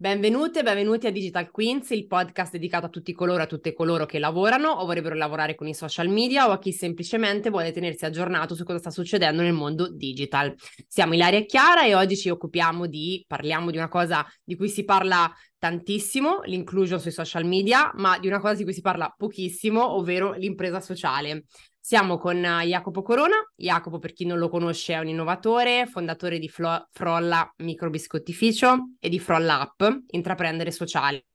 Benvenute 0.00 0.60
e 0.60 0.62
benvenuti 0.62 1.06
a 1.06 1.10
Digital 1.10 1.50
Queens, 1.50 1.90
il 1.90 2.06
podcast 2.06 2.52
dedicato 2.52 2.86
a 2.86 2.88
tutti 2.88 3.12
coloro 3.12 3.40
e 3.40 3.42
a 3.42 3.46
tutte 3.46 3.74
coloro 3.74 4.06
che 4.06 4.18
lavorano 4.18 4.70
o 4.70 4.86
vorrebbero 4.86 5.14
lavorare 5.14 5.54
con 5.54 5.68
i 5.68 5.74
social 5.74 6.08
media 6.08 6.48
o 6.48 6.52
a 6.52 6.58
chi 6.58 6.72
semplicemente 6.72 7.50
vuole 7.50 7.72
tenersi 7.72 8.06
aggiornato 8.06 8.54
su 8.54 8.64
cosa 8.64 8.78
sta 8.78 8.90
succedendo 8.90 9.42
nel 9.42 9.52
mondo 9.52 9.92
digital. 9.92 10.54
Siamo 10.86 11.12
Ilaria 11.12 11.40
e 11.40 11.44
Chiara 11.44 11.84
e 11.84 11.94
oggi 11.94 12.16
ci 12.16 12.30
occupiamo 12.30 12.86
di, 12.86 13.22
parliamo 13.28 13.70
di 13.70 13.76
una 13.76 13.88
cosa 13.88 14.26
di 14.42 14.56
cui 14.56 14.70
si 14.70 14.84
parla 14.84 15.30
tantissimo, 15.58 16.40
l'inclusion 16.44 17.00
sui 17.00 17.10
social 17.10 17.44
media, 17.44 17.90
ma 17.94 18.18
di 18.18 18.26
una 18.26 18.40
cosa 18.40 18.54
di 18.54 18.64
cui 18.64 18.72
si 18.72 18.80
parla 18.80 19.12
pochissimo, 19.16 19.94
ovvero 19.96 20.32
l'impresa 20.32 20.80
sociale. 20.80 21.44
Siamo 21.78 22.18
con 22.18 22.40
Jacopo 22.40 23.02
Corona. 23.02 23.36
Jacopo, 23.56 23.98
per 23.98 24.12
chi 24.12 24.26
non 24.26 24.38
lo 24.38 24.48
conosce, 24.48 24.92
è 24.92 24.98
un 24.98 25.08
innovatore, 25.08 25.86
fondatore 25.86 26.38
di 26.38 26.48
Flo- 26.48 26.86
Frolla 26.90 27.50
Microbiscottificio 27.58 28.96
e 28.98 29.08
di 29.08 29.18
Frolla 29.18 29.60
App, 29.60 29.82
intraprendere 30.08 30.70
sociale. 30.70 31.27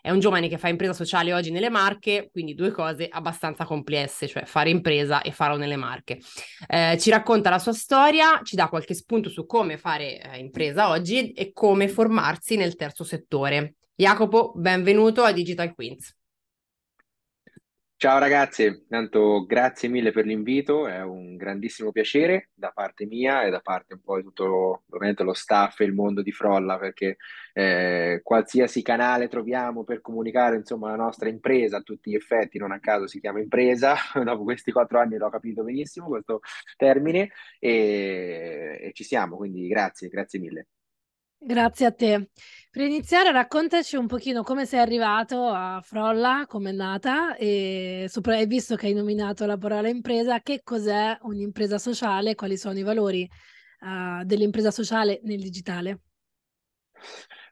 È 0.00 0.10
un 0.10 0.20
giovane 0.20 0.48
che 0.48 0.56
fa 0.56 0.68
impresa 0.68 0.92
sociale 0.92 1.32
oggi 1.32 1.50
nelle 1.50 1.68
Marche, 1.68 2.28
quindi 2.30 2.54
due 2.54 2.70
cose 2.70 3.08
abbastanza 3.10 3.64
complesse, 3.64 4.28
cioè 4.28 4.44
fare 4.44 4.70
impresa 4.70 5.20
e 5.22 5.32
farlo 5.32 5.56
nelle 5.56 5.76
Marche. 5.76 6.20
Eh, 6.68 6.96
ci 6.98 7.10
racconta 7.10 7.50
la 7.50 7.58
sua 7.58 7.72
storia, 7.72 8.40
ci 8.42 8.56
dà 8.56 8.68
qualche 8.68 8.94
spunto 8.94 9.28
su 9.28 9.46
come 9.46 9.78
fare 9.78 10.20
eh, 10.20 10.38
impresa 10.38 10.90
oggi 10.90 11.32
e 11.32 11.52
come 11.52 11.88
formarsi 11.88 12.56
nel 12.56 12.76
terzo 12.76 13.04
settore. 13.04 13.74
Jacopo, 13.96 14.52
benvenuto 14.54 15.22
a 15.22 15.32
Digital 15.32 15.74
Queens. 15.74 16.15
Ciao 17.98 18.18
ragazzi, 18.18 18.64
intanto 18.64 19.46
grazie 19.46 19.88
mille 19.88 20.12
per 20.12 20.26
l'invito, 20.26 20.86
è 20.86 21.00
un 21.02 21.34
grandissimo 21.36 21.92
piacere 21.92 22.50
da 22.52 22.70
parte 22.70 23.06
mia 23.06 23.42
e 23.42 23.50
da 23.50 23.60
parte 23.60 23.94
un 23.94 24.02
po' 24.02 24.16
di 24.16 24.22
tutto 24.22 24.82
ovviamente 24.90 25.22
lo 25.22 25.32
staff 25.32 25.80
e 25.80 25.84
il 25.84 25.94
mondo 25.94 26.20
di 26.20 26.30
Frolla, 26.30 26.76
perché 26.78 27.16
eh, 27.54 28.20
qualsiasi 28.22 28.82
canale 28.82 29.28
troviamo 29.28 29.82
per 29.82 30.02
comunicare 30.02 30.56
insomma 30.56 30.90
la 30.90 30.96
nostra 30.96 31.30
impresa 31.30 31.78
a 31.78 31.80
tutti 31.80 32.10
gli 32.10 32.14
effetti, 32.14 32.58
non 32.58 32.70
a 32.70 32.80
caso 32.80 33.06
si 33.06 33.18
chiama 33.18 33.40
impresa, 33.40 33.94
dopo 34.22 34.44
questi 34.44 34.72
quattro 34.72 34.98
anni 35.00 35.16
l'ho 35.16 35.30
capito 35.30 35.64
benissimo 35.64 36.08
questo 36.08 36.40
termine 36.76 37.30
e, 37.58 38.78
e 38.82 38.92
ci 38.92 39.04
siamo, 39.04 39.36
quindi 39.36 39.66
grazie, 39.68 40.08
grazie 40.08 40.38
mille. 40.38 40.66
Grazie 41.38 41.86
a 41.86 41.92
te. 41.92 42.30
Per 42.70 42.82
iniziare, 42.84 43.30
raccontaci 43.30 43.96
un 43.96 44.06
pochino 44.06 44.42
come 44.42 44.66
sei 44.66 44.80
arrivato 44.80 45.46
a 45.46 45.80
Frolla, 45.82 46.44
come 46.48 46.70
è 46.70 46.72
nata 46.72 47.36
e, 47.36 48.06
sopra- 48.08 48.42
visto 48.44 48.74
che 48.74 48.86
hai 48.86 48.94
nominato 48.94 49.46
la 49.46 49.56
parola 49.56 49.88
impresa, 49.88 50.40
che 50.40 50.62
cos'è 50.64 51.16
un'impresa 51.22 51.78
sociale, 51.78 52.34
quali 52.34 52.56
sono 52.56 52.78
i 52.78 52.82
valori 52.82 53.28
uh, 53.80 54.24
dell'impresa 54.24 54.70
sociale 54.70 55.20
nel 55.22 55.40
digitale? 55.40 56.00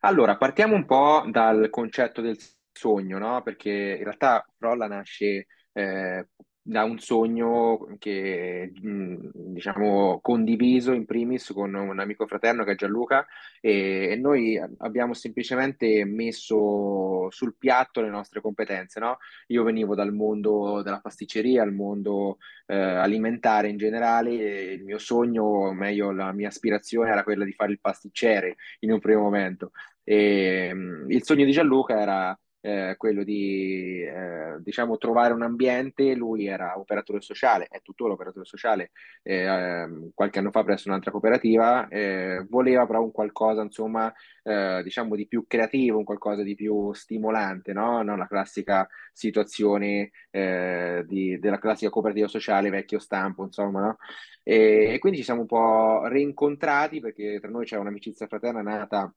Allora, 0.00 0.36
partiamo 0.36 0.74
un 0.74 0.84
po' 0.86 1.24
dal 1.30 1.70
concetto 1.70 2.20
del 2.20 2.38
sogno, 2.72 3.18
no? 3.18 3.42
Perché 3.42 3.70
in 3.70 4.04
realtà 4.04 4.44
Frolla 4.58 4.86
nasce 4.86 5.46
eh, 5.72 6.28
da 6.66 6.82
un 6.84 6.98
sogno 6.98 7.86
che 7.98 8.72
diciamo 8.72 10.18
condiviso 10.22 10.92
in 10.92 11.04
primis 11.04 11.52
con 11.52 11.74
un 11.74 12.00
amico 12.00 12.26
fraterno 12.26 12.64
che 12.64 12.72
è 12.72 12.74
Gianluca 12.74 13.26
e, 13.60 14.16
noi 14.18 14.58
abbiamo 14.78 15.12
semplicemente 15.12 16.06
messo 16.06 17.30
sul 17.30 17.56
piatto 17.58 18.00
le 18.00 18.08
nostre 18.08 18.40
competenze, 18.40 18.98
no? 18.98 19.18
Io 19.48 19.62
venivo 19.62 19.94
dal 19.94 20.14
mondo 20.14 20.80
della 20.82 21.00
pasticceria, 21.00 21.62
al 21.62 21.74
mondo 21.74 22.38
eh, 22.66 22.74
alimentare 22.74 23.68
in 23.68 23.76
generale, 23.76 24.32
il 24.72 24.84
mio 24.84 24.98
sogno, 24.98 25.44
o 25.44 25.72
meglio 25.74 26.12
la 26.12 26.32
mia 26.32 26.48
aspirazione 26.48 27.10
era 27.10 27.24
quella 27.24 27.44
di 27.44 27.52
fare 27.52 27.72
il 27.72 27.80
pasticcere 27.80 28.56
in 28.80 28.90
un 28.90 29.00
primo 29.00 29.20
momento. 29.20 29.72
E, 30.02 30.72
il 31.08 31.22
sogno 31.24 31.44
di 31.44 31.52
Gianluca 31.52 32.00
era 32.00 32.38
eh, 32.64 32.94
quello 32.96 33.24
di 33.24 34.00
eh, 34.02 34.56
diciamo 34.60 34.96
trovare 34.96 35.34
un 35.34 35.42
ambiente, 35.42 36.14
lui 36.14 36.46
era 36.46 36.78
operatore 36.78 37.20
sociale, 37.20 37.66
è 37.68 37.82
tuttora 37.82 38.14
operatore 38.14 38.46
sociale, 38.46 38.90
eh, 39.22 39.42
ehm, 39.44 40.10
qualche 40.14 40.38
anno 40.38 40.50
fa 40.50 40.64
presso 40.64 40.88
un'altra 40.88 41.10
cooperativa, 41.10 41.86
eh, 41.88 42.46
voleva 42.48 42.86
però 42.86 43.02
un 43.02 43.12
qualcosa 43.12 43.60
insomma 43.60 44.10
eh, 44.42 44.80
diciamo 44.82 45.14
di 45.14 45.26
più 45.26 45.44
creativo, 45.46 45.98
un 45.98 46.04
qualcosa 46.04 46.42
di 46.42 46.54
più 46.54 46.90
stimolante, 46.94 47.74
no? 47.74 48.02
Non 48.02 48.16
la 48.16 48.26
classica 48.26 48.88
situazione 49.12 50.10
eh, 50.30 51.04
di, 51.06 51.38
della 51.38 51.58
classica 51.58 51.90
cooperativa 51.90 52.28
sociale 52.28 52.70
vecchio 52.70 52.98
stampo, 52.98 53.44
insomma, 53.44 53.80
no? 53.80 53.96
E, 54.42 54.94
e 54.94 54.98
quindi 54.98 55.18
ci 55.18 55.24
siamo 55.24 55.42
un 55.42 55.46
po' 55.46 56.06
rincontrati 56.06 57.00
perché 57.00 57.38
tra 57.40 57.50
noi 57.50 57.66
c'è 57.66 57.76
un'amicizia 57.76 58.26
fraterna 58.26 58.62
nata 58.62 59.12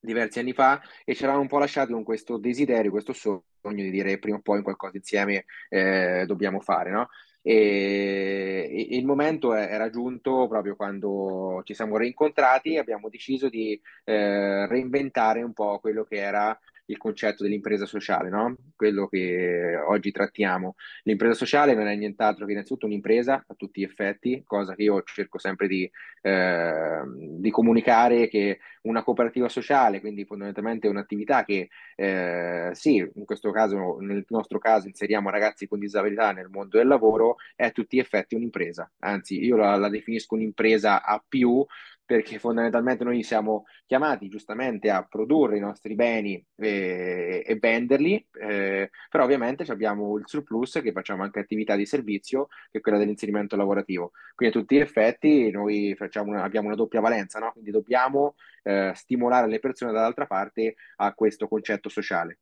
diversi 0.00 0.38
anni 0.38 0.52
fa 0.52 0.80
e 1.04 1.14
ci 1.14 1.22
eravamo 1.22 1.42
un 1.42 1.48
po' 1.48 1.58
lasciati 1.58 1.92
con 1.92 2.02
questo 2.02 2.38
desiderio, 2.38 2.90
questo 2.90 3.12
sogno 3.12 3.42
di 3.62 3.90
dire 3.90 4.18
prima 4.18 4.38
o 4.38 4.40
poi 4.40 4.62
qualcosa 4.62 4.96
insieme 4.96 5.44
eh, 5.68 6.24
dobbiamo 6.26 6.60
fare, 6.60 6.90
no? 6.90 7.08
E, 7.42 8.86
il 8.90 9.04
momento 9.06 9.54
era 9.54 9.88
giunto 9.90 10.46
proprio 10.46 10.76
quando 10.76 11.62
ci 11.64 11.74
siamo 11.74 11.96
rincontrati 11.96 12.74
e 12.74 12.78
abbiamo 12.78 13.08
deciso 13.08 13.48
di 13.48 13.80
eh, 14.04 14.66
reinventare 14.66 15.42
un 15.42 15.52
po' 15.52 15.78
quello 15.80 16.04
che 16.04 16.16
era 16.16 16.58
il 16.90 16.98
concetto 16.98 17.44
dell'impresa 17.44 17.86
sociale, 17.86 18.28
no? 18.28 18.56
quello 18.76 19.06
che 19.06 19.76
oggi 19.76 20.10
trattiamo. 20.10 20.74
L'impresa 21.04 21.34
sociale 21.34 21.74
non 21.74 21.86
è 21.86 21.94
nient'altro 21.94 22.44
che 22.44 22.52
innanzitutto 22.52 22.86
un'impresa 22.86 23.44
a 23.46 23.54
tutti 23.54 23.80
gli 23.80 23.84
effetti, 23.84 24.42
cosa 24.44 24.74
che 24.74 24.82
io 24.82 25.02
cerco 25.04 25.38
sempre 25.38 25.68
di, 25.68 25.90
eh, 26.22 27.02
di 27.38 27.50
comunicare 27.50 28.28
che 28.28 28.58
una 28.82 29.02
cooperativa 29.02 29.48
sociale, 29.48 30.00
quindi 30.00 30.24
fondamentalmente 30.24 30.88
un'attività 30.88 31.44
che 31.44 31.68
eh, 31.96 32.70
sì, 32.72 32.96
in 32.96 33.24
questo 33.24 33.50
caso, 33.50 33.98
nel 34.00 34.24
nostro 34.28 34.58
caso 34.58 34.88
inseriamo 34.88 35.30
ragazzi 35.30 35.68
con 35.68 35.78
disabilità 35.78 36.32
nel 36.32 36.48
mondo 36.50 36.78
del 36.78 36.88
lavoro, 36.88 37.36
è 37.54 37.64
a 37.64 37.70
tutti 37.70 37.96
gli 37.96 38.00
effetti 38.00 38.34
un'impresa. 38.34 38.90
Anzi, 39.00 39.44
io 39.44 39.56
la, 39.56 39.76
la 39.76 39.88
definisco 39.88 40.34
un'impresa 40.34 41.04
a 41.04 41.22
più 41.26 41.64
perché 42.10 42.40
fondamentalmente 42.40 43.04
noi 43.04 43.22
siamo 43.22 43.66
chiamati 43.86 44.28
giustamente 44.28 44.90
a 44.90 45.06
produrre 45.06 45.58
i 45.58 45.60
nostri 45.60 45.94
beni 45.94 46.44
e, 46.56 47.44
e 47.46 47.54
venderli, 47.54 48.26
eh, 48.32 48.90
però 49.08 49.22
ovviamente 49.22 49.62
abbiamo 49.70 50.18
il 50.18 50.24
surplus 50.26 50.80
che 50.82 50.90
facciamo 50.90 51.22
anche 51.22 51.38
attività 51.38 51.76
di 51.76 51.86
servizio, 51.86 52.48
che 52.68 52.78
è 52.78 52.80
quella 52.80 52.98
dell'inserimento 52.98 53.54
lavorativo. 53.54 54.10
Quindi 54.34 54.56
a 54.56 54.60
tutti 54.60 54.74
gli 54.74 54.80
effetti 54.80 55.52
noi 55.52 55.96
una, 56.24 56.42
abbiamo 56.42 56.66
una 56.66 56.74
doppia 56.74 56.98
valenza, 56.98 57.38
no? 57.38 57.52
quindi 57.52 57.70
dobbiamo 57.70 58.34
eh, 58.64 58.90
stimolare 58.92 59.46
le 59.46 59.60
persone 59.60 59.92
dall'altra 59.92 60.26
parte 60.26 60.74
a 60.96 61.14
questo 61.14 61.46
concetto 61.46 61.88
sociale. 61.88 62.40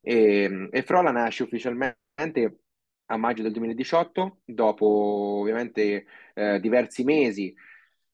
E, 0.00 0.68
e 0.70 0.82
Frola 0.82 1.10
nasce 1.10 1.42
ufficialmente 1.42 2.60
a 3.04 3.16
maggio 3.18 3.42
del 3.42 3.52
2018, 3.52 4.38
dopo 4.46 4.86
ovviamente 5.40 6.06
eh, 6.32 6.58
diversi 6.58 7.04
mesi 7.04 7.54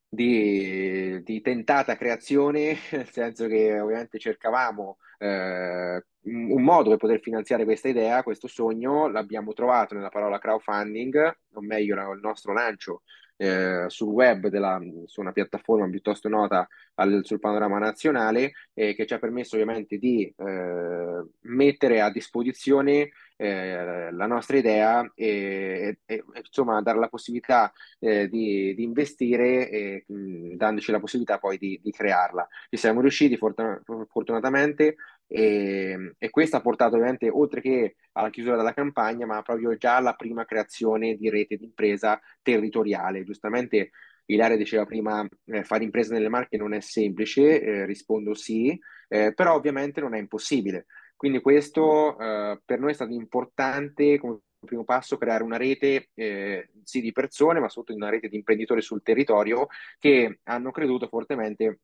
di, 0.09 1.23
di, 1.23 1.41
tentata 1.41 1.97
creazione, 1.97 2.77
nel 2.93 3.09
senso 3.11 3.47
che 3.47 3.81
ovviamente 3.81 4.19
cercavamo 4.19 4.99
eh, 5.19 6.05
un 6.23 6.63
modo 6.63 6.91
per 6.91 6.99
poter 6.99 7.21
finanziare 7.21 7.65
questa 7.65 7.89
idea, 7.89 8.23
questo 8.23 8.49
sogno, 8.49 9.09
l'abbiamo 9.09 9.53
trovato 9.53 9.95
nella 9.95 10.09
parola 10.09 10.39
crowdfunding, 10.39 11.37
o 11.53 11.61
meglio 11.61 12.13
il 12.13 12.21
nostro 12.21 12.53
lancio 12.53 13.03
eh, 13.37 13.85
sul 13.89 14.09
web 14.09 14.49
della, 14.49 14.81
su 15.05 15.21
una 15.21 15.33
piattaforma 15.33 15.89
piuttosto 15.89 16.29
nota 16.29 16.67
al, 16.95 17.21
sul 17.23 17.39
panorama 17.39 17.79
nazionale 17.79 18.53
eh, 18.73 18.95
che 18.95 19.07
ci 19.07 19.15
ha 19.15 19.19
permesso 19.19 19.55
ovviamente 19.57 19.99
di 19.99 20.33
eh, 20.37 21.25
mettere 21.43 22.01
a 22.01 22.11
disposizione 22.11 23.11
eh, 23.37 24.11
la 24.13 24.27
nostra 24.27 24.57
idea 24.57 25.11
e, 25.15 25.99
e, 26.05 26.25
insomma 26.43 26.81
dare 26.81 26.99
la 26.99 27.09
possibilità 27.09 27.73
eh, 27.99 28.29
di, 28.29 28.75
di, 28.75 28.83
investire 28.83 29.69
e 29.69 30.05
mh, 30.07 30.55
dandoci 30.57 30.91
la 30.91 31.01
possibilità 31.01 31.39
poi 31.39 31.59
di, 31.59 31.79
di 31.83 31.91
crearla. 31.91 32.47
Ci 32.71 32.77
siamo 32.77 33.01
riusciti 33.01 33.37
fortun- 33.37 33.81
fortunatamente 34.09 34.97
e, 35.27 36.15
e, 36.19 36.31
questo 36.31 36.57
ha 36.57 36.61
portato 36.61 36.95
ovviamente 36.95 37.29
oltre 37.29 37.61
che 37.61 37.97
alla 38.13 38.31
chiusura 38.31 38.57
della 38.57 38.73
campagna 38.73 39.27
ma 39.27 39.43
proprio 39.43 39.77
già 39.77 39.97
alla 39.97 40.15
prima 40.15 40.45
creazione 40.45 41.17
di 41.17 41.29
rete 41.29 41.57
di 41.57 41.65
impresa 41.65 42.21
territoriale. 42.43 43.25
Giustamente 43.25 43.91
Ilaria 44.27 44.57
diceva 44.57 44.85
prima 44.85 45.27
eh, 45.47 45.63
fare 45.65 45.85
impresa 45.85 46.13
nelle 46.13 46.29
Marche 46.29 46.57
non 46.57 46.75
è 46.75 46.81
semplice, 46.81 47.61
eh, 47.61 47.87
rispondo 47.87 48.35
sì, 48.35 48.79
eh, 49.09 49.33
però 49.35 49.55
ovviamente 49.55 50.01
non 50.01 50.15
è 50.15 50.19
impossibile. 50.19 50.87
Quindi 51.17 51.41
questo 51.41 52.19
eh, 52.19 52.61
per 52.65 52.79
noi 52.79 52.91
è 52.91 52.95
stato 52.95 53.13
importante 53.13 54.19
come 54.19 54.41
primo 54.67 54.85
passo 54.85 55.17
creare 55.17 55.43
una 55.43 55.57
rete 55.57 56.11
eh, 56.15 56.69
sì 56.85 57.01
di 57.01 57.13
persone, 57.13 57.61
ma 57.61 57.69
soprattutto 57.69 58.05
una 58.05 58.11
rete 58.11 58.29
di 58.29 58.37
imprenditori 58.37 58.83
sul 58.83 59.03
territorio 59.03 59.69
che 59.99 60.41
hanno 60.45 60.71
creduto 60.71 61.09
fortemente 61.09 61.81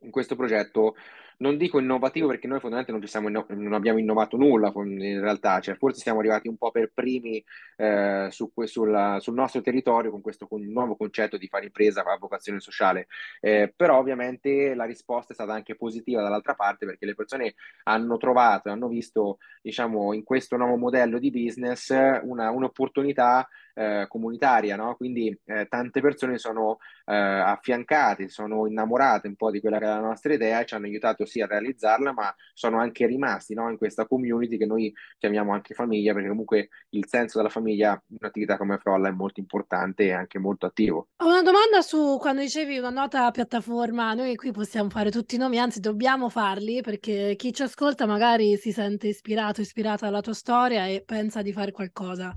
in 0.00 0.10
questo 0.10 0.36
progetto 0.36 0.94
non 1.38 1.56
dico 1.56 1.78
innovativo 1.78 2.28
perché 2.28 2.46
noi 2.46 2.60
fondamentalmente 2.60 3.18
non, 3.18 3.28
inno- 3.28 3.46
non 3.48 3.72
abbiamo 3.74 3.98
innovato 3.98 4.36
nulla 4.36 4.72
in 4.74 5.20
realtà, 5.20 5.60
cioè, 5.60 5.76
forse 5.76 6.00
siamo 6.00 6.20
arrivati 6.20 6.48
un 6.48 6.56
po' 6.56 6.70
per 6.70 6.90
primi 6.94 7.42
eh, 7.76 8.28
su, 8.30 8.50
sulla, 8.64 9.18
sul 9.20 9.34
nostro 9.34 9.60
territorio 9.60 10.10
con 10.10 10.20
questo 10.22 10.46
con 10.46 10.62
nuovo 10.62 10.96
concetto 10.96 11.36
di 11.36 11.48
fare 11.48 11.66
impresa 11.66 12.02
a 12.02 12.18
vocazione 12.18 12.60
sociale, 12.60 13.08
eh, 13.40 13.72
però 13.74 13.98
ovviamente 13.98 14.74
la 14.74 14.84
risposta 14.84 15.32
è 15.32 15.34
stata 15.34 15.52
anche 15.52 15.76
positiva 15.76 16.22
dall'altra 16.22 16.54
parte 16.54 16.86
perché 16.86 17.04
le 17.04 17.14
persone 17.14 17.54
hanno 17.84 18.16
trovato, 18.16 18.70
hanno 18.70 18.88
visto 18.88 19.38
diciamo, 19.60 20.12
in 20.12 20.24
questo 20.24 20.56
nuovo 20.56 20.76
modello 20.76 21.18
di 21.18 21.30
business 21.30 21.90
una, 22.22 22.50
un'opportunità 22.50 23.46
eh, 23.74 24.06
comunitaria, 24.08 24.74
no? 24.76 24.96
quindi 24.96 25.38
eh, 25.44 25.66
tante 25.68 26.00
persone 26.00 26.38
sono 26.38 26.78
eh, 27.04 27.14
affiancate, 27.14 28.28
sono 28.28 28.66
innamorate 28.66 29.28
un 29.28 29.36
po' 29.36 29.50
di 29.50 29.60
quella 29.60 29.78
che 29.78 29.84
è 29.84 29.88
la 29.88 30.00
nostra 30.00 30.32
idea 30.32 30.60
e 30.60 30.64
ci 30.64 30.74
hanno 30.74 30.86
aiutato 30.86 31.25
sì 31.26 31.40
a 31.40 31.46
realizzarla, 31.46 32.12
ma 32.12 32.34
sono 32.54 32.78
anche 32.78 33.06
rimasti 33.06 33.54
no? 33.54 33.68
in 33.68 33.76
questa 33.76 34.06
community 34.06 34.56
che 34.56 34.66
noi 34.66 34.92
chiamiamo 35.18 35.52
anche 35.52 35.74
famiglia, 35.74 36.12
perché 36.12 36.28
comunque 36.28 36.68
il 36.90 37.06
senso 37.06 37.38
della 37.38 37.50
famiglia 37.50 38.00
in 38.08 38.16
un'attività 38.20 38.56
come 38.56 38.78
Frolla 38.78 39.08
è 39.08 39.12
molto 39.12 39.40
importante 39.40 40.04
e 40.04 40.12
anche 40.12 40.38
molto 40.38 40.66
attivo. 40.66 41.08
Ho 41.16 41.26
una 41.26 41.42
domanda 41.42 41.82
su 41.82 42.16
quando 42.18 42.40
dicevi 42.40 42.78
una 42.78 42.90
nota 42.90 43.30
piattaforma, 43.30 44.14
noi 44.14 44.36
qui 44.36 44.52
possiamo 44.52 44.88
fare 44.88 45.10
tutti 45.10 45.34
i 45.34 45.38
nomi, 45.38 45.58
anzi 45.58 45.80
dobbiamo 45.80 46.28
farli 46.28 46.80
perché 46.80 47.34
chi 47.36 47.52
ci 47.52 47.62
ascolta 47.62 48.06
magari 48.06 48.56
si 48.56 48.72
sente 48.72 49.08
ispirato, 49.08 49.60
ispirata 49.60 50.06
alla 50.06 50.20
tua 50.20 50.34
storia 50.34 50.86
e 50.86 51.02
pensa 51.04 51.42
di 51.42 51.52
fare 51.52 51.72
qualcosa 51.72 52.34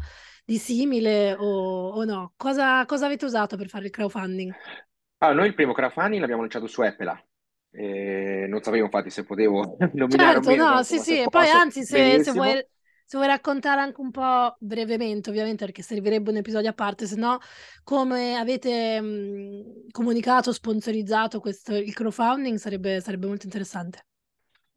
di 0.50 0.58
simile 0.58 1.36
o, 1.38 1.90
o 1.90 2.04
no? 2.06 2.34
Cosa, 2.36 2.84
cosa, 2.86 3.06
avete 3.06 3.26
usato 3.26 3.56
per 3.56 3.68
fare 3.68 3.86
il 3.86 3.92
crowdfunding? 3.92 4.52
Ah, 5.20 5.32
noi 5.32 5.48
il 5.48 5.54
primo 5.54 5.74
crowdfunding 5.74 6.20
l'abbiamo 6.20 6.42
lanciato 6.42 6.66
su 6.66 6.82
Apple. 6.82 7.29
E 7.72 8.46
non 8.50 8.62
sapevo 8.64 8.86
infatti 8.86 9.10
se 9.10 9.24
potevo 9.26 9.78
nominare 9.94 10.40
certo, 10.40 10.56
meno, 10.56 10.66
no, 10.66 10.84
sì, 10.84 11.00
sì, 11.00 11.20
e 11.22 11.30
poi 11.30 11.50
anzi 11.50 11.84
se, 11.84 12.20
se, 12.20 12.32
vuoi, 12.32 12.56
se 13.06 13.18
vuoi 13.18 13.28
raccontare 13.28 13.82
anche 13.82 14.02
un 14.02 14.12
po' 14.12 14.56
brevemente, 14.60 15.30
ovviamente 15.30 15.66
perché 15.66 15.82
servirebbe 15.84 16.32
un 16.32 16.38
episodio 16.38 16.70
a 16.70 16.74
parte, 16.74 17.06
se 17.08 17.16
no 17.16 17.40
come 17.84 18.36
avete 18.38 19.00
mh, 19.02 19.92
comunicato, 19.92 20.52
sponsorizzato 20.54 21.40
questo, 21.40 21.76
il 21.76 21.94
crowdfunding 21.94 22.58
sarebbe, 22.58 23.02
sarebbe 23.02 23.28
molto 23.28 23.46
interessante. 23.46 24.04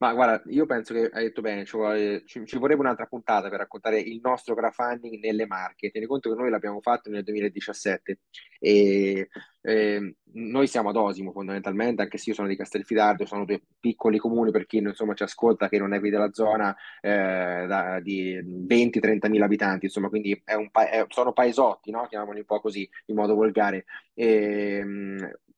Ma 0.03 0.13
guarda, 0.15 0.43
io 0.51 0.67
penso 0.67 0.95
che 0.95 1.09
hai 1.13 1.27
detto 1.27 1.43
bene, 1.43 1.65
ci, 1.65 1.77
vuole, 1.77 2.25
ci, 2.27 2.45
ci, 2.45 2.59
vorrebbe 2.59 2.81
un'altra 2.81 3.07
puntata 3.07 3.49
per 3.49 3.61
raccontare 3.61 4.01
il 4.01 4.19
nostro 4.21 4.57
crowdfunding 4.57 5.21
nelle 5.23 5.47
Marche. 5.47 5.93
Tieni 5.93 6.09
conto 6.09 6.29
che 6.29 6.35
noi 6.35 6.51
l'abbiamo 6.51 6.81
fatto 6.81 7.09
nel 7.09 7.23
2017 7.23 8.19
e 8.59 9.29
eh, 9.61 10.17
noi 10.33 10.67
siamo 10.67 10.89
ad 10.89 10.97
Osimo 10.97 11.31
fondamentalmente, 11.31 12.03
anche 12.03 12.19
se 12.19 12.31
io 12.31 12.35
sono 12.35 12.49
di 12.49 12.57
Castelfidardo, 12.57 13.27
sono 13.27 13.45
due 13.45 13.63
piccoli 13.79 14.19
comuni 14.19 14.51
per 14.51 14.67
chi 14.67 14.79
insomma, 14.79 15.15
ci 15.15 15.23
ascolta 15.23 15.69
che 15.69 15.79
non 15.79 15.95
è 15.95 16.01
qui 16.01 16.11
della 16.11 16.33
zona 16.33 16.75
eh, 17.01 17.65
da, 17.69 18.01
di 18.01 18.43
20-30 18.67 19.29
mila 19.31 19.45
abitanti, 19.45 19.85
insomma, 19.85 20.09
quindi 20.09 20.43
è 20.45 20.55
un 20.55 20.69
pa- 20.73 20.91
è, 20.91 21.05
sono 21.11 21.33
paesotti, 21.33 21.93
no? 21.93 22.09
chiamiamoli 22.09 22.41
un 22.41 22.45
po' 22.45 22.61
così 22.61 22.91
in 23.07 23.15
modo 23.15 23.37
volgare. 23.37 23.85
E, 24.15 24.85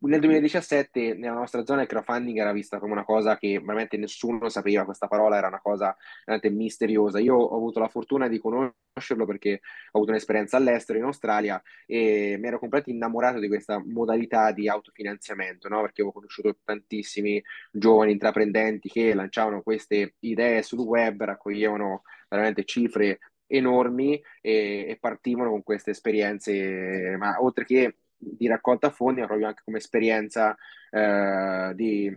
nel 0.06 0.20
2017 0.20 1.14
nella 1.14 1.34
nostra 1.34 1.64
zona 1.64 1.82
il 1.82 1.88
crowdfunding 1.88 2.38
era 2.38 2.52
vista 2.52 2.78
come 2.78 2.92
una 2.92 3.04
cosa 3.04 3.36
che 3.36 3.60
veramente 3.60 3.96
nessuno 3.96 4.48
sapeva, 4.48 4.84
questa 4.84 5.08
parola 5.08 5.36
era 5.36 5.48
una 5.48 5.60
cosa 5.60 5.96
veramente 6.24 6.56
misteriosa. 6.56 7.18
Io 7.18 7.34
ho 7.36 7.56
avuto 7.56 7.80
la 7.80 7.88
fortuna 7.88 8.28
di 8.28 8.38
conoscerlo 8.38 9.26
perché 9.26 9.60
ho 9.90 9.98
avuto 9.98 10.10
un'esperienza 10.10 10.56
all'estero 10.56 10.98
in 10.98 11.04
Australia 11.04 11.62
e 11.86 12.36
mi 12.38 12.46
ero 12.46 12.58
completamente 12.58 12.90
innamorato 12.90 13.38
di 13.38 13.48
questa 13.48 13.82
modalità 13.84 14.52
di 14.52 14.68
autofinanziamento, 14.68 15.68
no? 15.68 15.80
perché 15.80 16.02
avevo 16.02 16.12
conosciuto 16.12 16.58
tantissimi 16.64 17.42
giovani 17.70 18.12
intraprendenti 18.12 18.88
che 18.88 19.14
lanciavano 19.14 19.62
queste 19.62 20.14
idee 20.20 20.62
sul 20.62 20.80
web, 20.80 21.22
raccoglievano 21.24 22.02
veramente 22.28 22.64
cifre 22.64 23.18
enormi 23.46 24.20
e, 24.40 24.86
e 24.88 24.98
partivano 25.00 25.50
con 25.50 25.62
queste 25.62 25.90
esperienze, 25.90 27.16
ma 27.18 27.36
oltre 27.42 27.64
che 27.64 27.96
di 28.24 28.46
raccolta 28.46 28.90
fondi, 28.90 29.20
ma 29.20 29.26
proprio 29.26 29.48
anche 29.48 29.62
come 29.64 29.78
esperienza 29.78 30.56
eh, 30.90 31.72
di, 31.74 32.16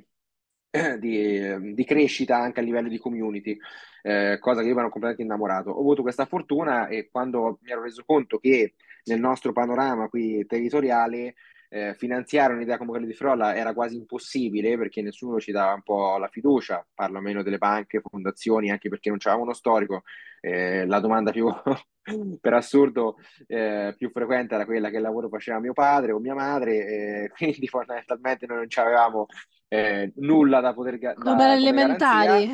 di, 0.99 1.73
di, 1.73 1.85
crescita 1.85 2.37
anche 2.37 2.59
a 2.59 2.63
livello 2.63 2.87
di 2.89 2.97
community, 2.97 3.57
eh, 4.03 4.37
cosa 4.39 4.61
che 4.61 4.67
io 4.67 4.77
ero 4.77 4.89
completamente 4.89 5.23
innamorato. 5.23 5.71
Ho 5.71 5.79
avuto 5.79 6.01
questa 6.01 6.25
fortuna 6.25 6.87
e 6.87 7.09
quando 7.11 7.59
mi 7.61 7.71
ero 7.71 7.81
reso 7.81 8.03
conto 8.05 8.37
che 8.39 8.75
nel 9.05 9.19
nostro 9.19 9.51
panorama 9.51 10.09
qui 10.09 10.45
territoriale 10.45 11.35
eh, 11.69 11.93
finanziare 11.95 12.53
un'idea 12.53 12.77
come 12.77 12.91
quella 12.91 13.05
di 13.05 13.13
Frolla 13.13 13.55
era 13.55 13.73
quasi 13.73 13.95
impossibile 13.95 14.77
perché 14.77 15.01
nessuno 15.01 15.39
ci 15.39 15.51
dava 15.51 15.73
un 15.73 15.81
po' 15.81 16.17
la 16.17 16.29
fiducia, 16.29 16.85
parlo 16.93 17.19
meno 17.19 17.43
delle 17.43 17.57
banche, 17.57 18.01
fondazioni, 18.01 18.71
anche 18.71 18.89
perché 18.89 19.09
non 19.09 19.17
c'avevamo 19.17 19.45
uno 19.45 19.53
storico. 19.53 20.03
Eh, 20.39 20.85
la 20.85 20.99
domanda 20.99 21.31
più, 21.31 21.47
per 22.39 22.53
assurdo, 22.53 23.17
eh, 23.47 23.93
più 23.97 24.09
frequente 24.11 24.55
era 24.55 24.65
quella 24.65 24.89
che 24.89 24.99
lavoro 24.99 25.29
faceva 25.29 25.59
mio 25.59 25.73
padre 25.73 26.11
o 26.13 26.19
mia 26.19 26.35
madre, 26.35 27.29
quindi 27.35 27.67
fondamentalmente 27.67 28.45
noi 28.45 28.57
non 28.57 28.85
avevamo 28.85 29.25
eh, 29.67 30.11
nulla 30.17 30.61
da 30.61 30.73
poter 30.73 30.97
ga- 30.97 31.13
come 31.15 31.35
da, 31.35 31.53
elementari. 31.53 32.51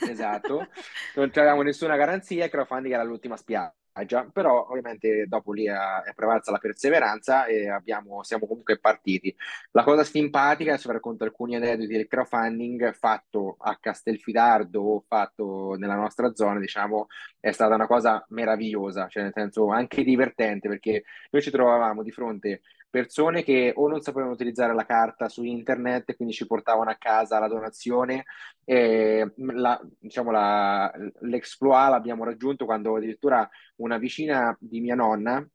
Esatto, 0.00 0.68
non 1.14 1.30
avevamo 1.34 1.62
nessuna 1.62 1.96
garanzia 1.96 2.44
e 2.44 2.48
crowdfunding 2.48 2.94
era 2.94 3.02
l'ultima 3.02 3.36
spiaggia 3.36 3.74
già, 4.04 4.28
però 4.32 4.66
ovviamente 4.68 5.26
dopo 5.26 5.52
lì 5.52 5.66
è, 5.66 5.74
prevalsa 6.14 6.50
la 6.50 6.58
perseveranza 6.58 7.46
e 7.46 7.68
abbiamo, 7.68 8.22
siamo 8.22 8.46
comunque 8.46 8.78
partiti. 8.78 9.34
La 9.72 9.82
cosa 9.82 10.04
simpatica, 10.04 10.72
adesso 10.72 10.92
racconto 10.92 11.24
alcuni 11.24 11.56
aneddoti 11.56 11.92
del 11.92 12.06
crowdfunding 12.06 12.92
fatto 12.94 13.56
a 13.60 13.76
Castelfidardo 13.80 14.80
o 14.80 15.04
fatto 15.06 15.74
nella 15.78 15.94
nostra 15.94 16.34
zona, 16.34 16.58
diciamo, 16.58 17.06
è 17.40 17.50
stata 17.50 17.74
una 17.74 17.86
cosa 17.86 18.24
meravigliosa, 18.30 19.08
cioè 19.08 19.22
nel 19.22 19.32
senso 19.34 19.68
anche 19.70 20.02
divertente 20.04 20.68
perché 20.68 21.04
noi 21.30 21.42
ci 21.42 21.50
trovavamo 21.50 22.02
di 22.02 22.10
fronte 22.10 22.60
persone 22.90 23.42
che 23.42 23.72
o 23.74 23.88
non 23.88 24.00
sapevano 24.00 24.32
utilizzare 24.32 24.74
la 24.74 24.86
carta 24.86 25.28
su 25.28 25.42
internet, 25.44 26.16
quindi 26.16 26.34
ci 26.34 26.46
portavano 26.46 26.90
a 26.90 26.96
casa 26.96 27.38
la 27.38 27.48
donazione. 27.48 28.24
E 28.64 29.32
la, 29.36 29.80
diciamo 29.98 30.30
la, 30.30 30.92
l'exploit 31.20 31.90
l'abbiamo 31.90 32.24
raggiunto 32.24 32.64
quando 32.64 32.96
addirittura 32.96 33.48
una 33.76 33.98
vicina 33.98 34.56
di 34.60 34.80
mia 34.80 34.94
nonna 34.94 35.46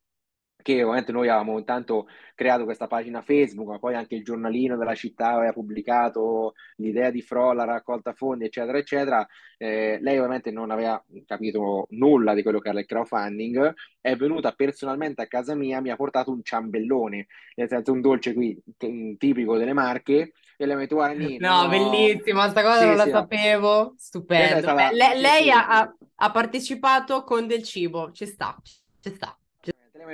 che 0.64 0.82
ovviamente 0.82 1.12
noi 1.12 1.28
avevamo 1.28 1.60
intanto 1.60 2.08
creato 2.34 2.64
questa 2.64 2.88
pagina 2.88 3.22
Facebook, 3.22 3.68
ma 3.68 3.78
poi 3.78 3.94
anche 3.94 4.16
il 4.16 4.24
giornalino 4.24 4.76
della 4.76 4.96
città 4.96 5.34
aveva 5.34 5.54
pubblicato 5.54 6.54
l'idea 6.78 7.12
di 7.12 7.22
Frolla, 7.22 7.66
raccolta 7.66 8.14
fondi, 8.14 8.46
eccetera, 8.46 8.80
eccetera. 8.80 9.28
Eh, 9.58 10.00
lei 10.02 10.18
ovviamente 10.18 10.50
non 10.50 10.72
aveva 10.72 11.04
capito 11.28 11.86
nulla 11.92 12.34
di 12.34 12.42
quello 12.42 12.60
che 12.60 12.70
era 12.70 12.80
il 12.80 12.86
crowdfunding, 12.86 13.74
è 14.02 14.16
venuta 14.16 14.54
personalmente 14.54 15.22
a 15.22 15.28
casa 15.28 15.54
mia, 15.54 15.82
mi 15.82 15.92
ha 15.92 15.96
portato 15.96 16.32
un 16.32 16.42
ciambellone, 16.42 17.28
nel 17.56 17.68
senso 17.68 17.92
un 17.92 18.02
dolce 18.02 18.34
qui 18.34 18.60
tipico 19.18 19.58
delle 19.58 19.74
Marche, 19.74 20.32
e 20.56 20.66
le 20.66 20.76
metto 20.76 20.96
guarda 20.96 21.24
No, 21.40 21.64
no, 21.64 21.70
bellissima, 21.70 22.42
questa 22.42 22.62
cosa 22.62 22.80
sì, 22.80 22.86
non 22.86 22.96
la 22.96 23.08
sapevo, 23.08 23.94
stupendo. 23.98 24.60
Stata... 24.60 24.90
Beh, 24.90 24.96
lei, 24.96 25.22
lei 25.22 25.52
ha, 25.52 25.94
ha 26.16 26.32
partecipato 26.32 27.24
con 27.24 27.48
del 27.48 27.64
cibo, 27.64 28.12
ci 28.12 28.26
sta, 28.26 28.56
ci 28.64 29.10
sta 29.10 29.38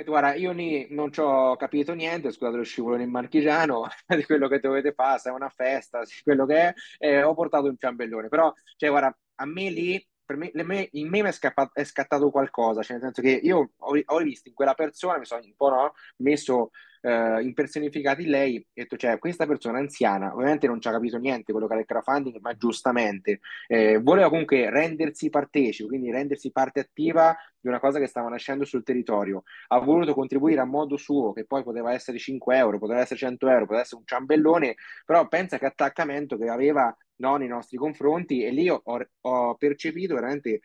guarda, 0.04 0.34
io 0.34 0.52
lì 0.52 0.86
non 0.90 1.12
ci 1.12 1.20
ho 1.20 1.56
capito 1.56 1.94
niente, 1.94 2.30
scusate 2.30 2.56
lo 2.56 2.62
scivolone 2.62 3.02
in 3.02 3.10
marchigiano, 3.10 3.86
di 4.06 4.24
quello 4.24 4.48
che 4.48 4.58
dovete 4.60 4.92
fare, 4.92 5.18
se 5.18 5.30
è 5.30 5.32
una 5.32 5.48
festa, 5.48 6.02
quello 6.22 6.46
che 6.46 6.56
è, 6.56 6.74
e 6.98 7.22
ho 7.22 7.34
portato 7.34 7.66
un 7.66 7.76
ciambellone, 7.76 8.28
però, 8.28 8.52
cioè, 8.76 8.90
guarda, 8.90 9.16
a 9.36 9.46
me 9.46 9.70
lì, 9.70 10.08
per 10.24 10.36
me, 10.36 10.50
me 10.54 10.88
in 10.92 11.08
me 11.08 11.20
è, 11.20 11.32
scappato, 11.32 11.72
è 11.74 11.84
scattato 11.84 12.30
qualcosa, 12.30 12.82
cioè, 12.82 12.96
nel 12.96 13.12
senso 13.12 13.22
che 13.22 13.40
io 13.42 13.72
ho, 13.76 14.00
ho 14.04 14.18
visto 14.18 14.48
in 14.48 14.54
quella 14.54 14.74
persona, 14.74 15.18
mi 15.18 15.24
sono 15.24 15.42
un 15.42 15.54
po' 15.56 15.70
no, 15.70 15.92
messo 16.18 16.70
eh, 17.00 17.42
impersonificati 17.42 18.26
lei, 18.26 18.64
detto, 18.72 18.96
cioè, 18.96 19.18
questa 19.18 19.46
persona 19.46 19.78
anziana, 19.78 20.34
ovviamente 20.34 20.66
non 20.66 20.80
ci 20.80 20.88
ha 20.88 20.92
capito 20.92 21.18
niente 21.18 21.52
quello 21.52 21.66
che 21.66 21.72
era 21.72 21.82
il 21.82 21.86
crowdfunding, 21.86 22.38
ma 22.40 22.54
giustamente 22.56 23.40
eh, 23.66 23.98
voleva 23.98 24.28
comunque 24.28 24.70
rendersi 24.70 25.30
partecipe, 25.30 25.88
quindi 25.88 26.10
rendersi 26.10 26.50
parte 26.52 26.80
attiva 26.80 27.36
di 27.58 27.68
una 27.68 27.80
cosa 27.80 27.98
che 27.98 28.06
stava 28.06 28.28
nascendo 28.28 28.64
sul 28.64 28.82
territorio. 28.82 29.42
Ha 29.68 29.78
voluto 29.78 30.14
contribuire 30.14 30.60
a 30.60 30.64
modo 30.64 30.96
suo, 30.96 31.32
che 31.32 31.44
poi 31.46 31.62
poteva 31.62 31.92
essere 31.92 32.18
5 32.18 32.56
euro, 32.56 32.78
poteva 32.78 33.00
essere 33.00 33.18
100 33.18 33.48
euro, 33.48 33.64
poteva 33.64 33.80
essere 33.80 34.00
un 34.00 34.06
ciambellone, 34.06 34.74
però 35.04 35.26
pensa 35.28 35.58
che 35.58 35.66
attaccamento 35.66 36.36
che 36.36 36.48
aveva 36.48 36.94
no, 37.16 37.36
nei 37.36 37.48
nostri 37.48 37.76
confronti 37.76 38.42
e 38.42 38.50
lì 38.50 38.68
ho, 38.68 38.82
ho 38.82 39.54
percepito 39.56 40.14
veramente 40.14 40.60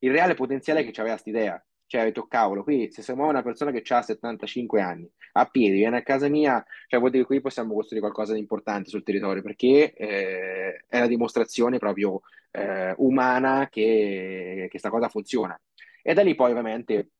il 0.00 0.10
reale 0.10 0.34
potenziale 0.34 0.82
che 0.84 0.98
aveva 1.00 1.16
questa 1.16 1.30
idea 1.30 1.64
cioè 1.90 2.02
ho 2.02 2.04
detto 2.04 2.28
cavolo, 2.28 2.62
qui 2.62 2.88
se 2.92 3.02
si 3.02 3.12
muove 3.14 3.32
una 3.32 3.42
persona 3.42 3.72
che 3.72 3.82
ha 3.92 4.00
75 4.00 4.80
anni 4.80 5.10
a 5.32 5.46
piedi, 5.46 5.78
viene 5.78 5.96
a 5.96 6.02
casa 6.04 6.28
mia, 6.28 6.64
cioè 6.86 7.00
vuol 7.00 7.10
dire 7.10 7.24
che 7.24 7.28
qui 7.30 7.40
possiamo 7.40 7.74
costruire 7.74 8.00
qualcosa 8.06 8.32
di 8.32 8.38
importante 8.38 8.90
sul 8.90 9.02
territorio 9.02 9.42
perché 9.42 9.92
eh, 9.94 10.84
è 10.86 10.98
la 11.00 11.08
dimostrazione 11.08 11.78
proprio 11.78 12.20
eh, 12.52 12.94
umana 12.98 13.68
che 13.68 14.68
questa 14.70 14.88
cosa 14.88 15.08
funziona. 15.08 15.60
E 16.00 16.14
da 16.14 16.22
lì 16.22 16.36
poi 16.36 16.50
ovviamente 16.50 17.10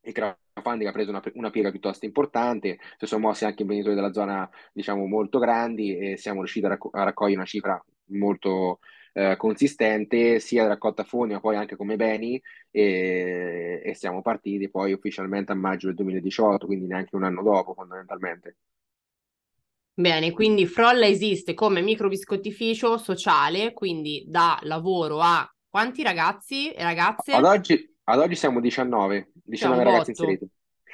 il 0.00 0.12
crowdfunding 0.14 0.88
ha 0.88 0.92
preso 0.92 1.10
una, 1.10 1.22
una, 1.34 1.50
piega 1.50 1.70
piuttosto 1.70 2.06
importante, 2.06 2.78
si 2.96 3.04
sono 3.06 3.26
mossi 3.26 3.44
anche 3.44 3.60
imprenditori 3.62 3.96
della 3.96 4.14
zona 4.14 4.48
diciamo 4.72 5.04
molto 5.04 5.38
grandi 5.38 5.94
e 5.94 6.16
siamo 6.16 6.38
riusciti 6.38 6.64
a, 6.64 6.70
racco- 6.70 6.90
a 6.90 7.02
raccogliere 7.02 7.36
una 7.36 7.46
cifra 7.46 7.84
molto 8.12 8.78
eh, 9.16 9.34
consistente 9.38 10.40
sia 10.40 10.64
da 10.64 10.68
raccolta 10.68 11.02
fondi 11.02 11.32
ma 11.32 11.40
poi 11.40 11.56
anche 11.56 11.74
come 11.74 11.96
beni 11.96 12.40
e, 12.70 13.80
e 13.82 13.94
siamo 13.94 14.20
partiti 14.20 14.68
poi 14.68 14.92
ufficialmente 14.92 15.52
a 15.52 15.54
maggio 15.54 15.86
del 15.86 15.96
2018, 15.96 16.66
quindi 16.66 16.86
neanche 16.86 17.16
un 17.16 17.24
anno 17.24 17.42
dopo 17.42 17.72
fondamentalmente. 17.72 18.56
Bene, 19.94 20.32
quindi 20.32 20.66
Frolla 20.66 21.06
esiste 21.06 21.54
come 21.54 21.80
microbiscottificio 21.80 22.98
sociale, 22.98 23.72
quindi 23.72 24.24
da 24.28 24.58
lavoro 24.64 25.20
a 25.20 25.50
quanti 25.66 26.02
ragazzi 26.02 26.70
e 26.72 26.82
ragazze? 26.82 27.32
Ad 27.32 27.44
oggi, 27.44 27.96
ad 28.04 28.18
oggi 28.18 28.34
siamo 28.34 28.60
19, 28.60 29.30
19 29.32 29.82
cioè, 29.82 29.90
ragazzi 29.90 30.10
inseriti. 30.10 30.46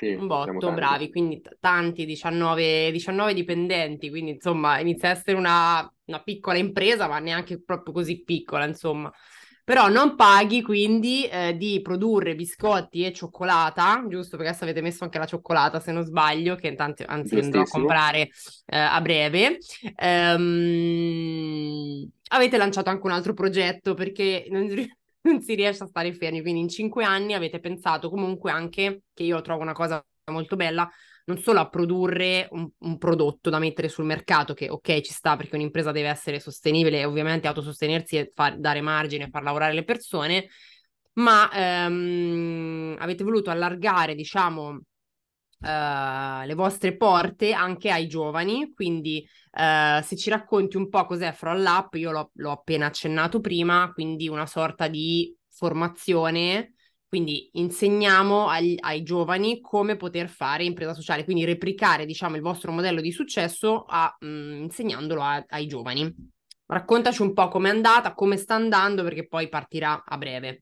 Sì, 0.03 0.15
un 0.15 0.27
botto, 0.27 0.73
bravi, 0.73 1.11
quindi 1.11 1.41
t- 1.41 1.57
tanti, 1.61 2.05
19, 2.05 2.91
19, 2.91 3.35
dipendenti, 3.35 4.11
quindi 4.11 4.33
insomma 4.33 4.81
inizia 4.81 5.11
a 5.11 5.13
essere 5.13 5.37
una, 5.37 5.89
una 6.07 6.23
piccola 6.23 6.59
impresa, 6.59 7.07
ma 7.07 7.21
neanche 7.21 7.63
proprio 7.63 7.95
così 7.95 8.23
piccola, 8.25 8.67
insomma 8.67 9.13
però 9.65 9.89
non 9.89 10.17
paghi 10.17 10.61
quindi 10.61 11.25
eh, 11.29 11.57
di 11.57 11.81
produrre 11.83 12.35
biscotti 12.35 13.05
e 13.05 13.13
cioccolata, 13.13 14.05
giusto? 14.09 14.37
Perché 14.37 14.51
adesso 14.51 14.65
avete 14.65 14.81
messo 14.81 15.05
anche 15.05 15.19
la 15.19 15.27
cioccolata, 15.27 15.79
se 15.79 15.93
non 15.93 16.03
sbaglio, 16.03 16.57
che 16.57 16.75
tanti, 16.75 17.05
anzi 17.07 17.39
andrò 17.39 17.61
a 17.63 17.69
comprare 17.69 18.29
eh, 18.67 18.77
a 18.77 19.01
breve. 19.01 19.59
Ehm, 19.97 21.41
avete 22.31 22.57
lanciato 22.57 22.91
anche 22.91 23.07
un 23.07 23.13
altro 23.13 23.35
progetto 23.35 23.95
perché 23.95 24.47
non, 24.51 24.67
non 25.23 25.41
si 25.41 25.55
riesce 25.55 25.85
a 25.85 25.87
stare 25.87 26.13
fermi, 26.15 26.41
quindi 26.41 26.61
in 26.61 26.69
cinque 26.69 27.05
anni 27.05 27.35
avete 27.35 27.61
pensato 27.61 28.11
comunque 28.11 28.51
anche, 28.51 29.03
che 29.15 29.23
io 29.23 29.41
trovo 29.41 29.63
una 29.63 29.73
cosa 29.73 30.05
molto 30.31 30.57
bella, 30.57 30.89
non 31.25 31.39
solo 31.39 31.61
a 31.61 31.69
produrre 31.69 32.49
un, 32.51 32.69
un, 32.79 32.99
prodotto 32.99 33.51
da 33.51 33.59
mettere 33.59 33.89
sul 33.89 34.05
mercato, 34.05 34.55
che 34.55 34.69
ok 34.69 35.01
ci 35.01 35.13
sta 35.13 35.37
perché 35.37 35.55
un'impresa 35.57 35.93
deve 35.93 36.09
essere 36.09 36.41
sostenibile 36.41 37.01
e 37.01 37.05
ovviamente 37.05 37.47
autosostenersi 37.47 38.17
e 38.17 38.33
far, 38.35 38.59
dare 38.59 38.81
margine 38.81 39.29
far 39.31 39.43
lavorare 39.43 39.75
le 39.75 39.85
persone, 39.85 40.49
ma 41.15 41.51
ehm, 41.53 42.97
avete 42.99 43.25
voluto 43.25 43.51
allargare, 43.51 44.15
diciamo, 44.15 44.81
Uh, 45.63 46.45
le 46.45 46.55
vostre 46.55 46.97
porte 46.97 47.53
anche 47.53 47.91
ai 47.91 48.09
giovani. 48.09 48.73
Quindi, 48.75 49.27
uh, 49.53 50.03
se 50.03 50.17
ci 50.17 50.29
racconti 50.29 50.77
un 50.77 50.89
po' 50.89 51.07
cos'è 51.07 51.33
Froll 51.33 51.65
Up, 51.65 51.95
io 51.95 52.11
l'ho, 52.11 52.31
l'ho, 52.35 52.51
appena 52.51 52.87
accennato 52.87 53.41
prima, 53.41 53.93
quindi 53.93 54.29
una 54.29 54.47
sorta 54.47 54.89
di 54.89 55.37
formazione 55.49 56.75
quindi 57.13 57.51
insegniamo 57.53 58.49
agli, 58.49 58.75
ai 58.81 59.03
giovani 59.03 59.61
come 59.61 59.97
poter 59.97 60.31
fare 60.31 60.65
impresa 60.65 60.95
sociale, 60.95 61.25
quindi 61.25 61.45
replicare 61.45 62.07
diciamo, 62.07 62.37
il 62.37 62.41
vostro 62.41 62.73
modello 62.73 63.03
di 63.03 63.13
successo 63.13 63.85
a, 63.87 64.17
mh, 64.19 64.27
mm, 64.27 64.63
insegnandolo 64.63 65.21
a, 65.21 65.45
ai 65.49 65.67
giovani. 65.67 66.11
Raccontaci 66.65 67.21
un 67.21 67.35
po' 67.35 67.49
com'è 67.49 67.69
andata, 67.69 68.15
come 68.15 68.39
sta 68.39 68.55
andando, 68.55 69.03
perché 69.03 69.29
poi 69.29 69.51
partirà 69.51 70.03
a 70.07 70.17
breve. 70.17 70.61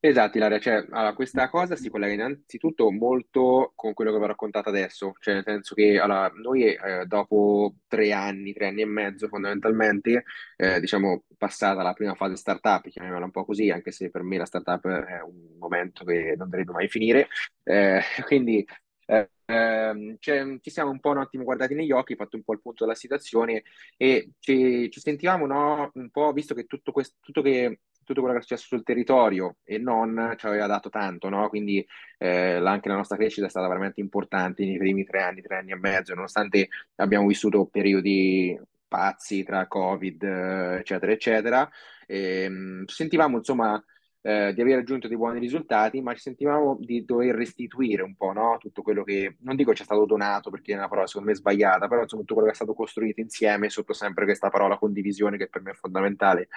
Esatto, 0.00 0.36
Ilaria, 0.36 0.58
cioè, 0.58 0.84
allora, 0.90 1.14
questa 1.14 1.48
cosa 1.48 1.76
si 1.76 1.88
collega 1.88 2.12
innanzitutto 2.12 2.90
molto 2.90 3.72
con 3.74 3.94
quello 3.94 4.10
che 4.12 4.18
vi 4.18 4.24
ho 4.24 4.26
raccontato 4.26 4.68
adesso, 4.68 5.14
cioè 5.18 5.34
nel 5.34 5.44
senso 5.44 5.74
che 5.74 5.98
allora, 5.98 6.28
noi 6.34 6.64
eh, 6.74 7.06
dopo 7.06 7.76
tre 7.86 8.12
anni, 8.12 8.52
tre 8.52 8.66
anni 8.68 8.82
e 8.82 8.86
mezzo 8.86 9.28
fondamentalmente, 9.28 10.24
eh, 10.56 10.78
diciamo 10.80 11.24
passata 11.38 11.82
la 11.82 11.94
prima 11.94 12.14
fase 12.14 12.36
startup, 12.36 12.86
chiamiamola 12.88 13.24
un 13.24 13.30
po' 13.30 13.44
così, 13.46 13.70
anche 13.70 13.92
se 13.92 14.10
per 14.10 14.22
me 14.22 14.36
la 14.36 14.44
startup 14.46 14.86
è 14.86 15.20
un 15.22 15.56
momento 15.58 16.04
che 16.04 16.34
non 16.36 16.48
dovrebbe 16.48 16.72
mai 16.72 16.88
finire, 16.88 17.28
eh, 17.64 18.00
quindi 18.26 18.64
eh, 19.06 19.30
ehm, 19.46 20.16
cioè, 20.18 20.58
ci 20.60 20.70
siamo 20.70 20.90
un 20.90 21.00
po' 21.00 21.10
un 21.10 21.18
attimo 21.18 21.44
guardati 21.44 21.74
negli 21.74 21.92
occhi, 21.92 22.14
fatto 22.14 22.36
un 22.36 22.42
po' 22.42 22.52
il 22.52 22.60
punto 22.60 22.84
della 22.84 22.96
situazione 22.96 23.62
e 23.96 24.32
ci, 24.38 24.90
ci 24.90 25.00
sentivamo 25.00 25.46
no, 25.46 25.90
un 25.94 26.10
po', 26.10 26.32
visto 26.32 26.54
che 26.54 26.66
tutto, 26.66 26.92
questo, 26.92 27.16
tutto 27.20 27.42
che 27.42 27.80
tutto 28.04 28.20
quello 28.20 28.34
che 28.34 28.40
è 28.40 28.42
successo 28.42 28.66
sul 28.66 28.82
territorio 28.82 29.56
e 29.64 29.78
non 29.78 30.34
ci 30.36 30.46
aveva 30.46 30.66
dato 30.66 30.88
tanto, 30.88 31.28
no? 31.28 31.48
Quindi 31.48 31.84
eh, 32.18 32.56
anche 32.56 32.88
la 32.88 32.96
nostra 32.96 33.16
crescita 33.16 33.46
è 33.46 33.50
stata 33.50 33.68
veramente 33.68 34.00
importante 34.00 34.64
nei 34.64 34.78
primi 34.78 35.04
tre 35.04 35.22
anni, 35.22 35.42
tre 35.42 35.58
anni 35.58 35.72
e 35.72 35.76
mezzo, 35.76 36.14
nonostante 36.14 36.68
abbiamo 36.96 37.26
vissuto 37.26 37.66
periodi 37.66 38.58
pazzi 38.88 39.42
tra 39.42 39.66
Covid, 39.66 40.22
eccetera, 40.22 41.12
eccetera. 41.12 41.70
E, 42.06 42.42
ehm, 42.44 42.84
sentivamo 42.86 43.38
insomma 43.38 43.82
eh, 44.22 44.52
di 44.54 44.60
aver 44.60 44.76
raggiunto 44.76 45.08
dei 45.08 45.16
buoni 45.16 45.40
risultati, 45.40 46.00
ma 46.00 46.14
ci 46.14 46.20
sentivamo 46.20 46.76
di 46.80 47.04
dover 47.04 47.34
restituire 47.34 48.02
un 48.02 48.14
po' 48.14 48.32
no? 48.32 48.56
tutto 48.58 48.82
quello 48.82 49.02
che, 49.02 49.36
non 49.40 49.56
dico 49.56 49.74
ci 49.74 49.82
è 49.82 49.84
stato 49.84 50.04
donato 50.04 50.50
perché 50.50 50.72
è 50.72 50.76
una 50.76 50.88
parola 50.88 51.06
secondo 51.06 51.30
me 51.30 51.34
sbagliata, 51.36 51.88
però 51.88 52.02
insomma 52.02 52.22
tutto 52.22 52.34
quello 52.34 52.48
che 52.48 52.54
è 52.54 52.56
stato 52.56 52.74
costruito 52.74 53.20
insieme 53.20 53.68
sotto 53.68 53.92
sempre 53.92 54.24
questa 54.24 54.48
parola 54.50 54.78
condivisione 54.78 55.36
che 55.36 55.48
per 55.48 55.62
me 55.62 55.72
è 55.72 55.74
fondamentale. 55.74 56.48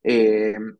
E, 0.00 0.52
ehm, 0.54 0.78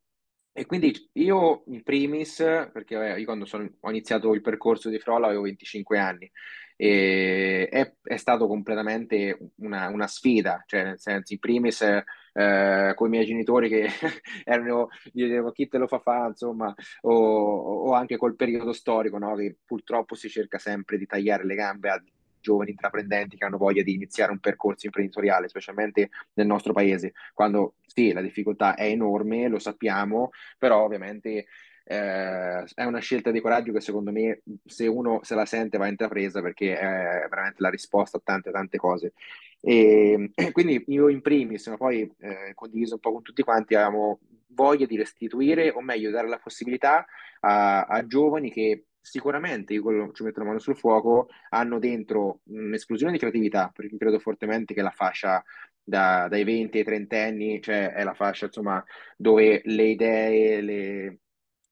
e 0.57 0.67
quindi 0.67 1.11
io 1.15 1.65
in 1.67 1.83
primis, 1.83 2.37
perché 2.73 2.95
vabbè, 2.95 3.17
io 3.17 3.25
quando 3.25 3.45
sono, 3.45 3.69
ho 3.81 3.91
iniziato 3.91 4.33
il 4.35 4.41
percorso 4.41 4.89
di 4.89 5.01
Frolla 5.01 5.27
avevo 5.27 5.43
25 5.43 5.99
anni 5.99 6.31
e 6.77 7.69
è, 7.69 7.93
è 8.03 8.17
stato 8.17 8.47
completamente 8.47 9.37
una, 9.57 9.89
una, 9.89 10.07
sfida, 10.07 10.63
cioè 10.67 10.85
nel 10.85 11.01
senso 11.01 11.33
in 11.33 11.41
primis 11.41 11.81
eh, 11.83 12.93
con 12.95 13.07
i 13.09 13.11
miei 13.11 13.27
genitori 13.27 13.69
che 13.69 13.89
erano, 14.45 14.91
dicevo 15.13 15.51
chi 15.51 15.67
te 15.67 15.79
lo 15.79 15.89
fa 15.89 15.99
fare, 15.99 16.29
insomma, 16.29 16.73
o, 17.03 17.13
o 17.13 17.93
anche 17.93 18.17
col 18.17 18.37
periodo 18.37 18.73
storico, 18.73 19.19
no? 19.19 19.35
che 19.35 19.57
purtroppo 19.65 20.15
si 20.15 20.29
cerca 20.29 20.59
sempre 20.59 20.99
di 20.99 21.07
tagliare 21.07 21.45
le 21.45 21.55
gambe 21.57 21.91
a 21.91 22.01
giovani 22.45 22.71
intraprendenti 22.71 23.37
che 23.37 23.45
hanno 23.45 23.57
voglia 23.57 23.83
di 23.83 23.95
iniziare 23.95 24.31
un 24.31 24.39
percorso 24.39 24.85
imprenditoriale, 24.87 25.49
specialmente 25.49 26.11
nel 26.35 26.47
nostro 26.47 26.75
paese, 26.75 27.15
quando 27.33 27.77
sì, 27.87 28.13
la 28.13 28.21
difficoltà 28.21 28.75
è 28.75 28.85
enorme, 28.85 29.49
lo 29.49 29.59
sappiamo, 29.59 30.31
però 30.59 30.85
ovviamente 30.85 31.47
eh, 31.87 32.65
è 32.75 32.85
una 32.85 32.99
scelta 32.99 33.31
di 33.31 33.41
coraggio 33.41 33.73
che 33.73 33.81
secondo 33.81 34.11
me 34.11 34.43
se 34.65 34.87
uno 34.87 35.21
se 35.23 35.35
la 35.35 35.45
sente 35.45 35.77
va 35.77 35.87
intrapresa 35.87 36.41
perché 36.41 36.79
è 36.79 37.27
veramente 37.29 37.61
la 37.63 37.69
risposta 37.71 38.19
a 38.19 38.23
tante 38.23 38.51
tante 38.51 38.77
cose. 38.77 39.15
E, 39.61 40.31
quindi 40.53 40.85
io 40.89 41.09
in 41.09 41.23
primis, 41.23 41.67
ma 41.69 41.77
poi 41.77 42.11
eh, 42.19 42.53
condiviso 42.55 42.95
un 42.95 43.01
po' 43.01 43.13
con 43.13 43.23
tutti 43.23 43.43
quanti, 43.43 43.75
avevamo 43.75 44.21
voglia 44.49 44.87
di 44.87 44.97
restituire, 44.97 45.71
o 45.71 45.81
meglio, 45.81 46.11
dare 46.11 46.29
la 46.29 46.39
possibilità 46.39 47.05
a, 47.41 47.83
a 47.85 48.07
giovani 48.07 48.51
che 48.51 48.85
sicuramente, 49.05 49.75
io 49.75 50.13
ci 50.13 50.23
metto 50.23 50.41
la 50.41 50.47
mano 50.47 50.59
sul 50.59 50.77
fuoco, 50.77 51.29
hanno 51.51 51.79
dentro 51.79 52.41
un'esplosione 52.45 53.13
di 53.13 53.19
creatività, 53.19 53.71
perché 53.73 53.97
credo 53.99 54.19
fortemente 54.19 54.73
che 54.73 54.81
la 54.81 54.91
fascia 54.91 55.45
da, 55.83 56.27
dai 56.29 56.43
20 56.43 56.79
ai 56.79 56.85
30 56.85 57.17
anni, 57.19 57.61
cioè 57.61 57.93
è 57.93 58.03
la 58.03 58.15
fascia 58.15 58.47
insomma 58.47 58.83
dove 59.17 59.61
le 59.65 59.85
idee, 59.85 60.61
le, 60.63 61.19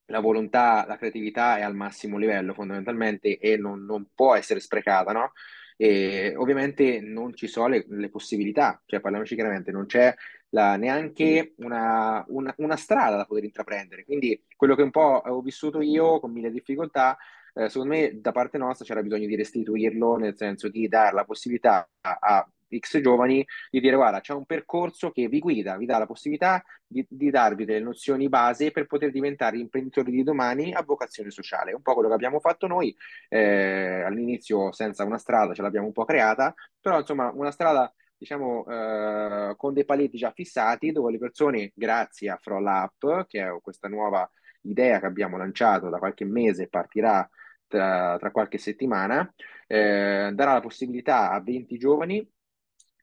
la 0.06 0.20
volontà, 0.20 0.84
la 0.86 0.98
creatività 0.98 1.56
è 1.56 1.62
al 1.62 1.74
massimo 1.74 2.18
livello 2.18 2.52
fondamentalmente 2.52 3.38
e 3.38 3.56
non, 3.56 3.84
non 3.86 4.08
può 4.14 4.34
essere 4.34 4.60
sprecata, 4.60 5.12
no? 5.12 5.32
E 5.76 6.34
ovviamente 6.36 7.00
non 7.00 7.34
ci 7.34 7.46
sono 7.48 7.68
le, 7.68 7.86
le 7.88 8.10
possibilità, 8.10 8.80
cioè 8.84 9.00
parliamoci 9.00 9.34
chiaramente, 9.34 9.72
non 9.72 9.86
c'è 9.86 10.14
la, 10.52 10.76
neanche 10.76 11.54
una, 11.56 12.24
una, 12.28 12.54
una, 12.58 12.76
strada 12.76 13.16
da 13.16 13.24
poter 13.24 13.44
intraprendere. 13.44 14.04
Quindi 14.04 14.42
quello 14.56 14.74
che 14.74 14.82
un 14.82 14.90
po' 14.90 15.22
ho 15.24 15.40
vissuto 15.40 15.80
io 15.80 16.20
con 16.20 16.30
mille 16.30 16.50
difficoltà, 16.50 17.16
eh, 17.54 17.68
secondo 17.68 17.94
me 17.94 18.20
da 18.20 18.32
parte 18.32 18.58
nostra 18.58 18.84
c'era 18.84 19.02
bisogno 19.02 19.26
di 19.26 19.36
restituirlo, 19.36 20.16
nel 20.16 20.36
senso 20.36 20.68
di 20.68 20.88
dare 20.88 21.14
la 21.14 21.24
possibilità 21.24 21.88
a, 22.02 22.18
a 22.20 22.50
X 22.78 23.00
giovani 23.00 23.46
di 23.70 23.80
dire 23.80 23.96
guarda 23.96 24.20
c'è 24.20 24.32
un 24.32 24.46
percorso 24.46 25.10
che 25.10 25.28
vi 25.28 25.40
guida, 25.40 25.76
vi 25.76 25.84
dà 25.84 25.98
la 25.98 26.06
possibilità 26.06 26.64
di, 26.86 27.04
di, 27.08 27.30
darvi 27.30 27.64
delle 27.64 27.80
nozioni 27.80 28.28
base 28.28 28.70
per 28.70 28.86
poter 28.86 29.10
diventare 29.10 29.58
imprenditori 29.58 30.10
di 30.10 30.22
domani 30.22 30.72
a 30.72 30.82
vocazione 30.82 31.30
sociale. 31.30 31.72
Un 31.72 31.82
po' 31.82 31.94
quello 31.94 32.08
che 32.08 32.14
abbiamo 32.14 32.40
fatto 32.40 32.66
noi 32.66 32.94
eh, 33.28 34.02
all'inizio 34.02 34.72
senza 34.72 35.04
una 35.04 35.18
strada, 35.18 35.54
ce 35.54 35.62
l'abbiamo 35.62 35.86
un 35.86 35.92
po' 35.92 36.04
creata, 36.04 36.54
però 36.80 36.98
insomma 36.98 37.30
una 37.34 37.50
strada 37.50 37.92
diciamo 38.22 38.64
eh, 38.68 39.54
con 39.56 39.74
dei 39.74 39.84
paletti 39.84 40.16
già 40.16 40.30
fissati 40.30 40.92
dove 40.92 41.10
le 41.10 41.18
persone 41.18 41.72
grazie 41.74 42.30
a 42.30 42.38
Froll 42.40 42.86
che 43.26 43.42
è 43.42 43.60
questa 43.60 43.88
nuova 43.88 44.28
idea 44.62 45.00
che 45.00 45.06
abbiamo 45.06 45.36
lanciato 45.36 45.88
da 45.88 45.98
qualche 45.98 46.24
mese, 46.24 46.68
partirà 46.68 47.28
tra, 47.66 48.16
tra 48.18 48.30
qualche 48.30 48.58
settimana, 48.58 49.28
eh, 49.66 50.30
darà 50.34 50.52
la 50.52 50.60
possibilità 50.60 51.32
a 51.32 51.40
20 51.40 51.76
giovani 51.78 52.24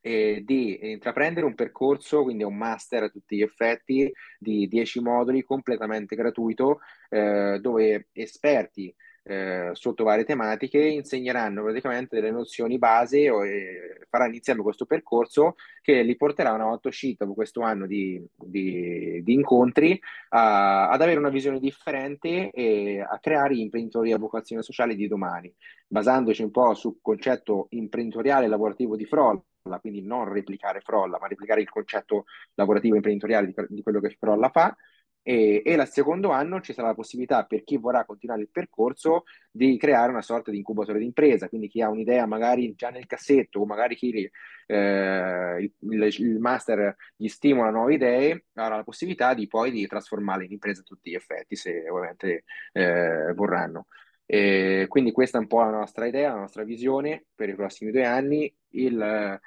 eh, 0.00 0.42
di 0.42 0.90
intraprendere 0.92 1.44
un 1.44 1.54
percorso, 1.54 2.22
quindi 2.22 2.42
un 2.42 2.56
master 2.56 3.02
a 3.02 3.08
tutti 3.10 3.36
gli 3.36 3.42
effetti 3.42 4.10
di 4.38 4.68
10 4.68 5.00
moduli 5.00 5.42
completamente 5.44 6.16
gratuito, 6.16 6.80
eh, 7.10 7.58
dove 7.60 8.08
esperti 8.12 8.94
eh, 9.22 9.70
sotto 9.72 10.04
varie 10.04 10.24
tematiche 10.24 10.78
insegneranno 10.78 11.62
praticamente 11.62 12.16
delle 12.16 12.30
nozioni 12.30 12.78
base 12.78 13.28
o 13.30 13.44
eh, 13.44 14.00
faranno 14.08 14.34
insieme 14.34 14.62
questo 14.62 14.86
percorso 14.86 15.56
che 15.82 16.02
li 16.02 16.16
porterà 16.16 16.52
una 16.52 16.64
volta 16.64 16.88
uscito 16.88 17.24
dopo 17.24 17.34
questo 17.34 17.60
anno 17.60 17.86
di, 17.86 18.22
di, 18.34 19.22
di 19.22 19.32
incontri 19.32 20.00
a, 20.30 20.88
ad 20.88 21.02
avere 21.02 21.18
una 21.18 21.28
visione 21.28 21.60
differente 21.60 22.50
e 22.50 23.00
a 23.00 23.18
creare 23.18 23.54
gli 23.54 23.60
imprenditori 23.60 24.12
a 24.12 24.18
vocazione 24.18 24.62
sociale 24.62 24.94
di 24.94 25.06
domani, 25.06 25.52
basandoci 25.86 26.42
un 26.42 26.50
po' 26.50 26.74
sul 26.74 26.98
concetto 27.00 27.66
imprenditoriale 27.70 28.46
e 28.46 28.48
lavorativo 28.48 28.96
di 28.96 29.04
Froll 29.04 29.42
quindi 29.80 30.02
non 30.02 30.32
replicare 30.32 30.80
Frolla, 30.80 31.18
ma 31.20 31.28
replicare 31.28 31.60
il 31.60 31.68
concetto 31.68 32.24
lavorativo 32.54 32.96
imprenditoriale 32.96 33.46
di, 33.46 33.54
di 33.68 33.82
quello 33.82 34.00
che 34.00 34.16
Frolla 34.18 34.48
fa. 34.48 34.74
E, 35.22 35.62
e 35.64 35.74
il 35.74 35.86
secondo 35.86 36.30
anno 36.30 36.60
ci 36.60 36.72
sarà 36.72 36.88
la 36.88 36.94
possibilità 36.94 37.44
per 37.44 37.62
chi 37.62 37.76
vorrà 37.76 38.04
continuare 38.04 38.40
il 38.42 38.48
percorso 38.50 39.24
di 39.50 39.76
creare 39.76 40.10
una 40.10 40.22
sorta 40.22 40.50
di 40.50 40.56
incubatore 40.56 40.98
di 40.98 41.04
impresa, 41.04 41.48
quindi 41.48 41.68
chi 41.68 41.82
ha 41.82 41.90
un'idea 41.90 42.26
magari 42.26 42.74
già 42.74 42.88
nel 42.90 43.06
cassetto 43.06 43.60
o 43.60 43.66
magari 43.66 43.96
chi 43.96 44.30
eh, 44.66 45.56
il, 45.60 45.72
il, 45.78 46.14
il, 46.18 46.38
master 46.38 46.96
gli 47.16 47.28
stimola 47.28 47.70
nuove 47.70 47.94
idee, 47.94 48.46
avrà 48.54 48.76
la 48.76 48.84
possibilità 48.84 49.34
di 49.34 49.46
poi 49.46 49.70
di 49.70 49.86
trasformarle 49.86 50.44
in 50.44 50.52
impresa 50.52 50.80
a 50.80 50.84
tutti 50.84 51.10
gli 51.10 51.14
effetti, 51.14 51.54
se 51.56 51.88
ovviamente 51.88 52.44
eh, 52.72 53.32
vorranno. 53.34 53.86
E 54.24 54.86
quindi 54.88 55.10
questa 55.10 55.38
è 55.38 55.40
un 55.40 55.48
po' 55.48 55.60
la 55.60 55.70
nostra 55.70 56.06
idea, 56.06 56.32
la 56.32 56.40
nostra 56.40 56.62
visione 56.62 57.26
per 57.34 57.48
i 57.48 57.56
prossimi 57.56 57.90
due 57.90 58.04
anni. 58.04 58.54
Il, 58.70 59.40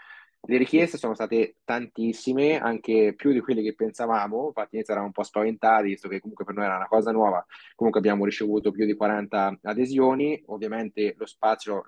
le 0.46 0.58
richieste 0.58 0.98
sono 0.98 1.14
state 1.14 1.58
tantissime, 1.64 2.60
anche 2.60 3.14
più 3.16 3.32
di 3.32 3.40
quelle 3.40 3.62
che 3.62 3.76
pensavamo, 3.76 4.48
infatti 4.48 4.76
inizio 4.76 4.94
eravamo 4.94 5.14
un 5.16 5.22
po' 5.22 5.24
spaventati, 5.24 5.88
visto 5.88 6.10
che 6.10 6.20
comunque 6.20 6.44
per 6.44 6.56
noi 6.56 6.66
era 6.66 6.76
una 6.76 6.88
cosa 6.88 7.12
nuova, 7.12 7.46
comunque 7.76 8.02
abbiamo 8.02 8.26
ricevuto 8.26 8.72
più 8.72 8.86
di 8.86 8.94
40 8.96 9.60
adesioni, 9.64 10.42
ovviamente 10.48 11.16
lo 11.18 11.26
spazio 11.26 11.84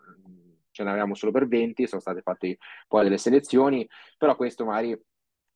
ce 0.72 0.84
n'avevamo 0.84 1.16
solo 1.16 1.32
per 1.32 1.48
20, 1.48 1.88
sono 1.88 2.02
state 2.02 2.22
fatte 2.22 2.58
poi 2.88 3.04
delle 3.04 3.18
selezioni, 3.18 3.88
però 4.18 4.36
questo 4.36 4.66
magari 4.66 4.98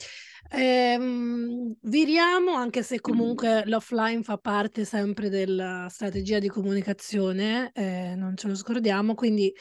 Ehm, 0.52 1.76
viriamo, 1.82 2.54
anche 2.54 2.84
se 2.84 3.02
comunque 3.02 3.64
l'offline 3.66 4.24
fa 4.24 4.38
parte 4.38 4.86
sempre 4.86 5.28
della 5.30 5.88
strategia 5.90 6.40
di 6.40 6.48
comunicazione, 6.48 7.72
eh, 7.74 8.16
non 8.16 8.38
ce 8.38 8.48
lo 8.48 8.56
scordiamo, 8.56 9.16
quindi 9.16 9.54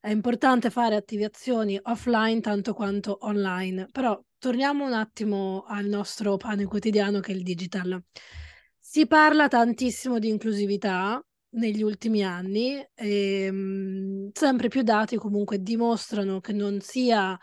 è 0.00 0.10
importante 0.10 0.70
fare 0.70 0.96
attivazioni 0.96 1.78
offline 1.82 2.40
tanto 2.40 2.72
quanto 2.72 3.18
online. 3.22 3.86
Però 3.92 4.18
torniamo 4.38 4.86
un 4.86 4.94
attimo 4.94 5.64
al 5.66 5.84
nostro 5.84 6.36
pane 6.38 6.64
quotidiano 6.64 7.20
che 7.20 7.32
è 7.32 7.34
il 7.34 7.42
digital. 7.42 8.02
Si 8.78 9.06
parla 9.06 9.46
tantissimo 9.46 10.18
di 10.18 10.28
inclusività 10.28 11.22
negli 11.50 11.82
ultimi 11.82 12.24
anni 12.24 12.76
e 12.94 13.44
ehm, 13.44 14.30
sempre 14.32 14.68
più 14.68 14.82
dati 14.82 15.16
comunque 15.16 15.60
dimostrano 15.60 16.40
che 16.40 16.52
non 16.52 16.80
sia 16.80 17.38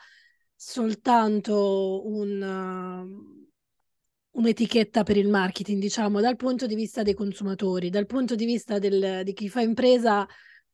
soltanto 0.56 2.08
un, 2.08 2.42
uh, 2.42 4.40
un'etichetta 4.40 5.04
per 5.04 5.18
il 5.18 5.30
marketing, 5.30 5.80
diciamo, 5.80 6.20
dal 6.22 6.36
punto 6.36 6.66
di 6.66 6.76
vista 6.76 7.04
dei 7.04 7.14
consumatori, 7.14 7.90
dal 7.90 8.08
punto 8.08 8.36
di 8.36 8.46
vista 8.46 8.80
del, 8.80 9.22
di 9.24 9.34
chi 9.34 9.50
fa 9.50 9.62
impresa, 9.62 10.28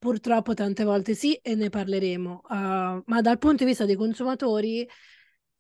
purtroppo 0.04 0.54
tante 0.54 0.84
volte 0.84 1.16
sì, 1.16 1.34
e 1.36 1.56
ne 1.56 1.70
parleremo, 1.70 2.42
uh, 2.44 2.56
ma 3.06 3.22
dal 3.22 3.38
punto 3.38 3.64
di 3.64 3.70
vista 3.70 3.86
dei 3.86 3.96
consumatori 3.96 4.86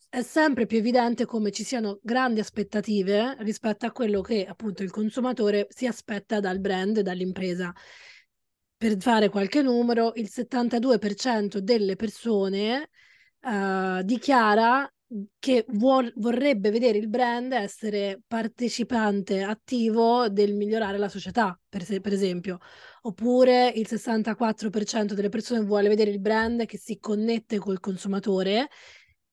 è 0.10 0.22
sempre 0.22 0.66
più 0.66 0.80
evidente 0.80 1.24
come 1.24 1.50
ci 1.50 1.64
siano 1.64 2.00
grandi 2.04 2.42
aspettative 2.42 3.38
rispetto 3.40 3.86
a 3.86 3.94
quello 3.94 4.20
che 4.20 4.46
appunto 4.46 4.84
il 4.84 4.92
consumatore 4.92 5.68
si 5.70 5.88
aspetta 5.88 6.42
dal 6.42 6.60
brand, 6.60 7.00
dall'impresa. 7.00 7.74
Per 8.76 8.98
fare 9.00 9.30
qualche 9.30 9.62
numero, 9.62 10.12
il 10.16 10.30
72% 10.30 11.60
delle 11.60 11.96
persone 11.96 12.90
uh, 13.44 14.02
dichiara 14.04 14.93
che 15.40 15.66
vuol, 15.70 16.12
vorrebbe 16.16 16.72
vedere 16.72 16.98
il 16.98 17.08
brand 17.08 17.52
essere 17.52 18.22
partecipante 18.26 19.44
attivo 19.44 20.30
del 20.30 20.56
migliorare 20.56 20.98
la 20.98 21.10
società, 21.10 21.60
per, 21.70 21.84
se, 21.84 22.02
per 22.02 22.14
esempio. 22.14 22.60
Oppure 23.02 23.72
il 23.76 23.88
64% 23.88 25.14
delle 25.14 25.30
persone 25.30 25.62
vuole 25.62 25.90
vedere 25.90 26.12
il 26.12 26.20
brand 26.20 26.66
che 26.66 26.78
si 26.78 26.98
connette 27.00 27.60
col 27.60 27.80
consumatore 27.80 28.70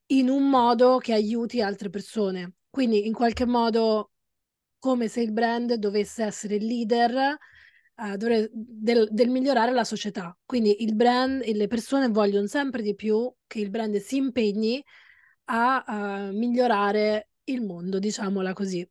in 0.06 0.28
un 0.28 0.48
modo 0.48 0.98
che 0.98 1.12
aiuti 1.12 1.62
altre 1.62 1.88
persone. 1.88 2.54
Quindi 2.68 3.06
in 3.06 3.12
qualche 3.12 3.46
modo 3.46 4.10
come 4.78 5.08
se 5.08 5.20
il 5.20 5.32
brand 5.32 5.74
dovesse 5.74 6.24
essere 6.24 6.56
il 6.56 6.64
leader 6.64 7.36
uh, 7.96 8.16
dovre- 8.16 8.50
del, 8.52 9.08
del, 9.10 9.28
migliorare 9.28 9.72
la 9.72 9.84
società. 9.84 10.36
Quindi 10.44 10.82
il 10.82 10.94
brand 10.94 11.42
e 11.44 11.54
le 11.54 11.68
persone 11.68 12.08
vogliono 12.08 12.46
sempre 12.46 12.82
di 12.82 12.94
più 12.94 13.32
che 13.46 13.60
il 13.60 13.70
brand 13.70 13.96
si 13.96 14.16
impegni 14.16 14.82
a 15.50 15.84
uh, 16.28 16.36
migliorare 16.36 17.30
il 17.44 17.62
mondo, 17.62 17.98
diciamola 17.98 18.52
così. 18.52 18.88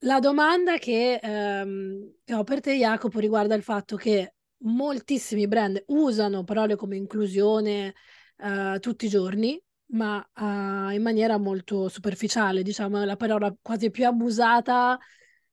La 0.00 0.20
domanda 0.20 0.78
che, 0.78 1.18
um, 1.22 2.12
che 2.22 2.34
ho 2.34 2.44
per 2.44 2.60
te, 2.60 2.76
Jacopo, 2.76 3.18
riguarda 3.18 3.54
il 3.54 3.62
fatto 3.62 3.96
che 3.96 4.34
moltissimi 4.58 5.48
brand 5.48 5.82
usano 5.88 6.44
parole 6.44 6.76
come 6.76 6.96
inclusione 6.96 7.94
uh, 8.38 8.78
tutti 8.78 9.06
i 9.06 9.08
giorni, 9.08 9.60
ma 9.88 10.18
uh, 10.18 10.90
in 10.92 11.02
maniera 11.02 11.38
molto 11.38 11.88
superficiale, 11.88 12.62
diciamo, 12.62 13.04
la 13.04 13.16
parola 13.16 13.54
quasi 13.60 13.90
più 13.90 14.06
abusata 14.06 14.98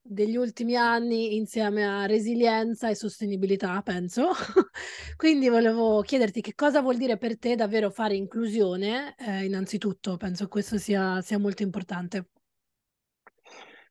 degli 0.06 0.36
ultimi 0.36 0.76
anni 0.76 1.36
insieme 1.36 1.86
a 1.86 2.06
resilienza 2.06 2.90
e 2.90 2.96
sostenibilità, 2.96 3.82
penso. 3.82 4.32
Quindi 5.16 5.50
volevo 5.50 6.02
chiederti 6.02 6.42
che 6.42 6.54
cosa 6.56 6.82
vuol 6.82 6.98
dire 6.98 7.18
per 7.18 7.38
te 7.40 7.56
davvero 7.56 7.90
fare 7.90 8.16
inclusione, 8.16 9.16
eh, 9.18 9.46
innanzitutto, 9.46 10.18
penso 10.18 10.48
questo 10.50 10.78
sia, 10.78 11.22
sia 11.22 11.40
molto 11.40 11.64
importante. 11.64 12.28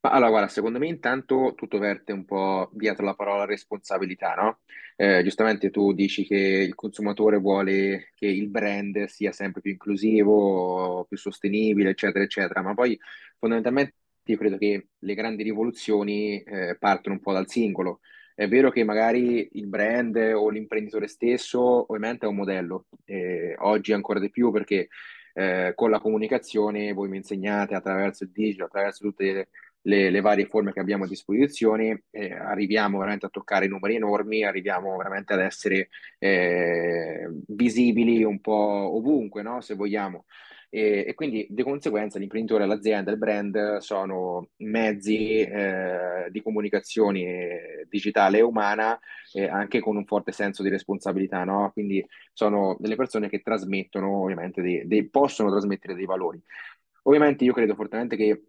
Allora, 0.05 0.31
guarda, 0.31 0.49
secondo 0.49 0.79
me 0.81 0.89
intanto 0.89 1.55
tutto 1.57 1.79
verte 1.79 2.13
un 2.13 2.25
po' 2.25 2.69
dietro 2.73 3.05
la 3.05 3.15
parola 3.15 3.45
responsabilità, 3.45 4.35
no? 4.35 4.61
Eh, 4.97 5.23
giustamente 5.23 5.71
tu 5.71 5.93
dici 5.93 6.25
che 6.27 6.37
il 6.37 6.75
consumatore 6.75 7.39
vuole 7.39 8.11
che 8.17 8.27
il 8.27 8.49
brand 8.49 9.05
sia 9.07 9.31
sempre 9.31 9.61
più 9.61 9.71
inclusivo, 9.71 11.05
più 11.09 11.17
sostenibile, 11.17 11.91
eccetera, 11.91 12.25
eccetera, 12.25 12.63
ma 12.63 12.75
poi 12.75 12.99
fondamentalmente 13.39 13.95
io 14.25 14.37
credo 14.37 14.57
che 14.57 14.89
le 14.99 15.15
grandi 15.15 15.43
rivoluzioni 15.43 16.41
eh, 16.43 16.77
partono 16.79 17.17
un 17.17 17.21
po' 17.21 17.33
dal 17.33 17.49
singolo. 17.49 18.01
È 18.35 18.49
vero 18.49 18.71
che 18.71 18.85
magari 18.85 19.49
il 19.53 19.67
brand 19.67 20.17
o 20.17 20.49
l'imprenditore 20.49 21.07
stesso 21.07 21.61
ovviamente 21.61 22.25
è 22.25 22.29
un 22.29 22.37
modello, 22.37 22.87
eh, 23.05 23.55
oggi 23.59 23.93
ancora 23.93 24.21
di 24.21 24.31
più 24.31 24.51
perché 24.51 24.89
eh, 25.35 25.73
con 25.75 25.91
la 25.91 26.01
comunicazione 26.01 26.93
voi 26.93 27.09
mi 27.09 27.19
insegnate 27.19 27.75
attraverso 27.75 28.25
il 28.25 28.31
digital, 28.31 28.67
attraverso 28.67 29.05
tutte 29.05 29.33
le, 29.33 29.49
le, 29.83 30.11
le 30.11 30.21
varie 30.21 30.47
forme 30.47 30.73
che 30.73 30.81
abbiamo 30.81 31.05
a 31.05 31.09
disposizione, 31.09 32.05
eh, 32.11 32.33
arriviamo 32.33 32.99
veramente 32.99 33.27
a 33.27 33.31
toccare 33.31 33.67
numeri 33.67 33.97
enormi, 33.97 34.45
arriviamo 34.45 34.97
veramente 34.97 35.33
ad 35.33 35.41
essere 35.41 35.89
eh, 36.19 37.29
visibili 37.49 38.23
un 38.25 38.41
po' 38.41 38.97
ovunque, 38.97 39.43
no? 39.43 39.61
se 39.61 39.75
vogliamo. 39.75 40.25
E, 40.75 41.05
e, 41.07 41.15
quindi 41.15 41.47
di 41.51 41.63
conseguenza 41.63 42.19
l'imprenditore, 42.19 42.65
l'azienda, 42.65 43.11
il 43.11 43.19
brand 43.19 43.77
sono 43.77 44.49
mezzi 44.59 45.41
eh, 45.41 46.29
di 46.31 46.41
comunicazione 46.41 47.87
digitale 47.91 48.39
e 48.39 48.41
umana 48.41 48.99
eh, 49.35 49.47
anche 49.47 49.81
con 49.81 49.97
un 49.97 50.07
forte 50.07 50.33
senso 50.33 50.63
di 50.63 50.71
responsabilità, 50.71 51.45
no? 51.45 51.71
Quindi 51.75 52.03
sono 52.33 52.75
delle 52.81 52.97
persone 52.97 53.29
che 53.29 53.43
trasmettono, 53.43 54.23
ovviamente, 54.23 54.63
dei, 54.63 54.87
dei, 54.87 55.07
possono 55.11 55.51
trasmettere 55.51 55.95
dei 55.95 56.07
valori. 56.07 56.41
Ovviamente 57.03 57.45
io 57.45 57.53
credo 57.53 57.75
fortemente 57.75 58.17
che 58.17 58.43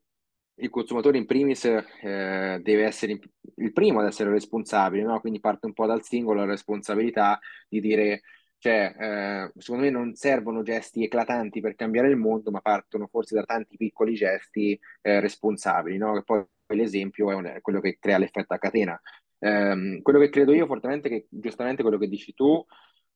il 0.55 0.69
consumatore 0.69 1.17
in 1.17 1.25
primis 1.25 1.65
eh, 1.65 2.59
deve 2.61 2.83
essere 2.85 3.19
il 3.55 3.73
primo 3.73 3.99
ad 3.99 4.05
essere 4.07 4.29
responsabile, 4.29 5.03
no? 5.03 5.19
Quindi 5.19 5.41
parte 5.41 5.65
un 5.65 5.73
po' 5.73 5.87
dal 5.87 6.03
singolo 6.03 6.39
la 6.39 6.51
responsabilità 6.51 7.37
di 7.67 7.81
dire 7.81 8.21
Cioè, 8.63 8.95
eh, 8.97 9.51
secondo 9.57 9.83
me 9.83 9.89
non 9.89 10.15
servono 10.15 10.61
gesti 10.61 11.03
eclatanti 11.03 11.59
per 11.59 11.75
cambiare 11.75 12.07
il 12.07 12.15
mondo, 12.15 12.49
ma 12.49 12.61
partono 12.61 13.07
forse 13.07 13.35
da 13.35 13.43
tanti 13.43 13.75
piccoli 13.75 14.13
gesti 14.13 14.79
eh, 15.01 15.19
responsabili, 15.19 15.97
no? 15.97 16.13
Che 16.13 16.23
poi 16.23 16.45
l'esempio 16.67 17.29
è, 17.29 17.33
un, 17.35 17.43
è, 17.43 17.59
quello 17.59 17.81
che 17.81 17.97
crea 17.99 18.17
l'effetto 18.17 18.53
a 18.53 18.57
catena. 18.59 18.97
Eh, 19.37 19.99
quello 20.01 20.17
che 20.19 20.29
credo 20.29 20.53
io 20.53 20.65
fortemente, 20.65 21.09
che 21.09 21.27
giustamente 21.29 21.81
quello 21.81 21.97
che 21.97 22.07
dici 22.07 22.33
tu, 22.33 22.65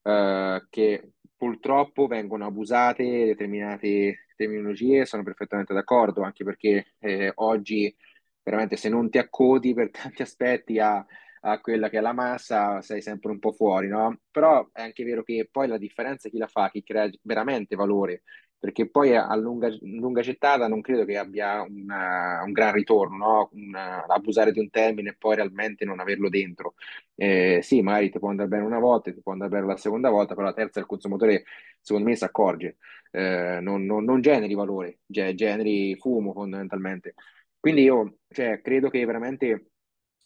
eh, 0.01 0.65
che 0.69 1.11
purtroppo 1.37 2.07
vengono 2.07 2.45
abusate 2.45 3.23
determinate 3.23 4.25
terminologie, 4.35 5.05
sono 5.05 5.23
perfettamente 5.23 5.73
d'accordo, 5.73 6.23
anche 6.23 6.43
perché 6.43 6.95
eh, 6.99 7.31
oggi 7.35 7.95
veramente 8.43 8.75
se 8.75 8.89
non 8.89 9.09
ti 9.09 9.17
accodi 9.17 9.73
per 9.73 9.91
tanti 9.95 10.23
aspetti 10.23 10.77
a 10.77 11.05
a 11.51 11.59
quella 11.61 11.89
che 11.89 11.97
è 11.97 12.01
la 12.01 12.13
massa, 12.13 12.81
sei 12.81 13.01
sempre 13.01 13.31
un 13.31 13.39
po' 13.39 13.51
fuori, 13.53 13.87
no? 13.87 14.19
Però 14.31 14.69
è 14.73 14.81
anche 14.81 15.03
vero 15.03 15.23
che 15.23 15.47
poi 15.51 15.67
la 15.67 15.77
differenza 15.77 16.27
è 16.27 16.31
chi 16.31 16.37
la 16.37 16.47
fa, 16.47 16.69
chi 16.69 16.83
crea 16.83 17.09
veramente 17.21 17.75
valore, 17.75 18.23
perché 18.59 18.89
poi 18.89 19.15
a 19.15 19.33
lunga, 19.35 19.69
lunga 19.81 20.21
gettata 20.21 20.67
non 20.67 20.81
credo 20.81 21.05
che 21.05 21.17
abbia 21.17 21.61
una, 21.61 22.41
un 22.43 22.51
gran 22.51 22.73
ritorno, 22.73 23.17
no? 23.17 23.49
Una, 23.53 24.05
abusare 24.05 24.51
di 24.51 24.59
un 24.59 24.69
termine 24.69 25.11
e 25.11 25.15
poi 25.17 25.35
realmente 25.35 25.85
non 25.85 25.99
averlo 25.99 26.27
dentro. 26.29 26.73
Eh, 27.15 27.59
sì, 27.63 27.81
magari 27.81 28.09
ti 28.09 28.19
può 28.19 28.29
andare 28.29 28.49
bene 28.49 28.63
una 28.63 28.79
volta, 28.79 29.11
ti 29.11 29.21
può 29.21 29.31
andare 29.31 29.51
bene 29.51 29.65
la 29.67 29.77
seconda 29.77 30.09
volta, 30.09 30.33
però 30.33 30.47
la 30.47 30.53
terza 30.53 30.79
il 30.79 30.85
consumatore 30.85 31.43
secondo 31.81 32.09
me 32.09 32.15
si 32.15 32.23
accorge, 32.23 32.77
eh, 33.11 33.59
non, 33.61 33.85
non, 33.85 34.03
non 34.03 34.21
generi 34.21 34.53
valore, 34.53 34.99
generi 35.05 35.95
fumo 35.95 36.33
fondamentalmente. 36.33 37.13
Quindi 37.59 37.83
io 37.83 38.19
cioè, 38.29 38.61
credo 38.61 38.89
che 38.89 39.05
veramente 39.05 39.71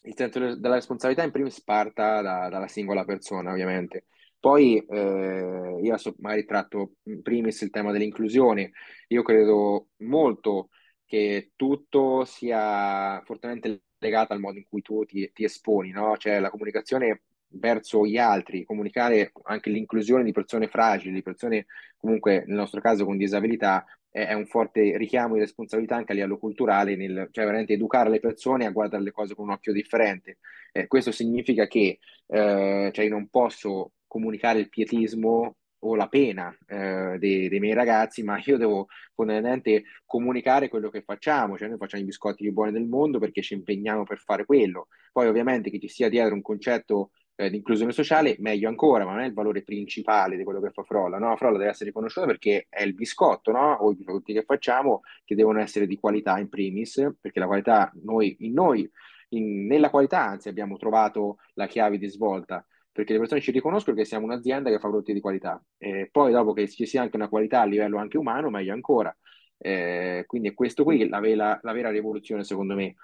il 0.03 0.13
senso 0.15 0.55
della 0.55 0.75
responsabilità 0.75 1.23
in 1.23 1.31
primis 1.31 1.61
parta 1.61 2.21
da, 2.21 2.49
dalla 2.49 2.67
singola 2.67 3.05
persona, 3.05 3.51
ovviamente. 3.51 4.05
Poi 4.39 4.77
eh, 4.79 5.79
io 5.81 5.95
magari 6.17 6.45
tratto 6.45 6.93
in 7.03 7.21
primis 7.21 7.61
il 7.61 7.69
tema 7.69 7.91
dell'inclusione. 7.91 8.71
Io 9.09 9.21
credo 9.21 9.89
molto 9.97 10.69
che 11.05 11.51
tutto 11.55 12.25
sia 12.25 13.21
fortemente 13.23 13.83
legato 13.99 14.33
al 14.33 14.39
modo 14.39 14.57
in 14.57 14.65
cui 14.67 14.81
tu 14.81 15.05
ti, 15.05 15.29
ti 15.31 15.43
esponi, 15.43 15.91
no? 15.91 16.17
Cioè 16.17 16.39
la 16.39 16.49
comunicazione 16.49 17.23
verso 17.53 18.05
gli 18.05 18.17
altri, 18.17 18.63
comunicare 18.63 19.31
anche 19.43 19.69
l'inclusione 19.69 20.23
di 20.23 20.31
persone 20.31 20.67
fragili, 20.67 21.21
persone 21.21 21.65
comunque 21.97 22.43
nel 22.47 22.55
nostro 22.55 22.81
caso 22.81 23.05
con 23.05 23.17
disabilità, 23.17 23.85
è 24.12 24.34
un 24.34 24.45
forte 24.45 24.97
richiamo 24.97 25.36
di 25.36 25.39
responsabilità 25.39 25.95
anche 25.95 26.12
a 26.12 26.15
livello 26.15 26.38
culturale, 26.38 26.95
nel, 26.95 27.30
cioè 27.32 27.45
veramente 27.45 27.74
educare 27.74 28.10
le 28.10 28.19
persone 28.19 28.65
a 28.65 28.71
guardare 28.71 29.04
le 29.04 29.12
cose 29.12 29.34
con 29.36 29.45
un 29.45 29.54
occhio 29.54 29.71
differente. 29.71 30.39
Eh, 30.74 30.88
questo 30.88 31.12
significa 31.12 31.65
che 31.67 32.00
eh, 32.28 32.89
cioè 32.93 33.06
io 33.06 33.12
non 33.12 33.30
posso 33.30 33.93
comunicare 34.08 34.60
il 34.60 34.69
pietismo 34.69 35.56
o 35.84 35.95
la 35.95 36.08
pena 36.08 36.56
eh, 36.67 37.15
dei, 37.17 37.47
dei, 37.47 37.60
miei 37.60 37.74
ragazzi, 37.74 38.21
ma 38.24 38.39
io 38.43 38.58
devo 38.58 38.88
fondamentalmente 39.15 39.84
comunicare 40.06 40.67
quello 40.69 40.89
che 40.89 41.02
facciamo, 41.02 41.58
cioè 41.58 41.69
noi 41.69 41.78
facciamo 41.78 42.04
i 42.04 42.06
biscotti 42.06 42.43
più 42.43 42.54
buoni 42.54 42.71
del 42.71 42.86
mondo 42.86 43.17
perché 43.17 43.41
ci 43.41 43.54
impegniamo 43.54 44.04
per 44.04 44.19
fare 44.19 44.45
quello. 44.45 44.88
Poi 45.12 45.28
ovviamente 45.28 45.69
che 45.69 45.80
ci 45.80 45.88
sia 45.88 46.10
dietro 46.10 46.36
un 46.36 46.41
concetto 46.41 47.12
eh, 47.36 47.50
di 47.50 47.58
inclusione 47.58 47.91
sociale, 47.91 48.36
meglio 48.39 48.70
ancora, 48.70 49.06
ma 49.06 49.12
non 49.12 49.22
è 49.22 49.26
il 49.26 49.34
valore 49.34 49.63
principale 49.63 50.38
di 50.38 50.44
quello 50.44 50.62
che 50.62 50.72
fa 50.72 50.84
Frolla. 50.84 51.17
No? 51.17 51.36
Frolla 51.36 51.58
deve 51.58 51.70
essere 51.70 51.89
riconosciuta 51.89 52.26
perché 52.26 52.67
è 52.70 52.84
il 52.84 52.94
biscotto, 52.94 53.52
no? 53.52 53.74
o 53.74 53.91
i 53.91 53.98
prodotti 53.98 54.34
che 54.34 54.44
facciamo, 54.44 55.02
che 55.24 55.36
devono 55.36 55.60
essere 55.60 55.88
di 55.88 55.98
qualità 55.98 56.38
in 56.38 56.50
primis, 56.50 57.13
perché 57.20 57.39
la 57.39 57.48
qualità, 57.48 57.91
noi, 58.04 58.36
in 58.39 58.54
noi, 58.54 58.89
in, 59.30 59.65
nella 59.65 59.89
qualità, 59.89 60.24
anzi, 60.24 60.50
abbiamo 60.50 60.78
trovato 60.78 61.38
la 61.54 61.67
chiave 61.67 61.98
di 61.98 62.08
svolta 62.08 62.65
perché 62.91 63.13
le 63.13 63.20
persone 63.20 63.39
ci 63.41 63.52
riconoscono 63.52 63.96
che 63.96 64.06
siamo 64.06 64.26
un'azienda 64.26 64.70
che 64.70 64.80
fa 64.80 64.89
prodotti 64.89 65.13
di 65.13 65.22
qualità. 65.22 65.63
E 65.78 66.10
poi 66.12 66.32
dopo 66.34 66.54
che 66.54 66.67
ci 66.67 66.86
sia 66.86 67.02
anche 67.02 67.15
una 67.15 67.30
qualità 67.30 67.62
a 67.62 67.65
livello 67.65 67.98
anche 67.98 68.17
umano, 68.17 68.50
meglio 68.50 68.74
ancora. 68.74 69.15
Eh, 69.58 70.24
quindi 70.28 70.50
è 70.50 70.54
questo 70.54 70.84
qui 70.84 71.08
la, 71.08 71.20
la, 71.20 71.60
la 71.62 71.72
vera 71.72 71.89
rivoluzione, 71.89 72.44
secondo 72.44 72.76
me. 72.76 72.96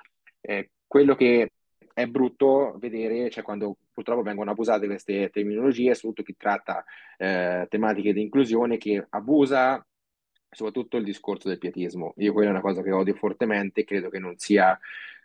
Eh, 0.42 0.72
quello 0.86 1.16
che 1.16 1.52
è 1.98 2.06
brutto 2.06 2.76
vedere, 2.78 3.28
cioè 3.32 3.44
quando 3.44 3.76
purtroppo 3.92 4.22
vengono 4.22 4.52
abusate 4.52 4.86
queste 4.86 5.32
terminologie, 5.32 5.96
soprattutto 5.96 6.22
chi 6.22 6.36
tratta 6.38 6.86
eh, 7.18 7.66
tematiche 7.68 8.14
di 8.14 8.22
inclusione, 8.22 8.78
che 8.78 9.04
abusa 9.10 9.84
soprattutto 10.48 10.98
il 10.98 11.04
discorso 11.04 11.48
del 11.48 11.58
pietismo. 11.58 12.14
Io 12.18 12.34
quella 12.34 12.50
è 12.50 12.52
una 12.52 12.62
cosa 12.62 12.84
che 12.84 12.92
odio 12.92 13.16
fortemente, 13.16 13.84
credo 13.84 14.10
che 14.10 14.20
non 14.20 14.38
sia 14.38 14.78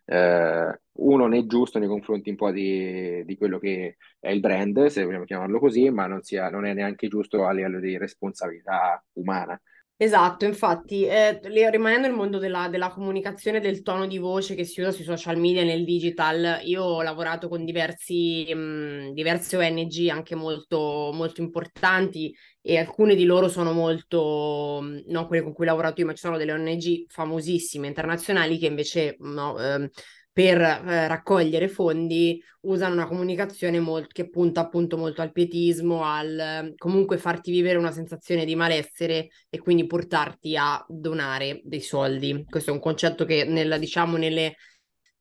eh, 0.06 0.80
uno 0.92 1.26
né 1.26 1.46
giusto 1.46 1.78
nei 1.78 1.88
confronti 1.88 2.30
un 2.30 2.36
po' 2.36 2.50
di, 2.50 3.22
di, 3.26 3.36
quello 3.36 3.58
che 3.58 3.98
è 4.18 4.30
il 4.30 4.40
brand, 4.40 4.86
se 4.86 5.04
vogliamo 5.04 5.24
chiamarlo 5.24 5.58
così, 5.58 5.90
ma 5.90 6.06
non, 6.06 6.22
sia, 6.22 6.48
non 6.48 6.64
è 6.64 6.72
neanche 6.72 7.06
giusto 7.06 7.44
a 7.44 7.52
livello 7.52 7.80
di 7.80 7.98
responsabilità 7.98 9.04
umana. 9.12 9.60
Esatto, 10.02 10.44
infatti, 10.44 11.04
eh, 11.04 11.38
rimanendo 11.70 12.08
nel 12.08 12.16
mondo 12.16 12.38
della, 12.38 12.66
della, 12.66 12.90
comunicazione, 12.90 13.60
del 13.60 13.82
tono 13.82 14.08
di 14.08 14.18
voce 14.18 14.56
che 14.56 14.64
si 14.64 14.80
usa 14.80 14.90
sui 14.90 15.04
social 15.04 15.38
media 15.38 15.62
nel 15.62 15.84
digital, 15.84 16.58
io 16.64 16.82
ho 16.82 17.02
lavorato 17.02 17.48
con 17.48 17.64
diversi, 17.64 18.52
mh, 18.52 19.12
diverse 19.12 19.56
ONG 19.56 20.08
anche 20.08 20.34
molto, 20.34 21.12
molto 21.14 21.40
importanti 21.40 22.34
e 22.60 22.78
alcune 22.78 23.14
di 23.14 23.22
loro 23.24 23.48
sono 23.48 23.70
molto, 23.72 24.80
non 25.06 25.26
quelle 25.28 25.44
con 25.44 25.52
cui 25.52 25.66
ho 25.66 25.68
lavorato 25.68 26.00
io, 26.00 26.06
ma 26.06 26.14
ci 26.14 26.18
sono 26.18 26.36
delle 26.36 26.52
ONG 26.52 27.04
famosissime 27.06 27.86
internazionali 27.86 28.58
che 28.58 28.66
invece 28.66 29.14
no, 29.20 29.56
eh, 29.56 29.88
per 30.32 30.60
eh, 30.60 31.08
raccogliere 31.08 31.68
fondi 31.68 32.42
usano 32.62 32.94
una 32.94 33.06
comunicazione 33.06 33.80
molt- 33.80 34.12
che 34.12 34.30
punta 34.30 34.60
appunto 34.60 34.96
molto 34.96 35.20
al 35.20 35.32
pietismo, 35.32 36.04
al 36.04 36.72
comunque 36.76 37.18
farti 37.18 37.50
vivere 37.50 37.76
una 37.76 37.90
sensazione 37.90 38.44
di 38.44 38.54
malessere 38.54 39.28
e 39.50 39.58
quindi 39.58 39.86
portarti 39.86 40.56
a 40.56 40.82
donare 40.88 41.60
dei 41.64 41.80
soldi. 41.80 42.44
Questo 42.48 42.70
è 42.70 42.72
un 42.72 42.80
concetto 42.80 43.24
che 43.24 43.44
nella, 43.44 43.78
diciamo 43.78 44.16
nelle, 44.16 44.54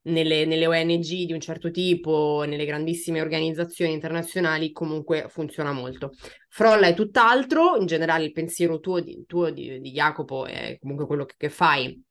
nelle, 0.03 0.45
nelle 0.45 0.67
ONG 0.67 1.25
di 1.25 1.33
un 1.33 1.39
certo 1.39 1.71
tipo, 1.71 2.43
nelle 2.47 2.65
grandissime 2.65 3.21
organizzazioni 3.21 3.91
internazionali 3.93 4.71
comunque 4.71 5.25
funziona 5.27 5.73
molto. 5.73 6.11
Frolla 6.47 6.87
è 6.87 6.93
tutt'altro, 6.93 7.75
in 7.75 7.85
generale 7.85 8.25
il 8.25 8.31
pensiero 8.31 8.79
tuo, 8.79 8.99
di, 9.01 9.25
tuo 9.27 9.49
di, 9.49 9.79
di 9.81 9.91
Jacopo 9.91 10.45
è 10.45 10.77
comunque 10.79 11.05
quello 11.05 11.25
che, 11.25 11.35
che 11.37 11.49
fai 11.49 12.01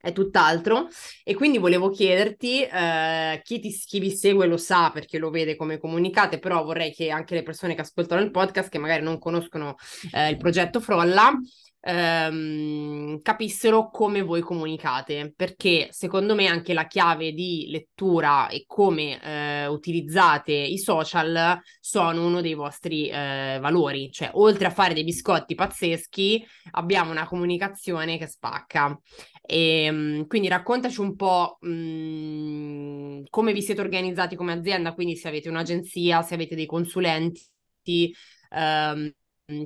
è 0.00 0.12
tutt'altro. 0.12 0.88
E 1.24 1.34
quindi 1.34 1.58
volevo 1.58 1.90
chiederti, 1.90 2.62
eh, 2.62 3.40
chi, 3.44 3.60
ti, 3.60 3.70
chi, 3.70 4.00
vi 4.00 4.10
segue 4.10 4.46
lo 4.46 4.56
sa 4.56 4.90
perché 4.90 5.18
lo 5.18 5.30
vede 5.30 5.56
come 5.56 5.78
comunicate, 5.78 6.38
però 6.38 6.64
vorrei 6.64 6.92
che 6.92 7.10
anche 7.10 7.34
le 7.34 7.42
persone 7.42 7.74
che 7.74 7.82
ascoltano 7.82 8.22
il 8.22 8.30
podcast, 8.30 8.68
che 8.68 8.78
magari 8.78 9.02
non 9.02 9.18
conoscono 9.18 9.76
eh, 10.12 10.30
il 10.30 10.36
progetto 10.36 10.80
Frolla, 10.80 11.32
ehm, 11.80 13.20
capissero 13.22 13.90
come 13.90 14.22
voi 14.22 14.40
comunicate, 14.40 15.32
perché 15.34 15.88
secondo 15.90 16.34
me 16.34 16.46
anche 16.46 16.72
la 16.74 16.86
chiave 16.86 17.32
di 17.32 17.68
lettura 17.70 18.48
e 18.48 18.64
come 18.66 19.20
eh, 19.22 19.66
utilizzate 19.66 20.52
i 20.52 20.78
social 20.78 21.60
sono 21.80 22.26
uno 22.26 22.40
dei 22.40 22.54
vostri 22.54 23.08
eh, 23.08 23.58
valori, 23.60 24.10
cioè 24.10 24.30
oltre 24.34 24.66
a 24.66 24.70
fare 24.70 24.94
dei 24.94 25.04
biscotti 25.04 25.54
pazzeschi 25.54 26.44
abbiamo 26.72 27.10
una 27.10 27.26
comunicazione 27.26 28.18
che 28.18 28.26
spacca. 28.26 28.98
E, 29.50 29.84
ehm, 29.84 30.26
quindi 30.28 30.46
raccontaci 30.46 31.00
un 31.00 31.16
po' 31.16 31.58
mh, 31.60 31.68
mm, 31.70 33.22
come 33.30 33.52
vi 33.52 33.62
siete 33.62 33.80
organizzati 33.80 34.36
come 34.36 34.52
azienda, 34.52 34.94
quindi 34.94 35.16
se 35.16 35.26
avete 35.26 35.48
un'agenzia, 35.48 36.22
se 36.22 36.34
avete 36.34 36.54
dei 36.54 36.66
consulenti, 36.66 38.14
ehm, 38.50 39.12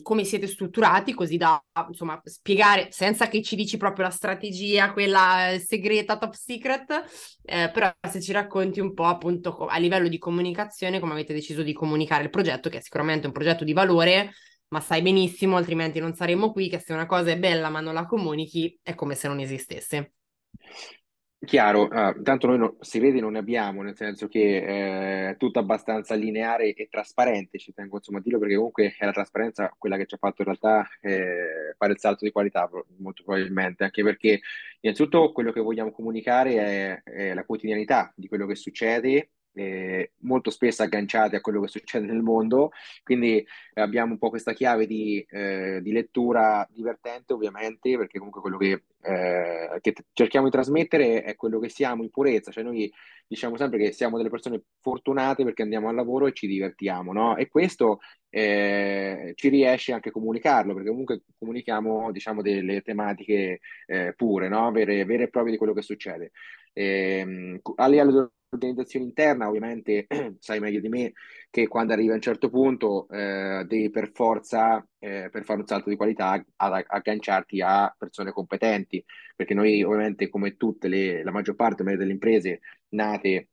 come 0.00 0.24
siete 0.24 0.46
strutturati, 0.46 1.12
così 1.12 1.36
da 1.36 1.62
insomma 1.88 2.18
spiegare 2.24 2.88
senza 2.90 3.28
che 3.28 3.42
ci 3.42 3.54
dici 3.54 3.76
proprio 3.76 4.06
la 4.06 4.10
strategia, 4.10 4.92
quella 4.94 5.54
segreta, 5.62 6.16
top 6.16 6.32
secret, 6.32 7.04
eh, 7.42 7.70
però 7.70 7.92
se 8.08 8.22
ci 8.22 8.32
racconti 8.32 8.80
un 8.80 8.94
po' 8.94 9.04
appunto 9.04 9.66
a 9.66 9.76
livello 9.76 10.08
di 10.08 10.16
comunicazione 10.16 11.00
come 11.00 11.12
avete 11.12 11.34
deciso 11.34 11.62
di 11.62 11.74
comunicare 11.74 12.24
il 12.24 12.30
progetto, 12.30 12.70
che 12.70 12.78
è 12.78 12.80
sicuramente 12.80 13.26
un 13.26 13.32
progetto 13.34 13.64
di 13.64 13.74
valore, 13.74 14.32
ma 14.74 14.80
sai 14.80 15.02
benissimo, 15.02 15.56
altrimenti 15.56 16.00
non 16.00 16.14
saremmo 16.14 16.50
qui, 16.50 16.68
che 16.68 16.80
se 16.80 16.92
una 16.92 17.06
cosa 17.06 17.30
è 17.30 17.38
bella 17.38 17.68
ma 17.68 17.78
non 17.78 17.94
la 17.94 18.06
comunichi, 18.06 18.76
è 18.82 18.96
come 18.96 19.14
se 19.14 19.28
non 19.28 19.38
esistesse. 19.38 20.14
Chiaro, 21.44 21.84
uh, 21.84 22.22
tanto 22.22 22.48
noi 22.48 22.58
no, 22.58 22.76
si 22.80 22.98
vede 22.98 23.20
non 23.20 23.32
ne 23.32 23.38
abbiamo, 23.38 23.82
nel 23.82 23.94
senso 23.94 24.26
che 24.26 24.56
eh, 24.56 25.30
è 25.30 25.36
tutto 25.36 25.60
abbastanza 25.60 26.14
lineare 26.14 26.72
e 26.72 26.88
trasparente, 26.90 27.58
ci 27.58 27.72
tengo 27.72 27.96
insomma 27.98 28.18
a 28.18 28.22
dirlo 28.22 28.40
perché 28.40 28.56
comunque 28.56 28.96
è 28.98 29.04
la 29.04 29.12
trasparenza 29.12 29.72
quella 29.78 29.96
che 29.96 30.06
ci 30.06 30.14
ha 30.16 30.18
fatto 30.18 30.42
in 30.42 30.46
realtà 30.46 30.88
eh, 31.02 31.74
fare 31.76 31.92
il 31.92 31.98
salto 32.00 32.24
di 32.24 32.32
qualità 32.32 32.68
molto 32.96 33.22
probabilmente, 33.22 33.84
anche 33.84 34.02
perché 34.02 34.40
innanzitutto 34.80 35.30
quello 35.32 35.52
che 35.52 35.60
vogliamo 35.60 35.92
comunicare 35.92 36.54
è, 36.56 37.02
è 37.04 37.34
la 37.34 37.44
quotidianità 37.44 38.12
di 38.16 38.26
quello 38.26 38.46
che 38.46 38.56
succede 38.56 39.33
eh, 39.54 40.12
molto 40.20 40.50
spesso 40.50 40.82
agganciati 40.82 41.36
a 41.36 41.40
quello 41.40 41.60
che 41.60 41.68
succede 41.68 42.06
nel 42.06 42.22
mondo, 42.22 42.70
quindi 43.02 43.44
abbiamo 43.74 44.12
un 44.12 44.18
po' 44.18 44.30
questa 44.30 44.52
chiave 44.52 44.86
di, 44.86 45.24
eh, 45.30 45.80
di 45.82 45.92
lettura 45.92 46.66
divertente 46.70 47.32
ovviamente, 47.32 47.96
perché 47.96 48.18
comunque 48.18 48.40
quello 48.40 48.58
che, 48.58 48.84
eh, 49.02 49.78
che 49.80 49.94
cerchiamo 50.12 50.46
di 50.46 50.52
trasmettere 50.52 51.22
è 51.22 51.36
quello 51.36 51.58
che 51.58 51.68
siamo 51.68 52.02
in 52.02 52.10
purezza, 52.10 52.50
cioè 52.50 52.64
noi 52.64 52.92
diciamo 53.26 53.56
sempre 53.56 53.78
che 53.78 53.92
siamo 53.92 54.16
delle 54.16 54.28
persone 54.28 54.62
fortunate 54.80 55.44
perché 55.44 55.62
andiamo 55.62 55.88
al 55.88 55.94
lavoro 55.94 56.26
e 56.26 56.32
ci 56.32 56.46
divertiamo, 56.46 57.12
no? 57.12 57.36
E 57.36 57.48
questo 57.48 58.00
eh, 58.28 59.32
ci 59.36 59.48
riesce 59.48 59.92
anche 59.92 60.10
a 60.10 60.12
comunicarlo, 60.12 60.74
perché 60.74 60.88
comunque 60.90 61.22
comunichiamo 61.38 62.12
diciamo 62.12 62.42
delle 62.42 62.82
tematiche 62.82 63.60
eh, 63.86 64.12
pure, 64.16 64.48
no? 64.48 64.70
Vere, 64.72 65.04
vere 65.04 65.24
e 65.24 65.28
proprie 65.28 65.52
di 65.52 65.58
quello 65.58 65.72
che 65.72 65.82
succede. 65.82 66.32
Ehm, 66.72 67.60
a 67.76 67.86
livello 67.86 68.32
organizzazione 68.54 69.04
interna, 69.04 69.48
ovviamente 69.48 70.06
sai 70.40 70.60
meglio 70.60 70.80
di 70.80 70.88
me 70.88 71.12
che 71.50 71.68
quando 71.68 71.92
arrivi 71.92 72.10
a 72.10 72.14
un 72.14 72.20
certo 72.20 72.48
punto 72.50 73.08
eh, 73.08 73.64
devi 73.66 73.90
per 73.90 74.10
forza, 74.12 74.86
eh, 74.98 75.28
per 75.30 75.44
fare 75.44 75.60
un 75.60 75.66
salto 75.66 75.90
di 75.90 75.96
qualità, 75.96 76.44
ad, 76.56 76.84
agganciarti 76.86 77.60
a 77.60 77.94
persone 77.96 78.32
competenti, 78.32 79.04
perché 79.36 79.54
noi 79.54 79.82
ovviamente 79.82 80.28
come 80.28 80.56
tutte 80.56 80.88
le, 80.88 81.22
la 81.22 81.30
maggior 81.30 81.54
parte 81.54 81.84
delle 81.84 82.12
imprese 82.12 82.60
nate 82.90 83.48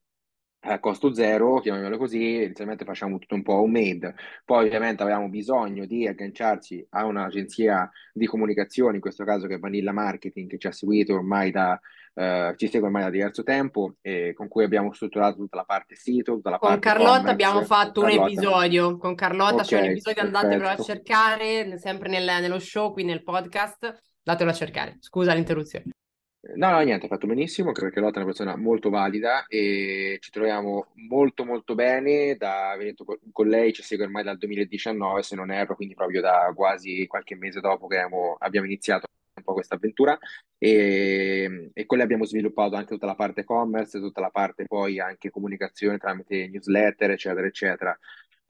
a 0.63 0.79
costo 0.79 1.13
zero, 1.13 1.59
chiamiamolo 1.59 1.97
così, 1.97 2.35
inizialmente 2.43 2.85
facciamo 2.85 3.17
tutto 3.17 3.35
un 3.35 3.41
po' 3.41 3.55
homemade, 3.61 4.15
poi 4.45 4.67
ovviamente 4.67 5.01
avevamo 5.01 5.27
bisogno 5.29 5.85
di 5.85 6.07
agganciarci 6.07 6.87
a 6.91 7.05
un'agenzia 7.05 7.89
di 8.13 8.25
comunicazione, 8.27 8.95
in 8.95 9.01
questo 9.01 9.23
caso 9.23 9.47
che 9.47 9.55
è 9.55 9.59
Vanilla 9.59 9.91
Marketing, 9.91 10.49
che 10.49 10.57
ci 10.57 10.67
ha 10.67 10.71
seguito 10.71 11.15
ormai 11.15 11.51
da 11.51 11.79
eh, 12.13 12.53
ci 12.57 12.67
segue 12.67 12.87
ormai 12.87 13.03
da 13.03 13.09
diverso 13.09 13.41
tempo 13.41 13.95
e 14.01 14.33
con 14.33 14.47
cui 14.49 14.65
abbiamo 14.65 14.91
strutturato 14.93 15.37
tutta 15.37 15.55
la 15.55 15.63
parte 15.63 15.95
sito, 15.95 16.33
tutta 16.33 16.49
la 16.49 16.57
con 16.57 16.69
parte 16.69 16.87
Carlotta 16.89 17.11
commerce. 17.19 17.31
abbiamo 17.31 17.61
fatto 17.63 18.01
Carlotta. 18.01 18.21
un 18.21 18.27
episodio, 18.27 18.97
con 18.97 19.15
Carlotta 19.15 19.61
Ok, 19.61 19.63
c'è 19.63 19.77
un 19.79 19.85
episodio, 19.85 20.21
andatevelo 20.23 20.67
a 20.67 20.77
cercare, 20.77 21.77
sempre 21.79 22.09
nel- 22.09 22.41
nello 22.41 22.59
show, 22.59 22.91
qui 22.91 23.03
nel 23.05 23.23
podcast, 23.23 23.97
datelo 24.21 24.49
a 24.49 24.53
cercare, 24.53 24.97
scusa 24.99 25.33
l'interruzione. 25.33 25.91
No, 26.55 26.71
no, 26.71 26.79
niente, 26.81 27.03
hai 27.03 27.09
fatto 27.11 27.27
benissimo, 27.27 27.67
anche 27.67 27.81
perché 27.81 27.99
Lotta 27.99 28.15
è 28.15 28.23
una 28.23 28.25
persona 28.25 28.55
molto 28.57 28.89
valida 28.89 29.45
e 29.45 30.17
ci 30.19 30.31
troviamo 30.31 30.87
molto 30.95 31.45
molto 31.45 31.75
bene, 31.75 32.35
da, 32.35 32.75
con 33.31 33.47
lei 33.47 33.71
ci 33.73 33.83
segue 33.83 34.05
ormai 34.05 34.23
dal 34.23 34.39
2019 34.39 35.21
se 35.21 35.35
non 35.35 35.51
erro, 35.51 35.75
quindi 35.75 35.93
proprio 35.93 36.19
da 36.19 36.51
quasi 36.55 37.05
qualche 37.05 37.35
mese 37.35 37.59
dopo 37.59 37.85
che 37.85 37.97
abbiamo, 37.97 38.35
abbiamo 38.39 38.65
iniziato 38.65 39.05
un 39.35 39.43
po' 39.43 39.53
questa 39.53 39.75
avventura 39.75 40.17
e, 40.57 41.69
e 41.73 41.85
con 41.85 41.97
lei 41.97 42.05
abbiamo 42.05 42.25
sviluppato 42.25 42.75
anche 42.75 42.89
tutta 42.93 43.05
la 43.05 43.15
parte 43.15 43.43
commerce, 43.43 43.99
tutta 43.99 44.19
la 44.21 44.31
parte 44.31 44.65
poi 44.65 44.99
anche 44.99 45.29
comunicazione 45.29 45.99
tramite 45.99 46.47
newsletter, 46.47 47.11
eccetera, 47.11 47.45
eccetera. 47.45 47.97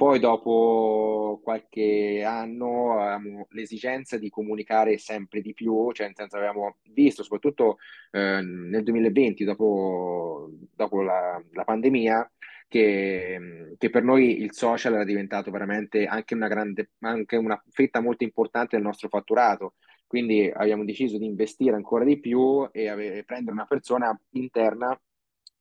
Poi 0.01 0.17
dopo 0.17 1.39
qualche 1.43 2.23
anno 2.25 2.93
avevamo 2.99 3.45
l'esigenza 3.51 4.17
di 4.17 4.31
comunicare 4.31 4.97
sempre 4.97 5.41
di 5.41 5.53
più, 5.53 5.91
cioè 5.91 6.07
nel 6.07 6.15
senso 6.15 6.37
avevamo 6.37 6.77
visto 6.91 7.21
soprattutto 7.21 7.77
eh, 8.09 8.41
nel 8.41 8.81
2020, 8.81 9.43
dopo, 9.43 10.49
dopo 10.73 11.03
la, 11.03 11.39
la 11.51 11.63
pandemia, 11.63 12.31
che, 12.67 13.75
che 13.77 13.89
per 13.91 14.01
noi 14.01 14.41
il 14.41 14.53
social 14.53 14.95
era 14.95 15.03
diventato 15.03 15.51
veramente 15.51 16.07
anche 16.07 16.33
una 16.33 16.47
grande, 16.47 16.89
anche 17.01 17.35
una 17.35 17.63
fetta 17.69 18.01
molto 18.01 18.23
importante 18.23 18.77
del 18.77 18.85
nostro 18.85 19.07
fatturato. 19.07 19.75
Quindi 20.07 20.49
abbiamo 20.51 20.83
deciso 20.83 21.19
di 21.19 21.25
investire 21.25 21.75
ancora 21.75 22.05
di 22.05 22.19
più 22.19 22.67
e 22.71 22.87
ave- 22.89 23.23
prendere 23.23 23.55
una 23.55 23.67
persona 23.67 24.19
interna 24.31 24.99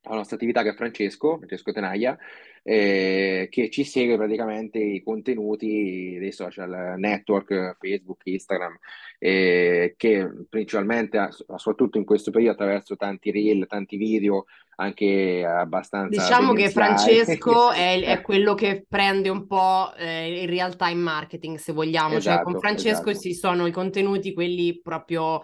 alla 0.03 0.17
nostra 0.17 0.35
attività 0.35 0.63
che 0.63 0.69
è 0.69 0.73
Francesco, 0.73 1.37
Francesco 1.37 1.71
Tenaglia, 1.71 2.17
eh, 2.63 3.47
che 3.49 3.69
ci 3.69 3.83
segue 3.83 4.17
praticamente 4.17 4.77
i 4.77 5.01
contenuti 5.03 6.17
dei 6.19 6.31
social 6.31 6.95
network, 6.97 7.77
Facebook, 7.79 8.21
Instagram, 8.23 8.77
eh, 9.19 9.93
che 9.97 10.29
principalmente, 10.49 11.29
soprattutto 11.55 11.97
in 11.97 12.05
questo 12.05 12.31
periodo, 12.31 12.53
attraverso 12.53 12.95
tanti 12.95 13.31
reel, 13.31 13.67
tanti 13.67 13.97
video, 13.97 14.45
anche 14.75 15.45
abbastanza 15.45 16.21
Diciamo 16.21 16.53
che. 16.53 16.69
Francesco 16.69 17.69
è, 17.73 18.01
è 18.01 18.21
quello 18.21 18.55
che 18.55 18.85
prende 18.87 19.29
un 19.29 19.45
po' 19.45 19.93
eh, 19.95 20.41
il 20.43 20.49
real 20.49 20.75
time 20.75 21.01
marketing, 21.01 21.57
se 21.57 21.73
vogliamo, 21.73 22.19
cioè 22.19 22.41
con 22.41 22.53
Esatto, 22.53 22.59
Francesco 22.59 23.09
esatto. 23.09 23.27
ci 23.27 23.33
sono 23.33 23.67
i 23.67 23.71
contenuti, 23.71 24.33
quelli 24.33 24.79
proprio 24.81 25.43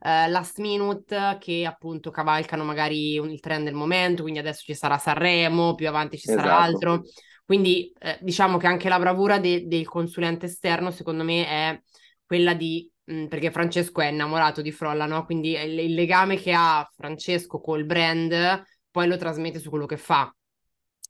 eh, 0.00 0.28
last 0.28 0.58
minute, 0.58 1.36
che 1.40 1.64
appunto 1.66 2.10
cavalcano 2.10 2.64
magari 2.64 3.14
il 3.14 3.40
trend 3.40 3.64
del 3.64 3.74
momento, 3.74 4.22
quindi 4.22 4.40
adesso 4.40 4.62
ci 4.64 4.74
sarà 4.74 4.98
Sanremo, 4.98 5.74
più 5.74 5.88
avanti 5.88 6.18
ci 6.18 6.26
sarà 6.26 6.42
Esatto. 6.42 6.62
altro. 6.62 7.02
Quindi 7.44 7.92
eh, 7.98 8.18
diciamo 8.20 8.56
che 8.58 8.66
anche 8.66 8.88
la 8.88 8.98
bravura 8.98 9.38
de- 9.38 9.66
del 9.66 9.86
consulente 9.86 10.46
esterno, 10.46 10.90
secondo 10.90 11.22
me, 11.22 11.46
è 11.46 11.80
quella 12.26 12.54
di, 12.54 12.90
mh, 13.04 13.26
perché 13.26 13.50
Francesco 13.50 14.00
è 14.00 14.08
innamorato 14.08 14.62
di 14.62 14.72
Frolla, 14.72 15.06
no? 15.06 15.24
Quindi 15.24 15.52
il, 15.52 15.78
il 15.78 15.94
legame 15.94 16.36
che 16.36 16.52
ha 16.52 16.88
Francesco 16.94 17.60
col 17.60 17.84
brand, 17.84 18.62
poi 18.90 19.06
lo 19.06 19.16
trasmette 19.16 19.60
su 19.60 19.70
quello 19.70 19.86
che 19.86 19.96
fa. 19.96 20.34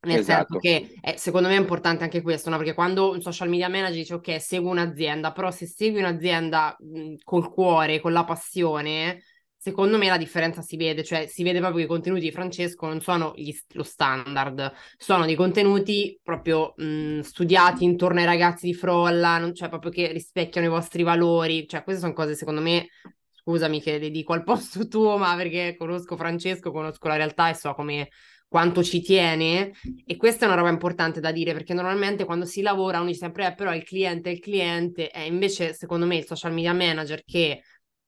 Nel 0.03 0.21
senso 0.23 0.57
Esatto. 0.57 0.59
che 0.59 0.95
eh, 1.01 1.17
secondo 1.19 1.49
me 1.49 1.57
è 1.57 1.59
importante 1.59 2.05
anche 2.05 2.23
questo, 2.23 2.49
no? 2.51 2.59
Perché 2.59 2.75
quando 2.75 3.11
un 3.11 3.21
social 3.21 3.49
media 3.49 3.69
manager 3.69 3.97
dice 3.97 4.15
ok, 4.15 4.41
seguo 4.41 4.71
un'azienda, 4.71 5.33
però 5.33 5.51
se 5.51 5.67
segui 5.67 5.99
un'azienda 6.01 6.77
mh, 6.79 7.15
col 7.25 7.51
cuore, 7.51 8.01
con 8.01 8.13
la 8.13 8.23
passione, 8.25 9.21
secondo 9.57 9.99
me 9.99 10.07
la 10.07 10.17
differenza 10.19 10.63
si 10.63 10.77
vede, 10.77 11.03
cioè 11.03 11.27
si 11.27 11.43
vede 11.43 11.59
proprio 11.59 11.79
che 11.81 11.85
i 11.87 11.89
contenuti 11.89 12.23
di 12.23 12.31
Francesco 12.31 12.87
non 12.87 13.01
sono 13.01 13.33
gli- 13.35 13.53
lo 13.73 13.83
standard, 13.83 14.73
sono 14.97 15.25
dei 15.27 15.35
contenuti 15.35 16.21
proprio 16.23 16.75
mh, 16.77 17.21
studiati 17.21 17.83
intorno 17.83 18.21
ai 18.21 18.27
ragazzi 18.27 18.67
di 18.67 18.75
Frolla, 18.75 19.39
non, 19.39 19.55
cioè 19.55 19.69
proprio 19.69 19.91
che 19.91 20.13
rispecchiano 20.13 20.67
i 20.69 20.71
vostri 20.71 21.03
valori, 21.03 21.67
cioè 21.67 21.83
queste 21.83 22.03
sono 22.03 22.13
cose 22.13 22.37
secondo 22.37 22.61
me, 22.61 22.89
scusami 23.33 23.81
che 23.81 23.99
le 23.99 24.11
dico 24.11 24.33
al 24.33 24.45
posto 24.45 24.87
tuo, 24.89 25.17
ma 25.19 25.35
perché 25.37 25.75
conosco 25.77 26.17
Francesco, 26.17 26.71
conosco 26.71 27.09
la 27.09 27.17
realtà 27.17 27.49
e 27.49 27.55
so 27.55 27.75
come 27.75 28.09
quanto 28.57 28.83
ci 28.83 29.03
tiene 29.03 29.73
e 30.07 30.17
questa 30.17 30.47
è 30.47 30.49
una 30.49 30.57
roba 30.57 30.71
importante 30.71 31.21
da 31.21 31.31
dire 31.31 31.53
perché 31.53 31.75
normalmente 31.75 32.25
quando 32.25 32.47
si 32.47 32.63
lavora 32.63 33.01
uno 33.01 33.09
dice 33.09 33.19
sempre 33.19 33.49
eh, 33.49 33.55
però 33.55 33.75
il 33.75 33.85
cliente 33.85 34.31
è 34.31 34.33
il 34.33 34.41
cliente 34.41 35.11
e 35.11 35.27
invece 35.27 35.75
secondo 35.75 36.07
me 36.07 36.17
il 36.17 36.25
social 36.25 36.55
media 36.55 36.73
manager 36.73 37.23
che 37.23 37.61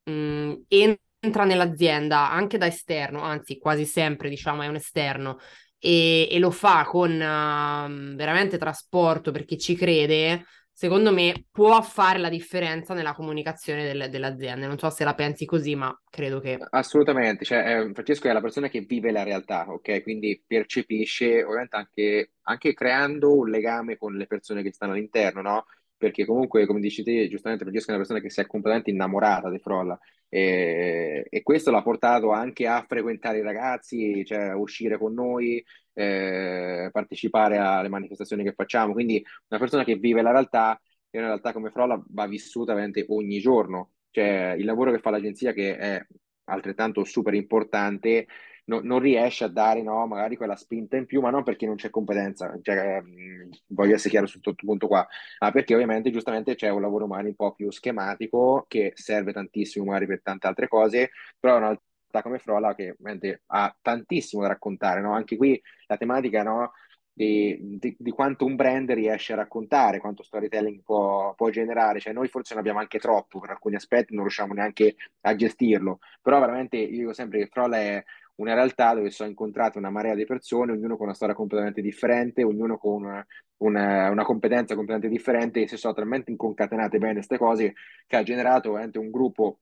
mh, 0.04 0.54
entra 1.20 1.44
nell'azienda 1.44 2.30
anche 2.30 2.56
da 2.56 2.66
esterno, 2.66 3.20
anzi 3.20 3.58
quasi 3.58 3.84
sempre 3.84 4.30
diciamo 4.30 4.62
è 4.62 4.68
un 4.68 4.76
esterno 4.76 5.36
e, 5.78 6.26
e 6.30 6.38
lo 6.38 6.50
fa 6.50 6.84
con 6.84 7.10
uh, 7.12 8.14
veramente 8.16 8.56
trasporto 8.56 9.30
perché 9.30 9.58
ci 9.58 9.74
crede, 9.74 10.46
secondo 10.78 11.12
me 11.12 11.46
può 11.50 11.82
fare 11.82 12.20
la 12.20 12.28
differenza 12.28 12.94
nella 12.94 13.12
comunicazione 13.12 13.84
delle 13.84 14.26
aziende. 14.26 14.68
Non 14.68 14.78
so 14.78 14.90
se 14.90 15.02
la 15.02 15.12
pensi 15.12 15.44
così, 15.44 15.74
ma 15.74 15.92
credo 16.08 16.38
che... 16.38 16.56
Assolutamente, 16.70 17.44
cioè, 17.44 17.80
eh, 17.80 17.92
Francesco 17.92 18.28
è 18.28 18.32
la 18.32 18.40
persona 18.40 18.68
che 18.68 18.82
vive 18.82 19.10
la 19.10 19.24
realtà, 19.24 19.66
ok? 19.68 20.04
Quindi 20.04 20.40
percepisce, 20.46 21.42
ovviamente 21.42 21.76
anche, 21.76 22.30
anche 22.42 22.74
creando 22.74 23.34
un 23.34 23.48
legame 23.50 23.96
con 23.96 24.14
le 24.14 24.28
persone 24.28 24.62
che 24.62 24.72
stanno 24.72 24.92
all'interno, 24.92 25.42
no? 25.42 25.66
Perché 25.98 26.24
comunque, 26.24 26.64
come 26.64 26.78
dici 26.80 27.02
te, 27.02 27.28
giustamente 27.28 27.64
Francesco 27.64 27.88
è 27.88 27.94
una 27.94 28.02
persona 28.04 28.20
che 28.20 28.30
si 28.30 28.40
è 28.40 28.46
completamente 28.46 28.90
innamorata 28.90 29.50
di 29.50 29.58
Frolla 29.58 29.98
e, 30.28 31.26
e 31.28 31.42
questo 31.42 31.72
l'ha 31.72 31.82
portato 31.82 32.30
anche 32.30 32.68
a 32.68 32.84
frequentare 32.86 33.38
i 33.38 33.42
ragazzi, 33.42 34.24
cioè 34.24 34.54
uscire 34.54 34.96
con 34.96 35.12
noi, 35.12 35.64
eh, 35.94 36.88
partecipare 36.92 37.56
alle 37.58 37.88
manifestazioni 37.88 38.44
che 38.44 38.52
facciamo. 38.52 38.92
Quindi 38.92 39.22
una 39.48 39.58
persona 39.58 39.82
che 39.84 39.96
vive 39.96 40.22
la 40.22 40.30
realtà 40.30 40.80
e 41.10 41.18
una 41.18 41.28
realtà 41.28 41.52
come 41.52 41.70
Frolla 41.70 42.00
va 42.10 42.26
vissuta 42.28 42.74
veramente 42.74 43.04
ogni 43.08 43.40
giorno. 43.40 43.94
Cioè 44.10 44.54
il 44.56 44.64
lavoro 44.64 44.92
che 44.92 45.00
fa 45.00 45.10
l'agenzia, 45.10 45.52
che 45.52 45.76
è 45.76 46.06
altrettanto 46.44 47.04
super 47.04 47.34
importante, 47.34 48.26
no- 48.68 48.80
non 48.82 48.98
riesce 49.00 49.44
a 49.44 49.48
dare 49.48 49.82
no, 49.82 50.06
magari 50.06 50.36
quella 50.36 50.56
spinta 50.56 50.96
in 50.96 51.06
più, 51.06 51.20
ma 51.20 51.30
non 51.30 51.42
perché 51.42 51.66
non 51.66 51.76
c'è 51.76 51.90
competenza, 51.90 52.56
cioè, 52.62 53.00
mh, 53.00 53.48
voglio 53.68 53.94
essere 53.94 54.10
chiaro 54.10 54.26
su 54.26 54.40
questo 54.40 54.54
punto 54.66 54.86
qua, 54.86 55.06
ma 55.40 55.50
perché 55.52 55.74
ovviamente 55.74 56.10
giustamente 56.10 56.54
c'è 56.54 56.68
un 56.70 56.80
lavoro 56.82 57.06
magari 57.06 57.28
un 57.28 57.34
po' 57.36 57.52
più 57.54 57.70
schematico 57.70 58.64
che 58.68 58.92
serve 58.94 59.32
tantissimo 59.32 59.84
magari 59.86 60.06
per 60.06 60.22
tante 60.22 60.46
altre 60.46 60.68
cose, 60.68 61.10
però 61.38 61.54
è 61.54 61.58
una 61.58 61.66
realtà 61.68 62.22
come 62.22 62.38
Frolla 62.38 62.74
che 62.74 62.90
ovviamente 62.90 63.42
ha 63.46 63.76
tantissimo 63.80 64.42
da 64.42 64.48
raccontare, 64.48 65.00
no? 65.00 65.12
Anche 65.12 65.36
qui 65.36 65.60
la 65.86 65.96
tematica 65.96 66.42
no, 66.42 66.72
di, 67.12 67.58
di- 67.78 67.96
di 67.98 68.10
quanto 68.10 68.44
un 68.44 68.54
brand 68.56 68.90
riesce 68.92 69.32
a 69.32 69.36
raccontare, 69.36 69.98
quanto 70.00 70.22
storytelling 70.22 70.82
può, 70.82 71.34
può 71.34 71.50
generare, 71.50 72.00
cioè 72.00 72.12
noi 72.12 72.28
forse 72.28 72.54
ne 72.54 72.60
abbiamo 72.60 72.78
anche 72.78 72.98
troppo 72.98 73.40
per 73.40 73.50
alcuni 73.50 73.74
aspetti, 73.76 74.14
non 74.14 74.22
riusciamo 74.24 74.54
neanche 74.54 74.96
a 75.22 75.34
gestirlo, 75.34 75.98
però 76.22 76.38
veramente 76.40 76.76
io 76.76 76.98
dico 76.98 77.12
sempre 77.12 77.40
che 77.40 77.48
Frolla 77.50 77.78
è 77.78 78.04
una 78.38 78.54
realtà 78.54 78.94
dove 78.94 79.10
sono 79.10 79.28
incontrate 79.28 79.78
una 79.78 79.90
marea 79.90 80.14
di 80.14 80.24
persone, 80.24 80.72
ognuno 80.72 80.96
con 80.96 81.06
una 81.06 81.14
storia 81.14 81.34
completamente 81.34 81.80
differente, 81.82 82.42
ognuno 82.44 82.78
con 82.78 83.02
una, 83.04 83.26
una- 83.58 84.10
una 84.10 84.24
competenza 84.24 84.74
completamente 84.74 85.14
differente 85.16 85.62
e 85.62 85.68
si 85.68 85.76
sono 85.76 85.94
talmente 85.94 86.30
inconcatenate 86.30 86.98
bene 86.98 87.14
queste 87.14 87.38
cose 87.38 87.74
che 88.06 88.16
ha 88.16 88.22
generato 88.22 88.70
veramente 88.72 88.98
un 88.98 89.10
gruppo 89.10 89.60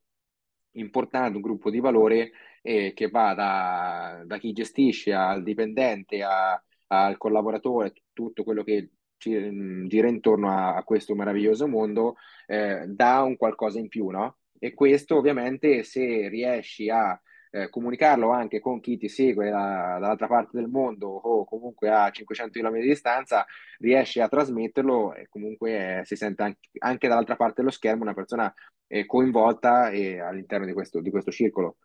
importante, 0.73 1.37
un 1.37 1.43
gruppo 1.43 1.71
di 1.71 1.81
valore 1.81 2.33
eh, 2.63 2.93
che 2.95 3.09
va 3.09 3.33
da, 3.35 4.23
da 4.27 4.39
chi 4.39 4.53
gestisce 4.53 5.13
al 5.13 5.43
dipendente 5.43 6.23
a- 6.23 6.61
al 6.89 7.17
collaboratore 7.17 7.93
tutto 8.13 8.45
quello 8.45 8.63
che 8.63 8.91
gira 9.19 10.09
intorno 10.09 10.51
a, 10.51 10.77
a 10.77 10.85
questo 10.85 11.15
meraviglioso 11.15 11.67
mondo, 11.67 12.17
eh, 12.47 12.85
dà 12.87 13.23
un 13.23 13.37
qualcosa 13.37 13.79
in 13.81 13.89
più, 13.89 14.09
no? 14.11 14.39
E 14.59 14.75
questo 14.75 15.17
ovviamente 15.17 15.83
se 15.83 16.29
riesci 16.29 16.89
a 16.91 17.21
eh, 17.57 17.71
comunicarlo 17.71 18.31
anche 18.31 18.61
con 18.61 18.81
chi 18.81 18.99
ti 18.99 19.09
segue 19.09 19.49
da, 19.49 19.97
dall'altra 19.99 20.27
parte 20.27 20.59
del 20.59 20.69
mondo 20.69 21.09
o 21.09 21.45
comunque 21.47 21.91
a 21.91 22.11
500 22.11 22.61
km 22.61 22.75
di 22.81 22.89
distanza, 22.89 23.47
riesci 23.79 24.21
a 24.21 24.29
trasmetterlo 24.29 25.15
e 25.15 25.27
comunque 25.29 26.01
eh, 26.01 26.05
si 26.05 26.17
sente 26.17 26.43
anche, 26.43 26.69
anche, 26.81 27.09
dall'altra 27.09 27.37
parte 27.37 27.55
dello 27.57 27.71
schermo 27.71 28.03
una 28.03 28.15
persona 28.15 28.53
eh, 28.87 29.07
coinvolta 29.07 29.85
all'interno 29.87 30.67
di 30.67 30.73
questo, 30.73 31.01
di 31.01 31.11
questo 31.11 31.31
circolo. 31.31 31.79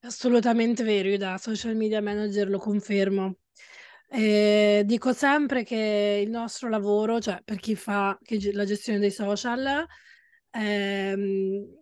Assolutamente 0.00 0.82
vero, 0.82 1.08
io 1.08 1.18
da 1.18 1.36
social 1.36 1.76
media 1.76 2.00
manager 2.00 2.48
lo 2.48 2.58
confermo. 2.58 3.36
Eh, 4.08 4.82
dico 4.86 5.12
sempre 5.12 5.62
che 5.62 6.22
il 6.24 6.30
nostro 6.30 6.70
lavoro, 6.70 7.20
cioè 7.20 7.42
per 7.44 7.60
chi 7.60 7.76
fa 7.76 8.18
la 8.52 8.64
gestione 8.64 8.98
dei 8.98 9.10
social, 9.10 9.86
ehm, 10.50 11.79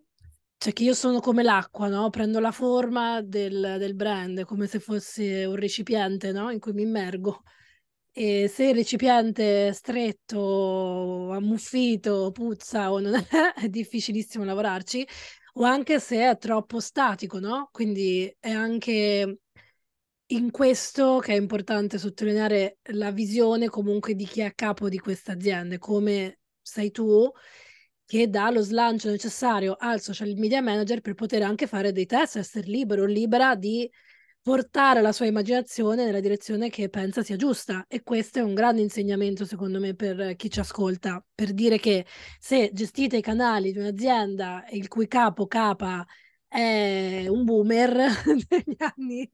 cioè 0.58 0.72
che 0.72 0.82
io 0.82 0.94
sono 0.94 1.20
come 1.20 1.42
l'acqua, 1.42 1.88
no? 1.88 2.10
Prendo 2.10 2.40
la 2.40 2.50
forma 2.52 3.22
del, 3.22 3.76
del 3.78 3.94
brand, 3.94 4.44
come 4.44 4.66
se 4.66 4.80
fosse 4.80 5.44
un 5.44 5.54
recipiente, 5.56 6.32
no? 6.32 6.50
In 6.50 6.58
cui 6.58 6.72
mi 6.72 6.82
immergo. 6.82 7.42
E 8.12 8.48
se 8.48 8.68
il 8.70 8.74
recipiente 8.74 9.68
è 9.68 9.72
stretto, 9.72 11.30
ammuffito, 11.32 12.30
puzza 12.32 12.90
o 12.92 12.98
non 13.00 13.14
è, 13.14 13.54
è 13.62 13.68
difficilissimo 13.68 14.44
lavorarci, 14.44 15.06
o 15.54 15.62
anche 15.64 16.00
se 16.00 16.28
è 16.28 16.36
troppo 16.38 16.80
statico, 16.80 17.38
no? 17.38 17.68
Quindi 17.72 18.34
è 18.40 18.50
anche 18.50 19.38
in 20.30 20.50
questo 20.50 21.18
che 21.20 21.32
è 21.34 21.36
importante 21.36 21.98
sottolineare 21.98 22.78
la 22.94 23.10
visione 23.12 23.68
comunque 23.68 24.14
di 24.14 24.26
chi 24.26 24.40
è 24.40 24.44
a 24.46 24.52
capo 24.52 24.88
di 24.88 24.98
queste 24.98 25.32
aziende, 25.32 25.78
come 25.78 26.40
sei 26.60 26.90
tu 26.90 27.30
che 28.08 28.30
dà 28.30 28.48
lo 28.48 28.62
slancio 28.62 29.10
necessario 29.10 29.76
al 29.78 30.00
social 30.00 30.34
media 30.34 30.62
manager 30.62 31.02
per 31.02 31.12
poter 31.12 31.42
anche 31.42 31.66
fare 31.66 31.92
dei 31.92 32.06
test, 32.06 32.36
essere 32.36 32.66
libero 32.66 33.04
libera 33.04 33.54
di 33.54 33.86
portare 34.40 35.02
la 35.02 35.12
sua 35.12 35.26
immaginazione 35.26 36.06
nella 36.06 36.20
direzione 36.20 36.70
che 36.70 36.88
pensa 36.88 37.22
sia 37.22 37.36
giusta. 37.36 37.84
E 37.86 38.02
questo 38.02 38.38
è 38.38 38.42
un 38.42 38.54
grande 38.54 38.80
insegnamento, 38.80 39.44
secondo 39.44 39.78
me, 39.78 39.94
per 39.94 40.36
chi 40.36 40.50
ci 40.50 40.58
ascolta, 40.58 41.22
per 41.34 41.52
dire 41.52 41.78
che 41.78 42.06
se 42.38 42.70
gestite 42.72 43.18
i 43.18 43.20
canali 43.20 43.72
di 43.72 43.78
un'azienda 43.78 44.64
il 44.70 44.88
cui 44.88 45.06
capo 45.06 45.46
capa 45.46 46.06
è 46.46 47.26
un 47.28 47.44
boomer 47.44 48.06
degli 48.48 48.76
anni 48.78 49.30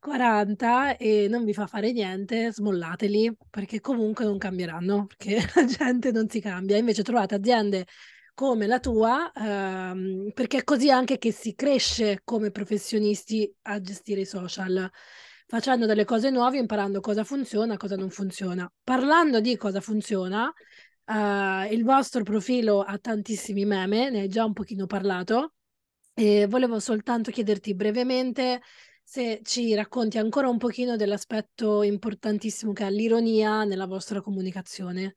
40 0.00 0.96
e 0.96 1.28
non 1.28 1.44
vi 1.44 1.52
fa 1.52 1.66
fare 1.66 1.92
niente, 1.92 2.52
smollateli 2.52 3.36
perché 3.50 3.80
comunque 3.80 4.24
non 4.24 4.38
cambieranno, 4.38 5.06
perché 5.06 5.38
la 5.54 5.64
gente 5.64 6.10
non 6.10 6.28
si 6.28 6.40
cambia. 6.40 6.76
Invece 6.76 7.02
trovate 7.02 7.34
aziende 7.36 7.86
come 8.34 8.66
la 8.66 8.80
tua, 8.80 9.30
ehm, 9.32 10.30
perché 10.32 10.58
è 10.58 10.64
così 10.64 10.90
anche 10.90 11.18
che 11.18 11.32
si 11.32 11.54
cresce 11.54 12.22
come 12.24 12.50
professionisti 12.50 13.52
a 13.62 13.80
gestire 13.80 14.22
i 14.22 14.26
social, 14.26 14.90
facendo 15.46 15.86
delle 15.86 16.04
cose 16.04 16.30
nuove, 16.30 16.58
imparando 16.58 17.00
cosa 17.00 17.22
funziona, 17.24 17.76
cosa 17.76 17.96
non 17.96 18.10
funziona. 18.10 18.70
Parlando 18.82 19.40
di 19.40 19.56
cosa 19.56 19.80
funziona, 19.80 20.50
eh, 21.04 21.68
il 21.74 21.84
vostro 21.84 22.22
profilo 22.22 22.80
ha 22.80 22.98
tantissimi 22.98 23.64
meme, 23.66 24.10
ne 24.10 24.20
hai 24.20 24.28
già 24.28 24.44
un 24.44 24.52
pochino 24.54 24.86
parlato, 24.86 25.54
e 26.14 26.46
volevo 26.46 26.78
soltanto 26.80 27.30
chiederti 27.30 27.74
brevemente 27.74 28.60
se 29.10 29.40
ci 29.42 29.74
racconti 29.74 30.18
ancora 30.18 30.48
un 30.48 30.56
pochino 30.56 30.94
dell'aspetto 30.94 31.82
importantissimo 31.82 32.72
che 32.72 32.86
è 32.86 32.90
l'ironia 32.92 33.64
nella 33.64 33.86
vostra 33.86 34.20
comunicazione 34.20 35.14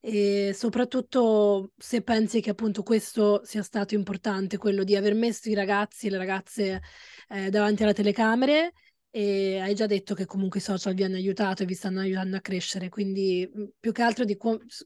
e 0.00 0.52
soprattutto 0.54 1.72
se 1.76 2.00
pensi 2.00 2.40
che 2.40 2.48
appunto 2.48 2.82
questo 2.82 3.44
sia 3.44 3.62
stato 3.62 3.94
importante, 3.94 4.56
quello 4.56 4.82
di 4.82 4.96
aver 4.96 5.12
messo 5.12 5.50
i 5.50 5.54
ragazzi 5.54 6.06
e 6.06 6.10
le 6.10 6.16
ragazze 6.16 6.80
eh, 7.28 7.50
davanti 7.50 7.82
alle 7.82 7.92
telecamere 7.92 8.72
e 9.10 9.58
hai 9.60 9.74
già 9.74 9.84
detto 9.84 10.14
che 10.14 10.24
comunque 10.24 10.60
i 10.60 10.62
social 10.62 10.94
vi 10.94 11.04
hanno 11.04 11.16
aiutato 11.16 11.64
e 11.64 11.66
vi 11.66 11.74
stanno 11.74 12.00
aiutando 12.00 12.36
a 12.38 12.40
crescere, 12.40 12.88
quindi 12.88 13.46
più 13.78 13.92
che 13.92 14.00
altro 14.00 14.24
di, 14.24 14.38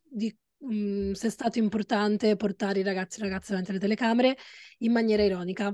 di 0.03 0.37
mh, 0.67 1.13
se 1.13 1.29
è 1.29 1.31
stato 1.31 1.61
importante 1.61 2.35
portare 2.35 2.81
i 2.81 2.83
ragazzi 2.83 3.21
e 3.21 3.23
le 3.23 3.29
ragazze 3.29 3.51
davanti 3.51 3.71
alle 3.71 3.79
telecamere 3.79 4.37
in 4.79 4.91
maniera 4.91 5.23
ironica. 5.23 5.73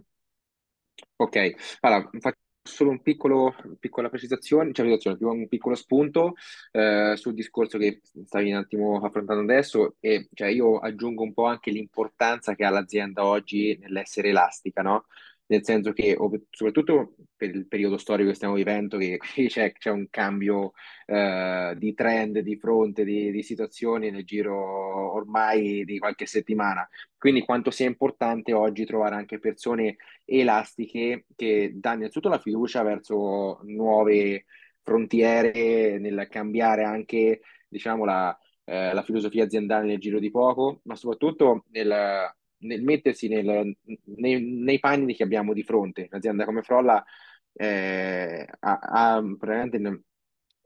Ok, 1.17 1.55
allora 1.81 2.11
faccio 2.21 2.44
solo 2.67 2.91
un 2.91 3.03
piccolo, 3.03 3.55
piccola 3.79 4.09
precisazione, 4.09 4.73
cioè 4.73 4.97
un 5.21 5.47
piccolo 5.49 5.75
spunto 5.75 6.35
eh, 6.73 7.13
sul 7.15 7.35
discorso 7.35 7.77
che 7.77 8.01
stavi 8.25 8.51
un 8.53 8.57
attimo 8.57 9.01
affrontando 9.05 9.43
adesso 9.43 9.97
e 10.01 10.29
cioè, 10.33 10.49
io 10.49 10.79
aggiungo 10.79 11.23
un 11.23 11.35
po' 11.35 11.45
anche 11.45 11.71
l'importanza 11.71 12.55
che 12.55 12.65
ha 12.65 12.71
l'azienda 12.71 13.27
oggi 13.27 13.77
nell'essere 13.81 14.31
elastica, 14.31 14.81
no? 14.81 15.05
Nel 15.47 15.65
senso 15.65 15.93
che 15.93 16.17
soprattutto 16.51 17.15
per 17.37 17.55
il 17.55 17.67
periodo 17.67 17.99
storico 17.99 18.31
che 18.31 18.35
stiamo 18.35 18.55
vivendo, 18.55 18.97
che 18.97 19.19
c'è, 19.49 19.73
c'è 19.73 19.91
un 19.91 20.09
cambio 20.11 20.73
eh, 21.07 21.75
di 21.77 21.95
trend, 21.95 22.39
di 22.39 22.57
fronte, 22.57 23.05
di, 23.05 23.31
di, 23.31 23.43
situazioni 23.43 24.11
nel 24.11 24.25
giro 24.25 25.13
ormai 25.15 25.85
di 25.85 25.99
qualche 25.99 26.27
settimana. 26.27 26.89
Quindi 27.19 27.43
quanto 27.45 27.71
sia 27.71 27.87
importante 27.87 28.53
oggi 28.53 28.85
trovare 28.85 29.15
anche 29.17 29.39
persone 29.39 29.97
elastiche 30.25 31.27
che 31.37 31.73
danno 31.75 31.99
innanzitutto 31.99 32.29
la 32.29 32.39
fiducia 32.39 32.83
verso 32.83 33.61
nuove 33.65 34.45
frontiere 34.83 35.99
nel 35.99 36.27
cambiare 36.31 36.85
anche 36.85 37.41
diciamo, 37.69 38.05
la, 38.05 38.37
eh, 38.65 38.93
la 38.93 39.03
filosofia 39.03 39.45
aziendale 39.45 39.87
nel 39.87 39.99
giro 39.99 40.19
di 40.19 40.31
poco, 40.31 40.81
ma 40.85 40.95
soprattutto 40.95 41.65
nel 41.71 42.35
nel 42.65 42.83
mettersi 42.83 43.29
nel, 43.29 43.77
nei, 44.17 44.43
nei, 44.43 44.79
panni 44.79 45.15
che 45.15 45.23
abbiamo 45.23 45.53
di 45.53 45.63
fronte. 45.63 46.09
Un'azienda 46.11 46.45
come 46.45 46.63
Frolla 46.63 47.05
eh, 47.53 48.47
ha, 48.61 48.79
ha 48.81 49.23
praticamente 49.39 50.03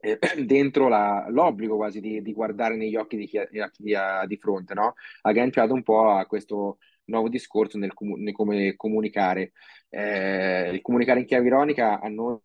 eh, 0.00 0.18
dentro 0.44 0.88
la, 0.88 1.26
l'obbligo 1.28 1.76
quasi 1.76 2.00
di, 2.00 2.22
di, 2.22 2.32
guardare 2.32 2.76
negli 2.76 2.96
occhi 2.96 3.16
di 3.16 3.26
chi, 3.26 3.94
ha, 3.94 4.26
di 4.26 4.37
fronte, 4.37 4.74
no? 4.74 4.94
Agganciato 5.22 5.74
un 5.74 5.82
po' 5.82 6.08
a 6.11 6.26
questo 6.26 6.78
nuovo 7.04 7.28
discorso 7.28 7.78
nel, 7.78 7.92
nel 8.18 8.34
come 8.34 8.74
comunicare. 8.76 9.52
Eh, 9.88 10.70
il 10.72 10.82
comunicare 10.82 11.20
in 11.20 11.26
chiave 11.26 11.46
ironica 11.46 12.00
a 12.00 12.08
noi 12.08 12.38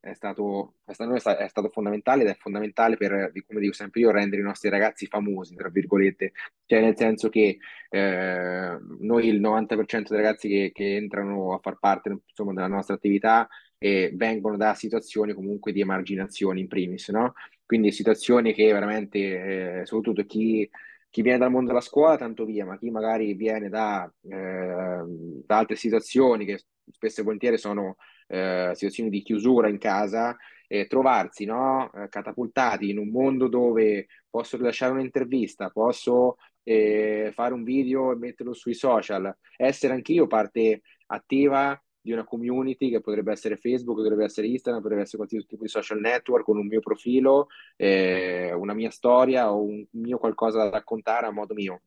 è 0.00 0.14
stato, 0.14 0.74
è 0.84 0.92
stato, 0.92 1.14
è 1.14 1.48
stato 1.48 1.68
fondamentale 1.68 2.22
ed 2.22 2.28
è 2.28 2.36
fondamentale 2.38 2.96
per, 2.96 3.32
come 3.46 3.60
dico 3.60 3.72
sempre 3.72 4.00
io, 4.00 4.10
rendere 4.10 4.42
i 4.42 4.44
nostri 4.44 4.68
ragazzi 4.68 5.06
famosi, 5.06 5.54
tra 5.54 5.68
virgolette, 5.68 6.32
cioè 6.66 6.80
nel 6.80 6.96
senso 6.96 7.28
che 7.28 7.58
eh, 7.90 8.78
noi 9.00 9.26
il 9.26 9.40
90% 9.40 10.08
dei 10.08 10.16
ragazzi 10.16 10.48
che, 10.48 10.70
che, 10.72 10.96
entrano 10.96 11.54
a 11.54 11.58
far 11.60 11.78
parte 11.78 12.20
insomma, 12.26 12.52
della 12.52 12.66
nostra 12.66 12.94
attività 12.94 13.48
eh, 13.78 14.10
vengono 14.14 14.56
da 14.56 14.74
situazioni 14.74 15.32
comunque 15.32 15.72
di 15.72 15.80
emarginazione 15.80 16.60
in 16.60 16.68
primis, 16.68 17.08
no? 17.08 17.34
Quindi 17.64 17.92
situazioni 17.92 18.54
che 18.54 18.72
veramente, 18.72 19.80
eh, 19.80 19.86
soprattutto 19.86 20.24
chi 20.24 20.68
chi 21.10 21.22
viene 21.22 21.38
dal 21.38 21.50
mondo 21.50 21.68
della 21.68 21.80
scuola, 21.80 22.16
tanto 22.16 22.44
via, 22.44 22.64
ma 22.66 22.76
chi 22.76 22.90
magari 22.90 23.34
viene 23.34 23.68
da, 23.68 24.10
eh, 24.22 25.02
da 25.46 25.56
altre 25.56 25.76
situazioni 25.76 26.44
che 26.44 26.60
spesso 26.90 27.20
e 27.20 27.24
volentieri 27.24 27.58
sono 27.58 27.96
eh, 28.28 28.70
situazioni 28.74 29.10
di 29.10 29.22
chiusura 29.22 29.68
in 29.68 29.78
casa, 29.78 30.36
eh, 30.66 30.86
trovarsi 30.86 31.44
no, 31.44 31.90
eh, 31.92 32.08
catapultati 32.08 32.90
in 32.90 32.98
un 32.98 33.08
mondo 33.08 33.48
dove 33.48 34.06
posso 34.28 34.56
rilasciare 34.56 34.92
un'intervista, 34.92 35.70
posso 35.70 36.36
eh, 36.62 37.30
fare 37.34 37.54
un 37.54 37.64
video 37.64 38.12
e 38.12 38.16
metterlo 38.16 38.52
sui 38.52 38.74
social, 38.74 39.34
essere 39.56 39.94
anch'io 39.94 40.26
parte 40.26 40.82
attiva 41.06 41.80
di 42.00 42.12
una 42.12 42.24
community 42.24 42.90
che 42.90 43.00
potrebbe 43.00 43.32
essere 43.32 43.56
Facebook, 43.56 43.98
potrebbe 43.98 44.24
essere 44.24 44.46
Instagram, 44.46 44.80
potrebbe 44.80 45.02
essere 45.02 45.18
qualsiasi 45.18 45.46
tipo 45.46 45.62
di 45.62 45.68
social 45.68 46.00
network 46.00 46.44
con 46.44 46.58
un 46.58 46.66
mio 46.66 46.80
profilo, 46.80 47.48
eh, 47.76 48.52
una 48.52 48.74
mia 48.74 48.90
storia 48.90 49.52
o 49.52 49.62
un 49.62 49.84
mio 49.92 50.18
qualcosa 50.18 50.58
da 50.58 50.70
raccontare 50.70 51.26
a 51.26 51.30
modo 51.30 51.54
mio 51.54 51.82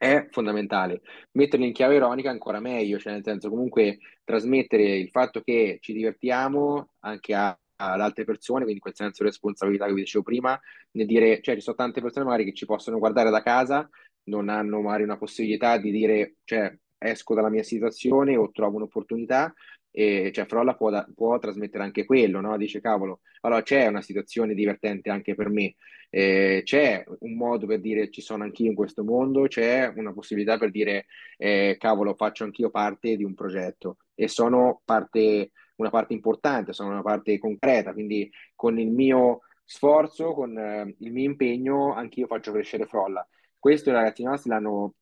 è 0.00 0.28
fondamentale. 0.30 1.02
Metterli 1.32 1.66
in 1.66 1.74
chiave 1.74 1.96
ironica 1.96 2.30
ancora 2.30 2.58
meglio, 2.58 2.98
cioè 2.98 3.12
nel 3.12 3.22
senso 3.22 3.50
comunque 3.50 3.98
trasmettere 4.24 4.96
il 4.96 5.10
fatto 5.10 5.42
che 5.42 5.76
ci 5.82 5.92
divertiamo 5.92 6.92
anche 7.00 7.34
a, 7.34 7.48
ad 7.76 8.00
altre 8.00 8.24
persone, 8.24 8.62
quindi 8.62 8.80
quel 8.80 8.94
senso 8.94 9.22
di 9.22 9.28
responsabilità 9.28 9.84
che 9.84 9.92
vi 9.92 10.00
dicevo 10.00 10.24
prima, 10.24 10.58
nel 10.92 11.04
dire, 11.04 11.42
cioè 11.42 11.54
ci 11.54 11.60
sono 11.60 11.76
tante 11.76 12.00
persone 12.00 12.24
magari 12.24 12.46
che 12.46 12.54
ci 12.54 12.64
possono 12.64 12.98
guardare 12.98 13.28
da 13.28 13.42
casa, 13.42 13.86
non 14.24 14.48
hanno 14.48 14.80
magari 14.80 15.02
una 15.02 15.18
possibilità 15.18 15.76
di 15.76 15.90
dire, 15.90 16.36
cioè 16.44 16.74
esco 16.96 17.34
dalla 17.34 17.50
mia 17.50 17.62
situazione 17.62 18.36
o 18.38 18.50
trovo 18.52 18.76
un'opportunità, 18.76 19.52
e 19.90 20.30
cioè 20.32 20.46
Frolla 20.46 20.74
può, 20.74 20.90
da, 20.90 21.06
può 21.14 21.38
trasmettere 21.38 21.84
anche 21.84 22.04
quello, 22.04 22.40
no? 22.40 22.56
Dice 22.56 22.80
cavolo, 22.80 23.20
allora 23.40 23.62
c'è 23.62 23.86
una 23.86 24.02
situazione 24.02 24.54
divertente 24.54 25.10
anche 25.10 25.34
per 25.34 25.48
me, 25.48 25.74
eh, 26.10 26.62
c'è 26.64 27.04
un 27.20 27.34
modo 27.36 27.66
per 27.66 27.80
dire 27.80 28.10
ci 28.10 28.20
sono 28.20 28.44
anch'io 28.44 28.68
in 28.68 28.74
questo 28.74 29.04
mondo, 29.04 29.46
c'è 29.46 29.92
una 29.96 30.12
possibilità 30.12 30.58
per 30.58 30.70
dire 30.70 31.06
eh, 31.36 31.76
cavolo 31.78 32.14
faccio 32.14 32.44
anch'io 32.44 32.70
parte 32.70 33.16
di 33.16 33.24
un 33.24 33.34
progetto 33.34 33.98
e 34.14 34.28
sono 34.28 34.82
parte 34.84 35.52
una 35.80 35.90
parte 35.90 36.12
importante, 36.12 36.72
sono 36.72 36.90
una 36.90 37.02
parte 37.02 37.38
concreta, 37.38 37.92
quindi 37.92 38.30
con 38.54 38.78
il 38.78 38.90
mio 38.90 39.40
sforzo, 39.64 40.34
con 40.34 40.56
eh, 40.58 40.94
il 40.98 41.12
mio 41.12 41.24
impegno, 41.24 41.94
anch'io 41.94 42.26
faccio 42.26 42.52
crescere 42.52 42.86
Frolla. 42.86 43.26
Questo 43.58 43.90
i 43.90 43.92
ragazzi 43.92 44.22
nostri 44.22 44.50
l'hanno 44.50 44.94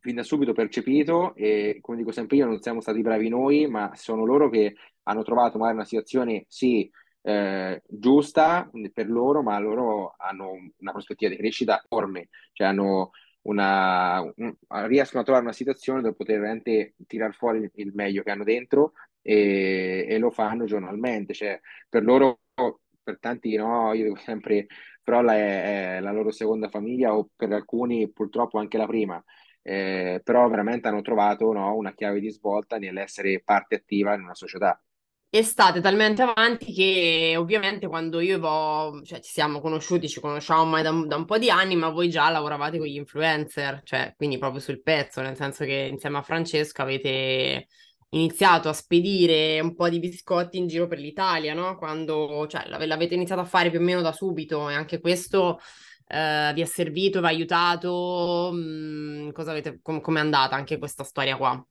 fin 0.00 0.16
da 0.16 0.22
subito 0.22 0.52
percepito 0.52 1.34
e 1.34 1.78
come 1.80 1.98
dico 1.98 2.10
sempre 2.10 2.36
io 2.36 2.46
non 2.46 2.60
siamo 2.60 2.80
stati 2.80 3.02
bravi 3.02 3.28
noi, 3.28 3.66
ma 3.68 3.92
sono 3.94 4.24
loro 4.24 4.48
che 4.48 4.74
hanno 5.04 5.22
trovato 5.22 5.58
magari 5.58 5.76
una 5.76 5.86
situazione 5.86 6.44
sì 6.48 6.90
eh, 7.22 7.82
giusta 7.86 8.70
per 8.92 9.08
loro, 9.08 9.42
ma 9.42 9.58
loro 9.58 10.14
hanno 10.16 10.52
una 10.78 10.92
prospettiva 10.92 11.30
di 11.30 11.36
crescita 11.36 11.84
enorme, 11.88 12.28
cioè 12.52 12.66
hanno 12.66 13.10
una, 13.42 14.20
un, 14.36 14.54
riescono 14.86 15.20
a 15.20 15.24
trovare 15.24 15.44
una 15.44 15.54
situazione 15.54 16.00
dove 16.00 16.14
poter 16.14 16.38
veramente 16.38 16.94
tirare 17.06 17.32
fuori 17.32 17.70
il, 17.74 17.92
meglio 17.94 18.22
che 18.22 18.30
hanno 18.30 18.44
dentro 18.44 18.92
e, 19.22 20.06
e, 20.08 20.18
lo 20.18 20.30
fanno 20.30 20.64
giornalmente, 20.64 21.34
cioè 21.34 21.60
per 21.88 22.04
loro, 22.04 22.40
per 23.02 23.18
tanti 23.18 23.54
no, 23.56 23.92
io 23.94 24.04
dico 24.04 24.16
sempre 24.16 24.66
Frolla 25.02 25.34
è, 25.34 25.96
è 25.96 26.00
la 26.00 26.12
loro 26.12 26.30
seconda 26.30 26.68
famiglia 26.68 27.14
o 27.14 27.30
per 27.34 27.52
alcuni 27.52 28.10
purtroppo 28.10 28.58
anche 28.58 28.78
la 28.78 28.86
prima. 28.86 29.22
Eh, 29.62 30.20
però 30.24 30.48
veramente 30.48 30.88
hanno 30.88 31.02
trovato 31.02 31.52
no, 31.52 31.74
una 31.74 31.92
chiave 31.92 32.20
di 32.20 32.30
svolta 32.30 32.78
nell'essere 32.78 33.42
parte 33.44 33.76
attiva 33.76 34.14
in 34.14 34.22
una 34.22 34.34
società. 34.34 34.80
E 35.32 35.44
state 35.44 35.80
talmente 35.80 36.22
avanti 36.22 36.72
che 36.72 37.36
ovviamente 37.38 37.86
quando 37.86 38.18
io 38.18 38.34
e 38.34 38.38
Vo, 38.38 39.00
cioè 39.04 39.20
ci 39.20 39.30
siamo 39.30 39.60
conosciuti, 39.60 40.08
ci 40.08 40.18
conosciamo 40.18 40.62
ormai 40.62 40.82
da, 40.82 40.90
da, 41.06 41.14
un 41.14 41.24
po' 41.24 41.38
di 41.38 41.48
anni, 41.48 41.76
ma 41.76 41.88
voi 41.88 42.10
già 42.10 42.28
lavoravate 42.30 42.78
con 42.78 42.88
gli 42.88 42.96
influencer, 42.96 43.82
cioè 43.84 44.12
quindi 44.16 44.38
proprio 44.38 44.60
sul 44.60 44.82
pezzo, 44.82 45.20
nel 45.20 45.36
senso 45.36 45.64
che 45.64 45.88
insieme 45.88 46.18
a 46.18 46.22
Francesco 46.22 46.82
avete 46.82 47.68
iniziato 48.10 48.68
a 48.68 48.72
spedire 48.72 49.60
un 49.60 49.76
po' 49.76 49.88
di 49.88 50.00
biscotti 50.00 50.58
in 50.58 50.66
giro 50.66 50.88
per 50.88 50.98
l'Italia, 50.98 51.54
no? 51.54 51.76
Quando, 51.76 52.46
cioè, 52.48 52.66
l'avete 52.66 53.14
iniziato 53.14 53.40
a 53.40 53.44
fare 53.44 53.70
più 53.70 53.78
o 53.78 53.82
meno 53.82 54.00
da 54.00 54.10
subito 54.12 54.68
e 54.68 54.74
anche 54.74 54.98
questo 54.98 55.60
eh, 56.10 56.52
vi 56.54 56.60
è 56.60 56.64
servito, 56.64 57.20
vi 57.20 57.26
ha 57.26 57.28
aiutato? 57.28 58.50
Mh, 58.52 59.28
mm, 59.28 59.30
com- 59.82 60.00
com'è 60.00 60.20
andata 60.20 60.56
anche 60.56 60.78
questa 60.78 61.04
storia 61.04 61.36
qua? 61.36 61.64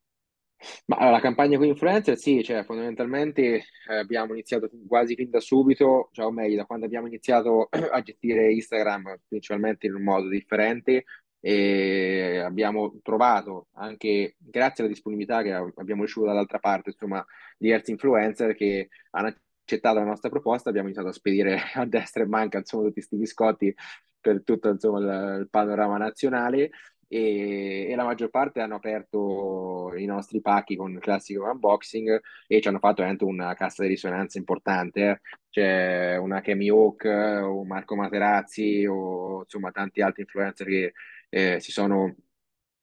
Ma 0.88 0.98
allora, 0.98 1.12
la 1.12 1.22
campagna 1.22 1.58
con 1.58 1.68
influencer, 1.68 2.18
sì, 2.18 2.44
cioè 2.44 2.64
fondamentalmente 2.66 3.64
eh, 3.90 3.96
abbiamo 3.96 4.34
iniziato 4.34 4.70
quasi 4.88 5.16
fin 5.16 5.30
da 5.30 5.40
subito, 5.40 6.10
cioè 6.12 6.26
o 6.26 6.32
meglio, 6.32 6.58
da 6.58 6.66
quando 6.66 6.86
abbiamo 6.86 7.08
iniziato 7.08 7.70
a 7.92 8.02
gestire 8.02 8.52
Instagram 8.52 9.20
principalmente 9.28 9.88
in 9.88 9.96
un 9.96 10.04
modo 10.04 10.28
differente 10.28 11.06
e 11.40 12.40
abbiamo 12.44 13.00
trovato 13.02 13.68
anche 13.76 14.36
grazie 14.38 14.84
alla 14.84 14.92
disponibilità 14.92 15.42
che 15.42 15.54
abbiamo 15.54 16.04
ricevuto 16.04 16.28
dall'altra 16.28 16.60
parte, 16.60 16.90
insomma, 16.90 17.26
diversi 17.58 17.92
influencer 17.92 18.54
che 18.56 18.90
hanno 19.12 19.34
accettato 19.64 20.00
la 20.00 20.06
nostra 20.06 20.30
proposta, 20.30 20.70
abbiamo 20.70 20.88
iniziato 20.88 21.12
a 21.12 21.14
spedire 21.14 21.58
a 21.76 21.86
destra 21.86 22.24
e 22.24 22.28
manca, 22.28 22.58
insomma, 22.58 22.84
tutti 22.84 22.96
questi 22.96 23.16
biscotti 23.16 23.74
per 24.20 24.44
tutto, 24.44 24.70
insomma, 24.70 25.00
il, 25.00 25.42
il 25.42 25.50
panorama 25.50 25.98
nazionale 25.98 26.70
e, 27.12 27.88
e, 27.90 27.96
la 27.96 28.04
maggior 28.04 28.30
parte 28.30 28.62
hanno 28.62 28.76
aperto 28.76 29.94
i 29.96 30.06
nostri 30.06 30.42
pacchi 30.42 30.76
con 30.76 30.92
il 30.92 31.00
classico 31.00 31.44
unboxing 31.46 32.22
e 32.46 32.62
ci 32.62 32.68
hanno 32.68 32.78
fatto 32.78 32.98
veramente 32.98 33.24
una 33.24 33.56
cassa 33.56 33.82
di 33.82 33.90
risonanza 33.90 34.38
importante. 34.38 35.02
Eh. 35.02 35.20
C'è 35.50 36.18
una 36.18 36.40
Kemi 36.42 36.70
Hawk 36.70 37.06
o 37.06 37.66
Marco 37.66 37.96
Materazzi 37.96 38.86
o 38.86 39.40
insomma 39.42 39.72
tanti 39.72 40.02
altri 40.02 40.22
influencer 40.22 40.68
che 40.68 40.94
eh, 41.30 41.60
si 41.60 41.72
sono, 41.72 42.16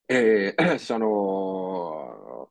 eh, 0.05 0.55
sono 0.79 2.51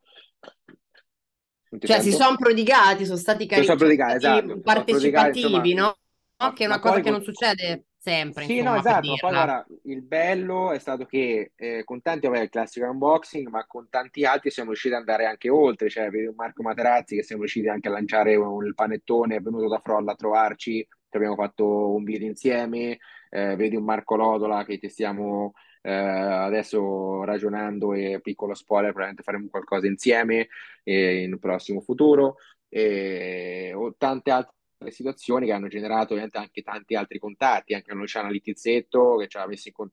cioè 1.78 2.00
si 2.00 2.12
sono 2.14 2.38
prodigati, 2.38 3.04
sono 3.04 3.18
stati 3.18 3.46
prodigati, 3.48 4.16
esatto, 4.16 4.62
partecipativi, 4.62 5.74
no? 5.74 5.98
no? 6.38 6.54
Che 6.54 6.64
è 6.64 6.68
una 6.68 6.80
cosa 6.80 7.02
che 7.02 7.10
non 7.10 7.22
succede 7.22 7.84
sempre. 8.06 8.46
Sì, 8.46 8.62
no, 8.62 8.76
esatto. 8.76 9.16
Poi 9.20 9.32
guarda, 9.32 9.66
il 9.86 10.04
bello 10.04 10.72
è 10.72 10.78
stato 10.78 11.06
che 11.06 11.54
eh, 11.56 11.84
con 11.84 12.04
tanti, 12.04 12.28
vabbè, 12.28 12.42
il 12.42 12.50
classico 12.50 12.86
unboxing, 12.86 13.48
ma 13.48 13.66
con 13.66 13.88
tanti 13.90 14.24
altri 14.26 14.52
siamo 14.52 14.70
riusciti 14.70 14.94
ad 14.94 15.00
andare 15.00 15.26
anche 15.26 15.50
oltre. 15.50 15.90
Cioè, 15.90 16.12
vedi 16.12 16.28
un 16.28 16.36
Marco 16.38 16.62
Materazzi 16.62 17.16
che 17.16 17.24
siamo 17.24 17.42
riusciti 17.42 17.68
anche 17.68 17.88
a 17.88 17.92
lanciare 17.92 18.36
un, 18.36 18.64
il 18.64 18.76
panettone, 18.76 19.38
è 19.38 19.42
venuto 19.42 19.68
da 19.68 19.80
Frolla 19.80 20.12
a 20.12 20.16
trovarci, 20.16 20.88
abbiamo 21.10 21.36
fatto 21.36 21.94
un 21.96 22.04
video 22.04 22.28
insieme. 22.28 23.00
Eh, 23.32 23.56
vedi 23.56 23.76
un 23.76 23.84
Marco 23.84 24.16
Lodola 24.16 24.64
che 24.64 24.78
ti 24.78 24.88
stiamo 24.88 25.54
eh, 25.82 25.92
adesso 25.92 27.24
ragionando 27.24 27.94
e 27.94 28.20
piccolo 28.22 28.54
spoiler, 28.54 28.92
probabilmente 28.92 29.24
faremo 29.24 29.48
qualcosa 29.50 29.88
insieme 29.88 30.48
eh, 30.84 31.24
in 31.24 31.34
un 31.34 31.40
prossimo 31.40 31.82
futuro. 31.82 32.36
E, 32.70 33.72
o 33.74 33.96
tante 33.98 34.32
altre 34.32 34.54
situazioni 34.90 35.48
che 35.48 35.52
hanno 35.54 35.68
generato 35.68 36.14
ovviamente 36.14 36.38
anche 36.38 36.62
tanti 36.62 36.96
altri 36.96 37.20
contatti, 37.20 37.74
anche 37.74 37.94
Luciana 37.94 38.30
Littizzetto 38.30 39.18
che 39.18 39.28
ci 39.28 39.38
ha 39.38 39.48
messo 39.48 39.68
in, 39.70 39.74
con, 39.74 39.90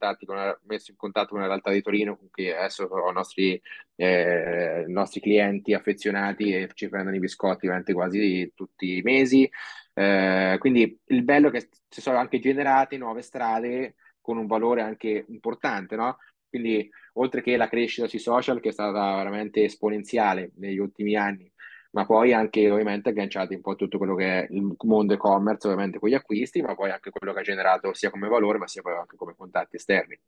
messo 0.64 0.90
in 0.90 0.96
contatto 0.96 1.30
con 1.30 1.40
la 1.40 1.46
realtà 1.46 1.70
di 1.70 1.82
Torino, 1.82 2.16
con 2.16 2.28
cui 2.30 2.50
adesso 2.50 2.86
sono 2.88 3.10
nostri, 3.10 3.60
eh, 3.96 4.84
nostri 4.88 5.20
clienti 5.20 5.74
affezionati 5.74 6.52
e 6.52 6.68
ci 6.74 6.88
prendono 6.88 7.16
i 7.16 7.20
biscotti 7.20 7.66
ovviamente 7.66 7.92
quasi 7.92 8.52
tutti 8.54 8.96
i 8.98 9.02
mesi. 9.02 9.48
Eh, 9.94 10.56
quindi 10.58 10.98
il 11.06 11.22
bello 11.22 11.48
è 11.48 11.50
che 11.50 11.68
si 11.88 12.00
sono 12.00 12.18
anche 12.18 12.38
generate 12.38 12.96
nuove 12.96 13.22
strade 13.22 13.96
con 14.20 14.38
un 14.38 14.46
valore 14.46 14.80
anche 14.82 15.24
importante, 15.28 15.96
no? 15.96 16.16
Quindi 16.48 16.88
oltre 17.14 17.42
che 17.42 17.56
la 17.56 17.68
crescita 17.68 18.06
sui 18.06 18.18
social 18.18 18.60
che 18.60 18.70
è 18.70 18.72
stata 18.72 19.16
veramente 19.16 19.64
esponenziale 19.64 20.52
negli 20.56 20.78
ultimi 20.78 21.16
anni, 21.16 21.51
ma 21.92 22.04
poi 22.06 22.32
anche 22.34 22.70
ovviamente 22.70 23.08
agganciati 23.10 23.54
un 23.54 23.60
po' 23.62 23.72
a 23.72 23.74
tutto 23.76 23.98
quello 23.98 24.14
che 24.14 24.44
è 24.44 24.48
il 24.50 24.76
mondo 24.84 25.14
e-commerce, 25.14 25.66
ovviamente 25.68 25.98
con 25.98 26.08
gli 26.10 26.14
acquisti, 26.14 26.60
ma 26.62 26.74
poi 26.74 26.90
anche 26.90 27.10
quello 27.10 27.32
che 27.32 27.40
ha 27.40 27.42
generato 27.42 27.94
sia 27.94 28.10
come 28.10 28.28
valore, 28.28 28.58
ma 28.58 28.66
sia 28.68 28.82
poi 28.82 28.94
anche 28.94 29.16
come 29.16 29.34
contatti 29.36 29.76
esterni. 29.76 30.18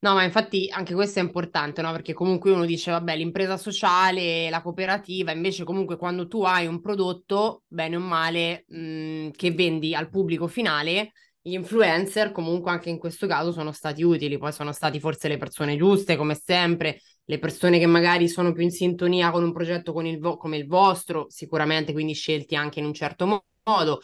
No, 0.00 0.14
ma 0.14 0.24
infatti 0.24 0.68
anche 0.68 0.94
questo 0.94 1.20
è 1.20 1.22
importante, 1.22 1.80
no? 1.80 1.92
Perché 1.92 2.12
comunque 2.12 2.50
uno 2.50 2.64
dice, 2.64 2.90
vabbè, 2.90 3.14
l'impresa 3.16 3.56
sociale, 3.56 4.50
la 4.50 4.60
cooperativa, 4.60 5.30
invece 5.30 5.62
comunque 5.62 5.96
quando 5.96 6.26
tu 6.26 6.42
hai 6.42 6.66
un 6.66 6.80
prodotto, 6.80 7.62
bene 7.68 7.94
o 7.96 8.00
male, 8.00 8.64
mh, 8.66 9.30
che 9.30 9.52
vendi 9.52 9.94
al 9.94 10.08
pubblico 10.10 10.48
finale, 10.48 11.12
gli 11.40 11.52
influencer 11.52 12.32
comunque 12.32 12.72
anche 12.72 12.90
in 12.90 12.98
questo 12.98 13.28
caso 13.28 13.52
sono 13.52 13.70
stati 13.70 14.02
utili, 14.02 14.38
poi 14.38 14.52
sono 14.52 14.72
stati 14.72 14.98
forse 14.98 15.28
le 15.28 15.36
persone 15.36 15.76
giuste 15.76 16.16
come 16.16 16.34
sempre, 16.34 16.98
le 17.24 17.38
persone 17.38 17.78
che 17.78 17.86
magari 17.86 18.28
sono 18.28 18.52
più 18.52 18.62
in 18.62 18.70
sintonia 18.70 19.30
con 19.30 19.42
un 19.44 19.52
progetto 19.52 19.92
con 19.92 20.06
il 20.06 20.18
vo- 20.18 20.36
come 20.36 20.56
il 20.56 20.66
vostro, 20.66 21.26
sicuramente 21.28 21.92
quindi 21.92 22.14
scelti 22.14 22.54
anche 22.56 22.80
in 22.80 22.86
un 22.86 22.94
certo 22.94 23.26
modo 23.26 23.44
modo. 23.64 24.00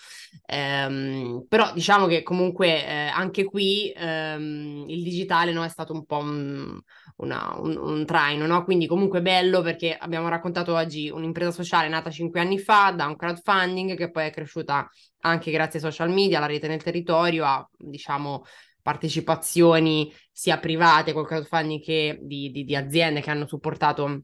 Ehm, 0.46 1.44
però 1.48 1.72
diciamo 1.72 2.06
che 2.06 2.22
comunque 2.22 2.86
eh, 2.86 3.06
anche 3.08 3.44
qui 3.44 3.92
ehm, 3.94 4.84
il 4.88 5.02
digitale 5.02 5.52
no, 5.52 5.64
è 5.64 5.68
stato 5.68 5.92
un 5.92 6.04
po' 6.04 6.18
un, 6.18 6.78
una, 7.16 7.56
un, 7.58 7.76
un 7.76 8.04
traino, 8.06 8.46
no? 8.46 8.64
quindi 8.64 8.86
comunque 8.86 9.20
bello 9.22 9.60
perché 9.62 9.96
abbiamo 9.96 10.28
raccontato 10.28 10.74
oggi 10.74 11.10
un'impresa 11.10 11.50
sociale 11.50 11.88
nata 11.88 12.10
cinque 12.10 12.40
anni 12.40 12.58
fa 12.58 12.92
da 12.92 13.06
un 13.06 13.16
crowdfunding 13.16 13.96
che 13.96 14.10
poi 14.10 14.26
è 14.26 14.30
cresciuta 14.30 14.88
anche 15.20 15.50
grazie 15.50 15.78
ai 15.80 15.84
social 15.84 16.10
media, 16.10 16.38
alla 16.38 16.46
rete 16.46 16.68
nel 16.68 16.82
territorio, 16.82 17.44
a 17.44 17.68
diciamo 17.76 18.44
partecipazioni 18.82 20.12
sia 20.30 20.58
private 20.58 21.12
col 21.12 21.26
crowdfunding 21.26 21.82
che 21.82 22.18
di, 22.22 22.50
di, 22.50 22.64
di 22.64 22.76
aziende 22.76 23.20
che 23.20 23.30
hanno 23.30 23.46
supportato 23.46 24.22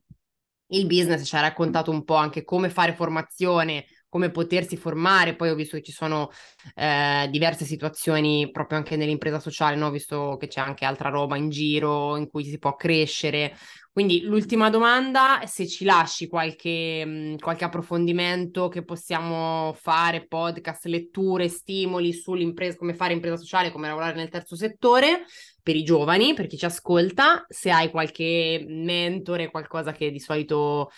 il 0.68 0.86
business, 0.86 1.26
ci 1.26 1.36
ha 1.36 1.40
raccontato 1.40 1.90
un 1.90 2.04
po' 2.04 2.14
anche 2.14 2.44
come 2.44 2.70
fare 2.70 2.94
formazione 2.94 3.84
come 4.14 4.30
potersi 4.30 4.76
formare. 4.76 5.34
Poi 5.34 5.50
ho 5.50 5.56
visto 5.56 5.76
che 5.76 5.82
ci 5.82 5.90
sono 5.90 6.30
eh, 6.76 7.26
diverse 7.32 7.64
situazioni 7.64 8.48
proprio 8.52 8.78
anche 8.78 8.94
nell'impresa 8.94 9.40
sociale, 9.40 9.74
no? 9.74 9.86
ho 9.86 9.90
visto 9.90 10.36
che 10.38 10.46
c'è 10.46 10.60
anche 10.60 10.84
altra 10.84 11.08
roba 11.08 11.36
in 11.36 11.50
giro 11.50 12.16
in 12.16 12.28
cui 12.28 12.44
si 12.44 12.58
può 12.58 12.76
crescere. 12.76 13.56
Quindi 13.94 14.22
l'ultima 14.22 14.70
domanda 14.70 15.42
se 15.46 15.68
ci 15.68 15.84
lasci 15.84 16.26
qualche, 16.26 17.04
mh, 17.04 17.36
qualche 17.38 17.62
approfondimento 17.62 18.66
che 18.66 18.82
possiamo 18.82 19.72
fare, 19.72 20.26
podcast, 20.26 20.86
letture, 20.86 21.46
stimoli 21.48 22.12
sull'impresa, 22.12 22.76
come 22.76 22.94
fare 22.94 23.12
impresa 23.12 23.36
sociale, 23.36 23.70
come 23.70 23.86
lavorare 23.86 24.16
nel 24.16 24.30
terzo 24.30 24.56
settore 24.56 25.26
per 25.62 25.76
i 25.76 25.84
giovani, 25.84 26.34
per 26.34 26.48
chi 26.48 26.56
ci 26.58 26.64
ascolta, 26.64 27.44
se 27.48 27.70
hai 27.70 27.88
qualche 27.92 28.64
mentore, 28.66 29.48
qualcosa 29.48 29.92
che 29.92 30.10
di 30.10 30.18
solito 30.18 30.90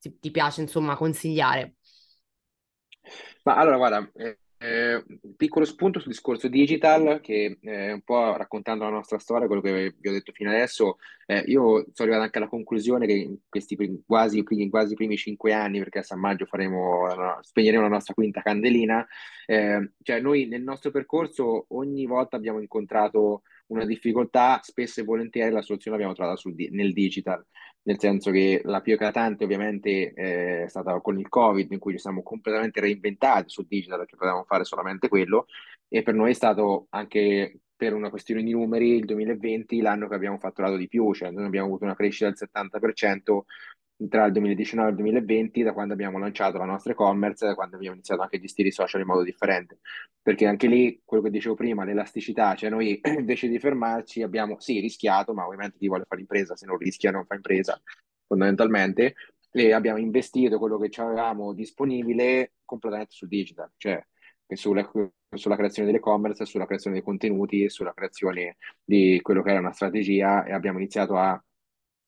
ti, 0.00 0.18
ti 0.18 0.32
piace 0.32 0.62
insomma 0.62 0.96
consigliare. 0.96 1.76
Ma 3.44 3.56
allora, 3.56 3.76
guarda, 3.76 4.10
eh, 4.16 4.38
eh, 4.62 4.94
un 4.94 5.36
piccolo 5.36 5.64
spunto 5.64 5.98
sul 5.98 6.12
discorso 6.12 6.46
digital, 6.46 7.20
che 7.20 7.58
eh, 7.60 7.92
un 7.92 8.02
po' 8.02 8.36
raccontando 8.36 8.84
la 8.84 8.90
nostra 8.90 9.18
storia, 9.18 9.46
quello 9.46 9.60
che 9.60 9.94
vi 9.98 10.08
ho 10.08 10.12
detto 10.12 10.32
fino 10.32 10.50
adesso, 10.50 10.98
eh, 11.26 11.42
io 11.46 11.84
sono 11.92 12.08
arrivato 12.08 12.22
anche 12.22 12.38
alla 12.38 12.48
conclusione 12.48 13.06
che 13.06 13.12
in 13.12 13.36
questi 13.48 13.74
primi, 13.74 14.02
quasi, 14.06 14.44
quasi 14.70 14.94
primi 14.94 15.16
cinque 15.16 15.52
anni, 15.52 15.78
perché 15.78 15.98
a 15.98 16.02
San 16.02 16.20
Maggio 16.20 16.46
faremo, 16.46 17.06
spegneremo 17.40 17.82
la 17.82 17.88
nostra 17.88 18.14
quinta 18.14 18.40
candelina, 18.40 19.04
eh, 19.46 19.92
cioè 20.02 20.20
noi 20.20 20.46
nel 20.46 20.62
nostro 20.62 20.90
percorso 20.90 21.66
ogni 21.70 22.06
volta 22.06 22.36
abbiamo 22.36 22.60
incontrato 22.60 23.42
una 23.66 23.84
difficoltà, 23.84 24.60
spesso 24.62 25.00
e 25.00 25.04
volentieri 25.04 25.50
la 25.50 25.62
soluzione 25.62 25.96
l'abbiamo 25.96 26.16
trovata 26.16 26.36
sul, 26.36 26.54
nel 26.70 26.92
digital, 26.92 27.44
nel 27.84 27.98
senso 27.98 28.30
che 28.30 28.60
la 28.64 28.80
più 28.80 28.94
eclatante 28.94 29.44
ovviamente 29.44 30.12
è 30.12 30.64
stata 30.68 31.00
con 31.00 31.18
il 31.18 31.28
Covid, 31.28 31.70
in 31.72 31.78
cui 31.78 31.92
ci 31.92 31.98
siamo 31.98 32.22
completamente 32.22 32.80
reinventati 32.80 33.48
sul 33.48 33.66
digital 33.66 33.98
perché 33.98 34.16
potevamo 34.16 34.44
fare 34.44 34.64
solamente 34.64 35.08
quello, 35.08 35.46
e 35.88 36.02
per 36.02 36.14
noi 36.14 36.30
è 36.30 36.34
stato 36.34 36.86
anche 36.90 37.60
per 37.74 37.94
una 37.94 38.10
questione 38.10 38.44
di 38.44 38.52
numeri 38.52 38.96
il 38.96 39.04
2020 39.04 39.80
l'anno 39.80 40.06
che 40.06 40.14
abbiamo 40.14 40.38
fatturato 40.38 40.76
di 40.76 40.86
più, 40.86 41.12
cioè 41.12 41.30
noi 41.30 41.46
abbiamo 41.46 41.66
avuto 41.66 41.84
una 41.84 41.96
crescita 41.96 42.30
del 42.30 42.36
70% 42.38 43.40
tra 44.08 44.26
il 44.26 44.32
2019 44.32 44.88
e 44.88 44.90
il 44.92 44.96
2020 44.96 45.62
da 45.62 45.72
quando 45.72 45.92
abbiamo 45.92 46.18
lanciato 46.18 46.58
la 46.58 46.64
nostra 46.64 46.92
e-commerce, 46.92 47.46
da 47.46 47.54
quando 47.54 47.76
abbiamo 47.76 47.94
iniziato 47.94 48.22
anche 48.22 48.36
a 48.36 48.40
gestire 48.40 48.68
i 48.68 48.72
social 48.72 49.00
in 49.00 49.06
modo 49.06 49.22
differente. 49.22 49.80
Perché 50.20 50.46
anche 50.46 50.66
lì, 50.66 51.00
quello 51.04 51.22
che 51.22 51.30
dicevo 51.30 51.54
prima, 51.54 51.84
l'elasticità, 51.84 52.54
cioè 52.54 52.70
noi 52.70 53.00
invece 53.18 53.48
di 53.48 53.58
fermarci 53.58 54.22
abbiamo 54.22 54.58
sì 54.60 54.80
rischiato, 54.80 55.34
ma 55.34 55.46
ovviamente 55.46 55.78
chi 55.78 55.88
vuole 55.88 56.04
fare 56.08 56.20
impresa 56.20 56.56
se 56.56 56.66
non 56.66 56.78
rischia 56.78 57.10
non 57.10 57.26
fa 57.26 57.34
impresa 57.34 57.80
fondamentalmente, 58.26 59.14
e 59.50 59.72
abbiamo 59.72 59.98
investito 59.98 60.58
quello 60.58 60.78
che 60.78 60.88
avevamo 61.00 61.52
disponibile 61.52 62.54
completamente 62.64 63.12
sul 63.12 63.28
digital, 63.28 63.70
cioè 63.76 64.02
sulla, 64.54 64.90
sulla 65.34 65.56
creazione 65.56 65.88
dell'e-commerce, 65.88 66.44
sulla 66.46 66.66
creazione 66.66 66.96
dei 66.96 67.04
contenuti, 67.04 67.68
sulla 67.68 67.92
creazione 67.92 68.56
di 68.82 69.18
quello 69.22 69.42
che 69.42 69.50
era 69.50 69.60
una 69.60 69.72
strategia 69.72 70.44
e 70.44 70.52
abbiamo 70.52 70.78
iniziato 70.78 71.16
a 71.16 71.42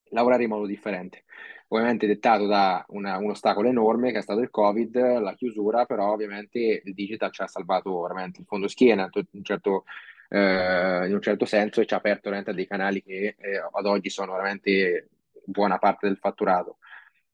lavorare 0.09 0.43
in 0.43 0.49
modo 0.49 0.65
differente 0.65 1.23
ovviamente 1.69 2.07
dettato 2.07 2.45
da 2.45 2.83
una, 2.89 3.17
un 3.17 3.31
ostacolo 3.31 3.67
enorme 3.67 4.11
che 4.11 4.19
è 4.19 4.21
stato 4.21 4.39
il 4.39 4.49
Covid, 4.49 5.19
la 5.19 5.33
chiusura, 5.35 5.85
però 5.85 6.11
ovviamente 6.11 6.81
il 6.83 6.93
digital 6.93 7.31
ci 7.31 7.41
ha 7.41 7.47
salvato 7.47 8.01
veramente 8.01 8.41
il 8.41 8.45
fondo 8.47 8.67
schiena 8.67 9.09
in 9.11 9.25
un 9.31 9.43
certo, 9.43 9.85
eh, 10.29 11.07
in 11.07 11.13
un 11.13 11.21
certo 11.21 11.45
senso 11.45 11.81
e 11.81 11.85
ci 11.85 11.93
ha 11.93 11.97
aperto 11.97 12.29
veramente 12.29 12.53
dei 12.53 12.67
canali 12.67 13.01
che 13.01 13.35
eh, 13.37 13.57
ad 13.71 13.85
oggi 13.85 14.09
sono 14.09 14.33
veramente 14.33 15.09
buona 15.45 15.77
parte 15.77 16.07
del 16.07 16.17
fatturato. 16.17 16.77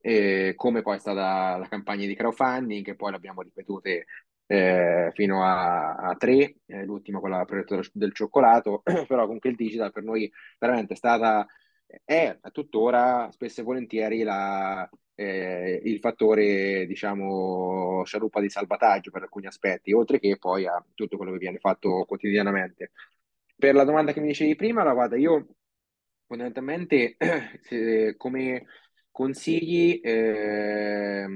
E 0.04 0.54
come 0.56 0.82
poi 0.82 0.96
è 0.96 1.00
stata 1.00 1.58
la 1.58 1.68
campagna 1.68 2.06
di 2.06 2.16
crowdfunding, 2.16 2.84
che 2.84 2.96
poi 2.96 3.12
l'abbiamo 3.12 3.42
ripetute 3.42 4.06
eh, 4.48 5.12
fino 5.14 5.46
a, 5.46 5.96
a 5.96 6.16
tre, 6.16 6.56
eh, 6.66 6.84
l'ultima 6.86 7.20
quella 7.20 7.46
del 7.94 8.14
cioccolato, 8.14 8.82
però 9.08 9.26
comunque 9.26 9.50
il 9.52 9.56
digital 9.56 9.92
per 9.92 10.04
noi 10.04 10.32
veramente 10.58 10.94
è 10.94 10.98
stata 10.98 11.46
è 12.04 12.40
tuttora 12.52 13.30
spesso 13.32 13.62
e 13.62 13.64
volentieri 13.64 14.24
la, 14.24 14.90
eh, 15.16 15.82
il 15.84 16.00
fattore, 16.00 16.86
diciamo, 16.88 18.04
scialuppa 18.06 18.40
di 18.42 18.50
salvataggio 18.50 19.12
per 19.12 19.24
alcuni 19.24 19.48
aspetti, 19.48 19.94
oltre 19.94 20.20
che 20.20 20.38
poi 20.38 20.66
a 20.66 20.84
tutto 20.96 21.18
quello 21.18 21.32
che 21.34 21.38
viene 21.38 21.60
fatto 21.60 22.06
quotidianamente. 22.06 22.92
Per 23.56 23.76
la 23.76 23.84
domanda 23.84 24.14
che 24.14 24.20
mi 24.20 24.28
dicevi 24.28 24.56
prima, 24.56 24.84
la 24.84 24.94
guarda, 24.94 25.16
io 25.18 25.56
fondamentalmente 26.26 27.18
eh, 27.70 28.16
come 28.18 28.66
consigli 29.12 30.00
eh, 30.04 31.28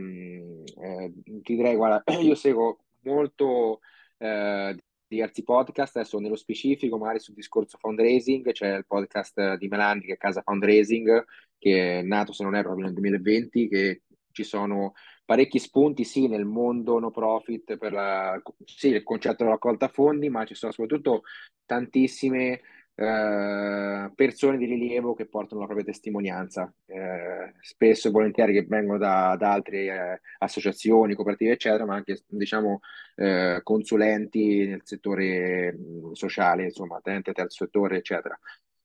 eh, 0.82 1.14
ti 1.44 1.56
direi, 1.56 1.76
guarda, 1.76 2.04
io 2.22 2.36
seguo 2.36 2.80
molto 3.02 3.82
eh, 4.18 4.76
diversi 5.08 5.44
podcast, 5.44 5.98
adesso 5.98 6.20
nello 6.20 6.36
specifico 6.36 6.98
magari 6.98 7.20
sul 7.20 7.34
discorso 7.34 7.78
fundraising, 7.78 8.52
c'è 8.52 8.78
il 8.78 8.86
podcast 8.86 9.56
di 9.56 9.68
Melandri 9.68 10.08
che 10.08 10.14
è 10.14 10.18
Casa 10.18 10.42
Fundraising, 10.44 11.26
che 11.58 12.00
è 12.00 12.02
nato 12.02 12.34
se 12.34 12.44
non 12.44 12.56
erro 12.56 12.76
nel 12.76 12.94
2020, 12.94 13.68
che 13.68 14.02
ci 14.32 14.44
sono 14.44 14.94
parecchi 15.24 15.60
spunti 15.60 16.04
sì 16.04 16.28
nel 16.28 16.46
mondo 16.46 17.00
no 17.00 17.10
profit 17.10 17.78
per 17.78 17.92
la, 17.92 18.40
sì, 18.64 18.90
il 18.90 19.04
concetto 19.04 19.38
della 19.38 19.52
raccolta 19.52 19.88
fondi, 19.88 20.30
ma 20.30 20.46
ci 20.46 20.56
sono 20.56 20.72
soprattutto 20.72 21.24
tantissime 21.66 22.62
eh, 22.96 24.12
persone 24.16 24.58
di 24.58 24.66
rilievo 24.66 25.14
che 25.14 25.28
portano 25.28 25.60
la 25.60 25.66
propria 25.68 25.86
testimonianza, 25.86 26.74
eh, 26.86 27.54
spesso 27.60 28.08
e 28.08 28.12
volentieri 28.12 28.54
che 28.54 28.66
vengono 28.68 28.98
da, 28.98 29.36
da 29.38 29.52
altre 29.52 29.80
eh, 29.86 30.22
associazioni, 30.40 31.14
cooperative, 31.14 31.52
eccetera, 31.54 31.86
ma 31.86 31.96
anche 31.96 32.24
diciamo 32.28 32.80
eh, 33.16 33.60
consulenti 33.64 34.68
nel 34.68 34.82
settore 34.84 35.78
sociale, 36.14 36.64
insomma, 36.64 37.00
tenente 37.02 37.34
terzo 37.34 37.66
settore, 37.66 37.98
eccetera. 37.98 38.38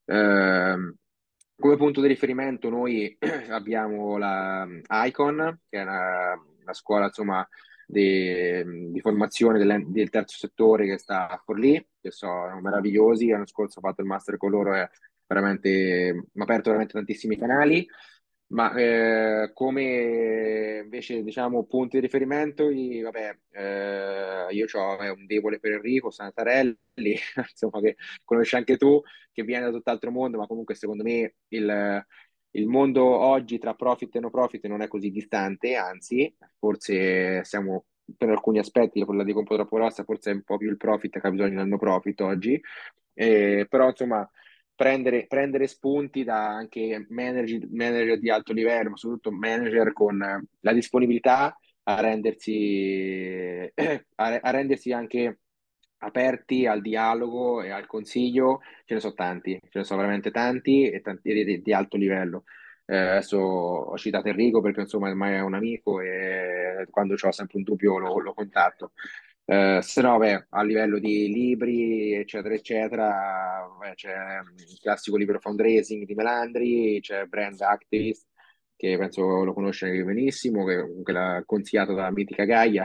Ehm, 0.06 0.94
come 1.56 1.76
punto 1.76 2.00
di 2.00 2.08
riferimento 2.08 2.68
noi 2.68 3.16
abbiamo 3.50 4.16
la 4.18 4.66
ICON, 4.88 5.60
che 5.68 5.78
è 5.78 5.82
una, 5.82 6.32
una 6.62 6.72
scuola 6.72 7.06
insomma 7.06 7.46
di, 7.90 8.90
di 8.92 9.00
formazione 9.00 9.58
del, 9.58 9.84
del, 9.88 10.10
terzo 10.10 10.36
settore 10.36 10.86
che 10.86 10.98
sta 10.98 11.28
a 11.28 11.42
Forlì, 11.44 11.84
che 12.00 12.10
sono 12.10 12.60
meravigliosi. 12.60 13.28
L'anno 13.28 13.46
scorso 13.46 13.78
ho 13.78 13.82
fatto 13.82 14.00
il 14.00 14.06
master 14.06 14.36
con 14.36 14.50
loro 14.50 14.74
e 14.76 14.88
veramente 15.26 16.12
mi 16.12 16.40
ha 16.40 16.44
aperto 16.44 16.70
veramente 16.70 16.94
tantissimi 16.94 17.36
canali. 17.36 17.86
Ma 18.52 18.74
eh, 18.74 19.52
come 19.54 20.80
invece 20.82 21.22
diciamo 21.22 21.64
punti 21.66 21.96
di 21.96 22.02
riferimento, 22.02 22.64
vabbè, 22.64 23.38
eh, 23.52 24.46
io 24.50 24.66
ho 24.72 24.96
un 25.14 25.26
debole 25.26 25.60
per 25.60 25.72
Enrico 25.72 26.10
Santarelli, 26.10 26.76
insomma, 27.48 27.80
che 27.80 27.96
conosci 28.24 28.56
anche 28.56 28.76
tu, 28.76 29.00
che 29.32 29.44
viene 29.44 29.66
da 29.66 29.70
tutt'altro 29.70 30.10
mondo, 30.10 30.36
ma 30.38 30.48
comunque 30.48 30.74
secondo 30.74 31.04
me 31.04 31.34
il, 31.48 32.04
il 32.52 32.66
mondo 32.66 33.04
oggi 33.04 33.58
tra 33.58 33.74
profit 33.74 34.16
e 34.16 34.20
no 34.20 34.30
profit 34.30 34.66
non 34.66 34.82
è 34.82 34.88
così 34.88 35.10
distante, 35.10 35.76
anzi, 35.76 36.34
forse 36.58 37.44
siamo 37.44 37.84
per 38.16 38.30
alcuni 38.30 38.58
aspetti, 38.58 39.04
la 39.06 39.24
dico 39.24 39.38
un 39.38 39.44
po' 39.44 39.54
troppo 39.54 39.76
grossa, 39.76 40.04
forse 40.04 40.30
è 40.30 40.34
un 40.34 40.42
po' 40.42 40.56
più 40.56 40.68
il 40.68 40.76
profit 40.76 41.20
che 41.20 41.26
ha 41.26 41.30
bisogno 41.30 41.58
del 41.58 41.68
no 41.68 41.78
profit 41.78 42.20
oggi, 42.22 42.60
eh, 43.14 43.66
però 43.68 43.88
insomma 43.88 44.28
prendere, 44.74 45.26
prendere, 45.26 45.66
spunti 45.66 46.24
da 46.24 46.48
anche 46.48 47.06
manager, 47.10 47.68
manager 47.70 48.18
di 48.18 48.30
alto 48.30 48.52
livello, 48.52 48.90
ma 48.90 48.96
soprattutto 48.96 49.30
manager 49.30 49.92
con 49.92 50.18
la 50.60 50.72
disponibilità 50.72 51.56
a 51.84 52.00
rendersi, 52.00 53.70
a, 54.16 54.38
a 54.40 54.50
rendersi 54.50 54.92
anche 54.92 55.38
aperti 56.00 56.66
al 56.66 56.80
dialogo 56.80 57.62
e 57.62 57.70
al 57.70 57.86
consiglio, 57.86 58.60
ce 58.84 58.94
ne 58.94 59.00
sono 59.00 59.14
tanti, 59.14 59.58
ce 59.70 59.78
ne 59.78 59.84
sono 59.84 60.00
veramente 60.00 60.30
tanti 60.30 60.88
e 60.90 61.00
tanti 61.00 61.32
di, 61.32 61.62
di 61.62 61.72
alto 61.72 61.96
livello. 61.96 62.44
Eh, 62.86 62.96
adesso 62.96 63.38
ho 63.38 63.96
citato 63.96 64.28
Enrico 64.28 64.60
perché 64.60 64.80
insomma 64.80 65.08
ormai 65.08 65.34
è 65.34 65.40
un 65.40 65.54
amico 65.54 66.00
e 66.00 66.86
quando 66.90 67.14
ho 67.14 67.30
sempre 67.30 67.58
un 67.58 67.62
dubbio 67.64 67.98
lo, 67.98 68.18
lo 68.18 68.34
contatto. 68.34 68.92
Eh, 69.44 69.80
se 69.82 70.00
no, 70.02 70.16
beh, 70.18 70.46
a 70.50 70.62
livello 70.62 70.98
di 70.98 71.28
libri, 71.32 72.14
eccetera, 72.14 72.54
eccetera, 72.54 73.68
beh, 73.80 73.94
c'è 73.94 74.38
il 74.58 74.78
classico 74.80 75.16
libro 75.16 75.40
Fundraising 75.40 76.04
di 76.06 76.14
Melandri, 76.14 77.00
c'è 77.00 77.24
Brand 77.26 77.60
Activist, 77.60 78.28
che 78.80 78.96
penso 78.96 79.44
lo 79.44 79.52
conosce 79.52 79.90
benissimo, 80.02 80.64
che 80.64 80.80
comunque 80.80 81.12
l'ha 81.12 81.42
consigliato 81.44 81.92
dalla 81.92 82.10
mitica 82.10 82.44
Gaia. 82.44 82.82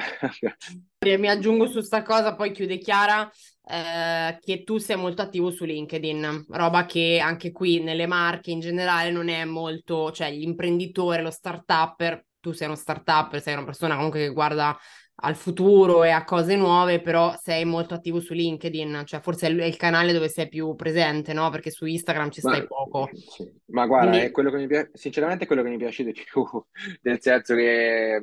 Mi 1.00 1.30
aggiungo 1.30 1.68
su 1.68 1.80
sta 1.80 2.02
cosa, 2.02 2.36
poi 2.36 2.52
chiude 2.52 2.80
Chiara, 2.80 3.32
eh, 3.66 4.38
che 4.42 4.64
tu 4.64 4.78
sei 4.78 4.98
molto 4.98 5.22
attivo 5.22 5.52
su 5.52 5.64
LinkedIn, 5.64 6.48
roba 6.50 6.86
che 6.86 7.20
anche 7.24 7.54
qui 7.54 7.82
nelle 7.82 8.08
marche 8.08 8.52
in 8.52 8.60
generale 8.60 9.10
non 9.10 9.30
è 9.30 9.46
molto, 9.46 10.12
cioè 10.12 10.32
l'imprenditore, 10.32 11.22
lo 11.22 11.32
start-upper, 11.32 12.26
tu 12.42 12.52
sei 12.52 12.68
uno 12.68 12.76
start-up, 12.76 13.38
sei 13.38 13.54
una 13.54 13.64
persona 13.64 13.96
comunque 13.96 14.20
che 14.20 14.34
guarda 14.34 14.78
al 15.18 15.36
futuro 15.36 16.04
e 16.04 16.10
a 16.10 16.24
cose 16.24 16.56
nuove, 16.56 17.00
però 17.00 17.36
sei 17.42 17.64
molto 17.64 17.94
attivo 17.94 18.20
su 18.20 18.34
LinkedIn, 18.34 19.04
cioè 19.06 19.22
forse 19.22 19.48
è 19.48 19.64
il 19.64 19.78
canale 19.78 20.12
dove 20.12 20.28
sei 20.28 20.50
più 20.50 20.76
presente, 20.76 21.34
no? 21.34 21.50
Perché 21.50 21.72
su 21.72 21.86
Instagram 21.86 22.30
ci 22.32 22.42
stai 22.42 22.60
ma, 22.60 22.66
poco. 22.66 23.10
Sì. 23.14 23.50
Ma 23.68 23.86
guarda, 23.86 24.10
Quindi... 24.10 24.26
è 24.28 24.32
quello 24.32 24.52
che 24.52 24.58
mi 24.58 24.68
piace, 24.68 24.92
sinceramente 24.94 25.46
è 25.46 25.48
quello 25.48 25.64
che 25.64 25.70
mi 25.70 25.78
piace 25.78 26.04
di 26.04 26.12
più, 26.12 26.46
nel 27.04 27.22
senso 27.22 27.56
che 27.56 28.22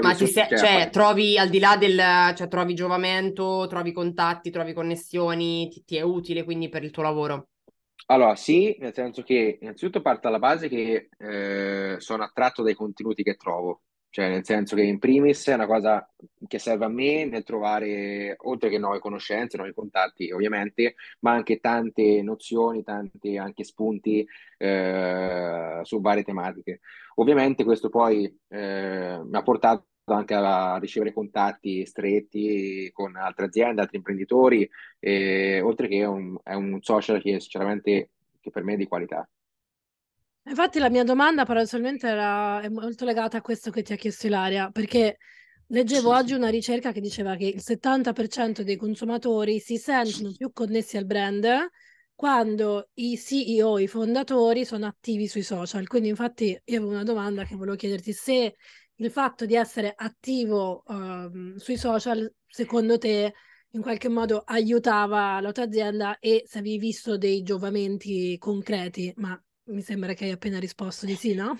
ma 0.00 0.14
ti 0.14 0.26
se- 0.26 0.46
cioè, 0.48 0.58
cioè, 0.58 0.88
trovi 0.90 1.38
al 1.38 1.48
di 1.48 1.58
là 1.60 1.76
del, 1.76 2.34
cioè 2.34 2.48
trovi 2.48 2.74
giovamento, 2.74 3.66
trovi 3.68 3.92
contatti, 3.92 4.50
trovi 4.50 4.72
connessioni, 4.72 5.68
ti, 5.68 5.84
ti 5.84 5.96
è 5.96 6.00
utile 6.00 6.42
quindi 6.44 6.68
per 6.68 6.82
il 6.82 6.90
tuo 6.90 7.02
lavoro? 7.02 7.48
Allora, 8.06 8.34
sì, 8.34 8.76
nel 8.80 8.92
senso 8.92 9.22
che 9.22 9.58
innanzitutto 9.60 10.02
parte 10.02 10.22
dalla 10.22 10.38
base 10.38 10.68
che 10.68 11.08
eh, 11.16 11.96
sono 11.98 12.22
attratto 12.22 12.62
dai 12.62 12.74
contenuti 12.74 13.22
che 13.22 13.36
trovo, 13.36 13.82
cioè, 14.14 14.28
nel 14.28 14.44
senso 14.44 14.76
che 14.76 14.84
in 14.84 15.00
primis 15.00 15.48
è 15.48 15.54
una 15.54 15.66
cosa 15.66 16.08
che 16.46 16.60
serve 16.60 16.84
a 16.84 16.88
me 16.88 17.24
nel 17.24 17.42
trovare, 17.42 18.36
oltre 18.42 18.68
che 18.70 18.78
nuove 18.78 19.00
conoscenze, 19.00 19.56
nuovi 19.56 19.74
contatti, 19.74 20.30
ovviamente, 20.30 20.94
ma 21.18 21.32
anche 21.32 21.58
tante 21.58 22.22
nozioni, 22.22 22.84
tanti 22.84 23.36
anche 23.36 23.64
spunti 23.64 24.24
eh, 24.56 25.80
su 25.82 26.00
varie 26.00 26.22
tematiche. 26.22 26.78
Ovviamente 27.16 27.64
questo 27.64 27.88
poi 27.88 28.32
eh, 28.50 29.20
mi 29.24 29.36
ha 29.36 29.42
portato 29.42 29.86
anche 30.04 30.34
a 30.34 30.76
ricevere 30.78 31.12
contatti 31.12 31.84
stretti 31.84 32.88
con 32.92 33.16
altre 33.16 33.46
aziende, 33.46 33.80
altri 33.80 33.96
imprenditori, 33.96 34.70
e, 35.00 35.60
oltre 35.60 35.88
che 35.88 36.04
un, 36.04 36.38
è 36.44 36.54
un 36.54 36.78
social 36.82 37.20
che 37.20 37.40
sinceramente 37.40 38.10
che 38.40 38.50
per 38.50 38.62
me 38.62 38.74
è 38.74 38.76
di 38.76 38.86
qualità. 38.86 39.28
Infatti 40.46 40.78
la 40.78 40.90
mia 40.90 41.04
domanda 41.04 41.44
paradossalmente 41.44 42.06
era, 42.06 42.60
è 42.60 42.68
molto 42.68 43.04
legata 43.04 43.38
a 43.38 43.40
questo 43.40 43.70
che 43.70 43.82
ti 43.82 43.92
ha 43.92 43.96
chiesto 43.96 44.26
Ilaria, 44.26 44.70
perché 44.70 45.18
Leggevo 45.68 46.14
oggi 46.14 46.34
una 46.34 46.50
ricerca 46.50 46.92
che 46.92 47.00
diceva 47.00 47.36
che 47.36 47.46
il 47.46 47.60
70% 47.60 48.60
dei 48.60 48.76
consumatori 48.76 49.58
si 49.60 49.78
sentono 49.78 50.32
più 50.36 50.52
connessi 50.52 50.98
al 50.98 51.06
brand 51.06 51.46
quando 52.14 52.90
i 52.94 53.16
CEO, 53.18 53.78
i 53.78 53.86
fondatori 53.86 54.64
sono 54.64 54.86
attivi 54.86 55.26
sui 55.26 55.42
social. 55.42 55.86
Quindi 55.86 56.10
infatti 56.10 56.50
io 56.64 56.76
avevo 56.76 56.90
una 56.90 57.02
domanda 57.02 57.44
che 57.44 57.56
volevo 57.56 57.76
chiederti 57.76 58.12
se 58.12 58.54
il 58.96 59.10
fatto 59.10 59.46
di 59.46 59.54
essere 59.54 59.92
attivo 59.96 60.82
uh, 60.86 61.58
sui 61.58 61.76
social, 61.76 62.32
secondo 62.46 62.98
te, 62.98 63.32
in 63.70 63.80
qualche 63.80 64.08
modo 64.08 64.42
aiutava 64.44 65.40
la 65.40 65.50
tua 65.50 65.64
azienda 65.64 66.18
e 66.18 66.44
se 66.46 66.58
avevi 66.58 66.78
visto 66.78 67.16
dei 67.16 67.42
giovamenti 67.42 68.36
concreti, 68.38 69.12
ma 69.16 69.36
mi 69.66 69.82
sembra 69.82 70.14
che 70.14 70.24
hai 70.24 70.30
appena 70.30 70.58
risposto 70.58 71.04
di 71.06 71.16
sì, 71.16 71.34
no? 71.34 71.58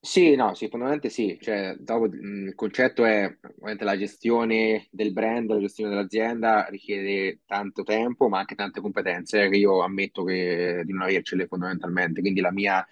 Sì, 0.00 0.36
no, 0.36 0.54
sì, 0.54 0.68
fondamentalmente 0.68 1.10
sì, 1.10 1.36
cioè, 1.40 1.74
dopo, 1.76 2.04
il 2.06 2.54
concetto 2.54 3.04
è 3.04 3.24
ovviamente 3.42 3.82
la 3.84 3.98
gestione 3.98 4.86
del 4.92 5.12
brand, 5.12 5.50
la 5.50 5.58
gestione 5.58 5.90
dell'azienda 5.90 6.66
richiede 6.68 7.40
tanto 7.44 7.82
tempo, 7.82 8.28
ma 8.28 8.38
anche 8.38 8.54
tante 8.54 8.80
competenze 8.80 9.48
che 9.48 9.56
io 9.56 9.82
ammetto 9.82 10.22
che, 10.22 10.82
di 10.84 10.92
non 10.92 11.02
avercele 11.02 11.46
fondamentalmente, 11.48 12.20
quindi 12.20 12.40
la 12.40 12.52
mia 12.52 12.86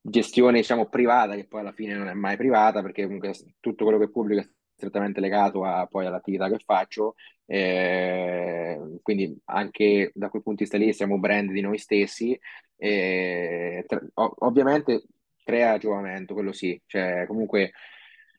gestione, 0.00 0.58
diciamo, 0.60 0.88
privata, 0.88 1.34
che 1.34 1.46
poi 1.46 1.60
alla 1.60 1.72
fine 1.72 1.94
non 1.94 2.08
è 2.08 2.14
mai 2.14 2.36
privata, 2.38 2.80
perché 2.82 3.04
comunque 3.04 3.34
tutto 3.60 3.84
quello 3.84 3.98
che 3.98 4.10
pubblico 4.10 4.40
è 4.40 4.48
strettamente 4.74 5.20
legato 5.20 5.64
a, 5.64 5.86
poi 5.86 6.06
all'attività 6.06 6.48
che 6.48 6.58
faccio, 6.64 7.14
eh, 7.50 8.98
quindi 9.02 9.40
anche 9.46 10.10
da 10.14 10.28
quel 10.28 10.42
punto 10.42 10.62
di 10.62 10.68
vista 10.68 10.76
lì 10.76 10.92
siamo 10.92 11.18
brand 11.18 11.50
di 11.50 11.62
noi 11.62 11.78
stessi, 11.78 12.38
eh, 12.76 13.84
tra, 13.86 14.00
ovviamente 14.14 15.04
crea 15.42 15.78
giovamento, 15.78 16.34
quello 16.34 16.52
sì, 16.52 16.78
cioè 16.84 17.24
comunque 17.26 17.72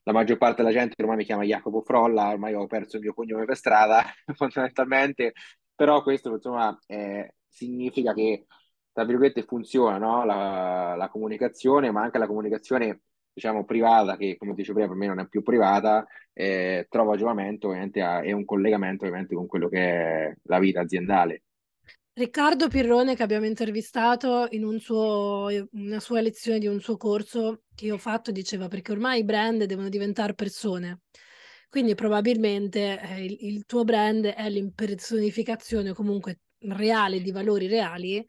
la 0.03 0.13
maggior 0.13 0.37
parte 0.37 0.61
della 0.61 0.73
gente 0.73 0.93
ormai 0.99 1.17
mi 1.17 1.25
chiama 1.25 1.43
Jacopo 1.43 1.81
Frolla, 1.81 2.29
ormai 2.29 2.53
ho 2.53 2.67
perso 2.67 2.97
il 2.97 3.03
mio 3.03 3.13
cognome 3.13 3.45
per 3.45 3.57
strada 3.57 4.03
fondamentalmente, 4.35 5.33
però 5.73 6.03
questo 6.03 6.31
insomma 6.33 6.77
eh, 6.85 7.33
significa 7.47 8.13
che 8.13 8.45
tra 8.91 9.05
virgolette 9.05 9.43
funziona 9.43 9.97
no? 9.97 10.23
la, 10.23 10.93
la, 10.95 11.09
comunicazione, 11.09 11.89
ma 11.91 12.01
anche 12.03 12.19
la 12.19 12.27
comunicazione 12.27 13.01
diciamo 13.33 13.65
privata, 13.65 14.17
che 14.17 14.35
come 14.37 14.53
dicevo 14.53 14.79
prima 14.79 14.89
per 14.89 14.97
me 14.97 15.07
non 15.07 15.19
è 15.19 15.27
più 15.27 15.41
privata, 15.41 16.05
eh, 16.33 16.87
trova 16.89 17.15
giovamento 17.15 17.67
ovviamente 17.67 18.01
e 18.23 18.31
un 18.31 18.45
collegamento 18.45 19.05
ovviamente 19.05 19.35
con 19.35 19.47
quello 19.47 19.69
che 19.69 19.79
è 19.79 20.35
la 20.43 20.59
vita 20.59 20.81
aziendale. 20.81 21.43
Riccardo 22.13 22.67
Pirrone 22.67 23.15
che 23.15 23.23
abbiamo 23.23 23.45
intervistato 23.45 24.47
in 24.49 24.65
un 24.65 24.79
suo, 24.79 25.47
una 25.71 26.01
sua 26.01 26.19
lezione 26.19 26.59
di 26.59 26.67
un 26.67 26.81
suo 26.81 26.97
corso 26.97 27.61
che 27.73 27.91
ho 27.91 27.97
fatto 27.97 28.31
diceva 28.31 28.67
perché 28.67 28.91
ormai 28.91 29.19
i 29.19 29.23
brand 29.23 29.63
devono 29.63 29.87
diventare 29.87 30.33
persone. 30.33 31.01
Quindi 31.69 31.95
probabilmente 31.95 32.99
eh, 32.99 33.23
il, 33.23 33.37
il, 33.41 33.65
tuo 33.65 33.85
brand 33.85 34.25
è 34.25 34.49
l'impersonificazione 34.49 35.93
comunque 35.93 36.39
reale 36.59 37.21
di 37.21 37.31
valori 37.31 37.67
reali 37.67 38.25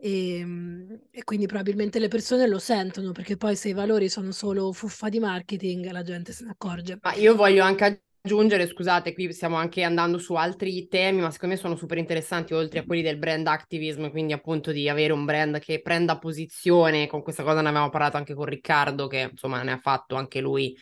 e, 0.00 0.38
ehm, 0.38 1.00
e, 1.10 1.24
quindi 1.24 1.46
probabilmente 1.46 1.98
le 1.98 2.08
persone 2.08 2.46
lo 2.46 2.60
sentono 2.60 3.10
perché 3.10 3.36
poi 3.36 3.56
se 3.56 3.70
i 3.70 3.72
valori 3.72 4.08
sono 4.08 4.30
solo 4.30 4.72
fuffa 4.72 5.08
di 5.08 5.18
marketing 5.18 5.90
la 5.90 6.02
gente 6.02 6.32
se 6.32 6.44
ne 6.44 6.50
accorge. 6.50 6.98
Ma 7.02 7.14
io 7.14 7.34
voglio 7.34 7.64
anche 7.64 8.02
aggiungere, 8.22 8.68
scusate, 8.68 9.12
qui 9.12 9.32
stiamo 9.32 9.56
anche 9.56 9.82
andando 9.82 10.18
su 10.18 10.34
altri 10.34 10.86
temi, 10.86 11.20
ma 11.20 11.30
secondo 11.30 11.54
me 11.54 11.60
sono 11.60 11.76
super 11.76 11.98
interessanti, 11.98 12.54
oltre 12.54 12.80
a 12.80 12.84
quelli 12.84 13.02
del 13.02 13.18
brand 13.18 13.46
activism, 13.46 14.10
quindi 14.10 14.32
appunto 14.32 14.70
di 14.70 14.88
avere 14.88 15.12
un 15.12 15.24
brand 15.24 15.58
che 15.58 15.80
prenda 15.80 16.18
posizione, 16.18 17.06
con 17.06 17.22
questa 17.22 17.42
cosa 17.42 17.60
ne 17.60 17.68
avevamo 17.68 17.90
parlato 17.90 18.16
anche 18.16 18.34
con 18.34 18.44
Riccardo, 18.44 19.06
che 19.06 19.28
insomma 19.32 19.62
ne 19.62 19.72
ha 19.72 19.78
fatto 19.78 20.14
anche 20.14 20.40
lui 20.40 20.76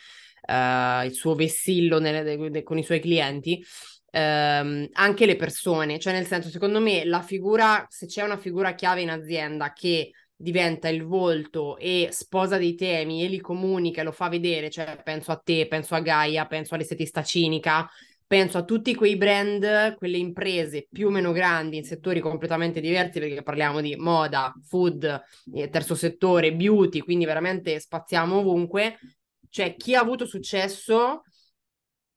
uh, 0.47 1.05
il 1.05 1.13
suo 1.13 1.35
vessillo 1.35 1.99
nelle, 1.99 2.23
de, 2.23 2.49
de, 2.49 2.63
con 2.63 2.77
i 2.77 2.83
suoi 2.83 2.99
clienti. 2.99 3.63
Um, 4.09 4.87
anche 4.93 5.25
le 5.25 5.35
persone, 5.35 5.99
cioè 5.99 6.13
nel 6.13 6.25
senso, 6.25 6.49
secondo 6.49 6.79
me 6.79 7.03
la 7.05 7.21
figura, 7.21 7.85
se 7.89 8.07
c'è 8.07 8.23
una 8.23 8.37
figura 8.37 8.73
chiave 8.73 9.01
in 9.01 9.09
azienda 9.09 9.73
che 9.73 10.11
diventa 10.35 10.87
il 10.87 11.03
volto 11.03 11.77
e 11.77 12.09
sposa 12.11 12.57
dei 12.57 12.75
temi 12.75 13.23
e 13.23 13.27
li 13.27 13.39
comunica 13.41 14.03
lo 14.03 14.11
fa 14.11 14.29
vedere, 14.29 14.69
cioè 14.69 15.01
penso 15.03 15.31
a 15.31 15.37
te, 15.37 15.67
penso 15.67 15.95
a 15.95 15.99
Gaia, 15.99 16.45
penso 16.45 16.75
all'estetista 16.75 17.23
cinica, 17.23 17.89
penso 18.25 18.57
a 18.57 18.63
tutti 18.63 18.93
quei 18.93 19.17
brand, 19.17 19.95
quelle 19.95 20.17
imprese 20.17 20.87
più 20.91 21.07
o 21.07 21.09
meno 21.09 21.31
grandi 21.31 21.77
in 21.77 21.83
settori 21.85 22.19
completamente 22.19 22.79
diversi 22.81 23.19
perché 23.19 23.41
parliamo 23.41 23.81
di 23.81 23.95
moda, 23.95 24.53
food, 24.67 25.23
eh, 25.53 25.69
terzo 25.69 25.95
settore, 25.95 26.53
beauty, 26.53 26.99
quindi 26.99 27.25
veramente 27.25 27.79
spaziamo 27.79 28.37
ovunque. 28.37 28.97
Cioè 29.49 29.75
chi 29.75 29.95
ha 29.95 30.01
avuto 30.01 30.25
successo 30.25 31.23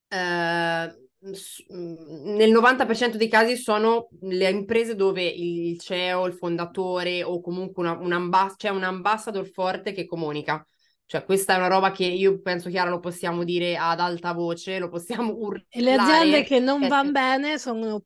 eh, 0.09 1.10
nel 1.23 2.51
90% 2.51 3.17
dei 3.17 3.29
casi 3.29 3.57
sono 3.57 4.09
le 4.23 4.49
imprese 4.49 4.95
dove 4.95 5.25
il 5.25 5.79
CEO, 5.79 6.27
il 6.27 6.33
fondatore 6.33 7.23
o 7.23 7.41
comunque 7.41 7.83
una, 7.83 7.99
un 7.99 8.13
ambas- 8.13 8.57
c'è 8.57 8.71
un 8.71 8.83
ambassador 8.83 9.47
forte 9.47 9.93
che 9.93 10.07
comunica. 10.07 10.65
Cioè, 11.05 11.25
questa 11.25 11.55
è 11.55 11.57
una 11.57 11.67
roba 11.67 11.91
che 11.91 12.05
io 12.05 12.41
penso, 12.41 12.71
Chiara, 12.71 12.89
lo 12.89 13.01
possiamo 13.01 13.43
dire 13.43 13.77
ad 13.77 13.99
alta 13.99 14.33
voce, 14.33 14.79
lo 14.79 14.89
possiamo 14.89 15.35
urlare. 15.35 15.67
E 15.69 15.81
le 15.81 15.95
aziende 15.95 16.43
che 16.45 16.61
non 16.61 16.87
vanno 16.87 17.11
bene 17.11 17.59
sono 17.59 18.01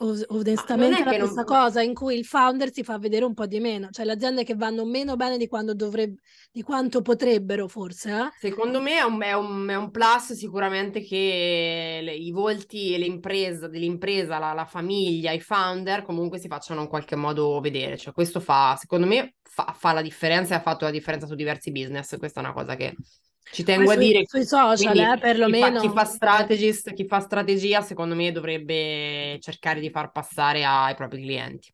onestamente 0.00 1.02
la 1.02 1.10
stessa 1.10 1.34
non... 1.34 1.44
cosa, 1.44 1.82
in 1.82 1.92
cui 1.92 2.16
il 2.16 2.24
founder 2.24 2.72
si 2.72 2.84
fa 2.84 2.98
vedere 2.98 3.24
un 3.24 3.34
po' 3.34 3.46
di 3.46 3.58
meno. 3.58 3.88
Cioè, 3.90 4.04
le 4.04 4.12
aziende 4.12 4.44
che 4.44 4.54
vanno 4.54 4.84
meno 4.84 5.16
bene 5.16 5.36
di, 5.36 5.48
dovrebbe, 5.74 6.20
di 6.52 6.62
quanto 6.62 7.02
potrebbero, 7.02 7.66
forse. 7.66 8.10
Eh? 8.10 8.30
Secondo 8.38 8.80
me 8.80 8.98
è 8.98 9.02
un, 9.02 9.20
è, 9.22 9.32
un, 9.32 9.68
è 9.68 9.74
un, 9.74 9.90
plus 9.90 10.34
sicuramente 10.34 11.02
che 11.02 12.00
le, 12.02 12.14
i 12.14 12.30
volti 12.30 12.94
e 12.94 12.98
l'impresa, 12.98 13.66
dell'impresa, 13.66 14.38
la, 14.38 14.52
la 14.52 14.66
famiglia, 14.66 15.32
i 15.32 15.40
founder 15.40 16.02
comunque 16.02 16.38
si 16.38 16.48
facciano 16.48 16.82
in 16.82 16.88
qualche 16.88 17.16
modo 17.16 17.58
vedere. 17.60 17.96
Cioè, 17.96 18.12
questo 18.12 18.38
fa, 18.38 18.76
secondo 18.78 19.06
me, 19.06 19.34
fa, 19.42 19.74
fa 19.76 19.92
la 19.92 20.02
differenza 20.02 20.54
e 20.54 20.58
ha 20.58 20.62
fatto 20.62 20.84
la 20.84 20.92
differenza 20.92 21.26
su 21.26 21.34
diversi 21.34 21.72
business. 21.72 22.16
Questa 22.18 22.40
è 22.40 22.44
una 22.44 22.52
cosa 22.52 22.76
che 22.76 22.94
ci 23.50 23.62
tengo 23.62 23.84
Poi 23.84 23.94
a 23.94 23.98
dire. 23.98 24.22
Sui 24.26 24.44
social, 24.44 24.92
Quindi, 24.92 25.10
eh, 25.10 25.18
perlomeno. 25.18 25.80
Chi 25.80 25.86
fa, 25.88 25.92
chi 25.92 25.98
fa 25.98 26.04
strategist, 26.04 26.92
chi 26.92 27.06
fa 27.06 27.20
strategia, 27.20 27.80
secondo 27.80 28.14
me 28.14 28.32
dovrebbe 28.32 29.38
cercare 29.40 29.80
di 29.80 29.90
far 29.90 30.12
passare 30.12 30.64
ai 30.64 30.94
propri 30.94 31.22
clienti. 31.22 31.72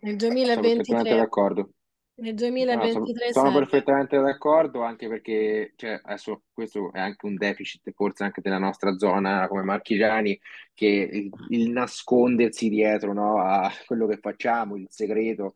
Nel 0.00 0.16
2023. 0.16 0.82
Sono 0.82 1.02
d'accordo. 1.02 1.68
Nel 2.16 2.34
2023 2.34 3.26
no, 3.26 3.32
sono, 3.32 3.46
sono 3.46 3.58
perfettamente 3.58 4.16
d'accordo 4.20 4.82
anche 4.82 5.08
perché 5.08 5.72
cioè, 5.74 5.98
adesso 6.00 6.42
questo 6.52 6.92
è 6.92 7.00
anche 7.00 7.26
un 7.26 7.34
deficit 7.34 7.90
forse 7.90 8.22
anche 8.22 8.40
della 8.40 8.58
nostra 8.58 8.96
zona 8.96 9.48
come 9.48 9.64
marchigiani 9.64 10.38
che 10.72 10.86
il, 10.86 11.28
il 11.48 11.70
nascondersi 11.70 12.68
dietro 12.68 13.12
no, 13.12 13.40
a 13.40 13.68
quello 13.84 14.06
che 14.06 14.18
facciamo, 14.18 14.76
il 14.76 14.86
segreto. 14.90 15.54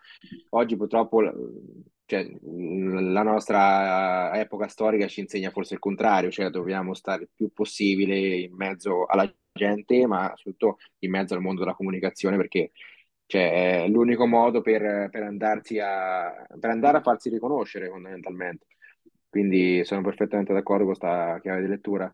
Oggi 0.51 0.77
purtroppo 0.77 1.23
cioè, 2.09 2.27
la 2.41 3.23
nostra 3.23 4.33
epoca 4.41 4.67
storica 4.67 5.07
ci 5.09 5.21
insegna 5.21 5.51
forse 5.51 5.75
il 5.75 5.81
contrario, 5.81 6.31
cioè 6.31 6.49
dobbiamo 6.49 6.95
stare 6.95 7.25
il 7.25 7.29
più 7.35 7.53
possibile 7.53 8.17
in 8.17 8.55
mezzo 8.55 9.05
alla 9.05 9.31
gente 9.53 10.07
ma 10.07 10.33
soprattutto 10.35 10.79
in 11.01 11.11
mezzo 11.11 11.35
al 11.35 11.43
mondo 11.43 11.61
della 11.61 11.75
comunicazione 11.75 12.39
perché 12.39 12.71
cioè, 13.27 13.83
è 13.83 13.89
l'unico 13.89 14.25
modo 14.25 14.63
per, 14.63 15.11
per, 15.11 15.23
andarsi 15.23 15.79
a, 15.79 16.47
per 16.59 16.71
andare 16.71 16.97
a 16.97 17.03
farsi 17.03 17.29
riconoscere 17.29 17.89
fondamentalmente. 17.89 18.65
Quindi 19.29 19.85
sono 19.85 20.01
perfettamente 20.01 20.55
d'accordo 20.55 20.85
con 20.85 20.95
questa 20.97 21.39
chiave 21.43 21.61
di 21.61 21.69
lettura. 21.69 22.11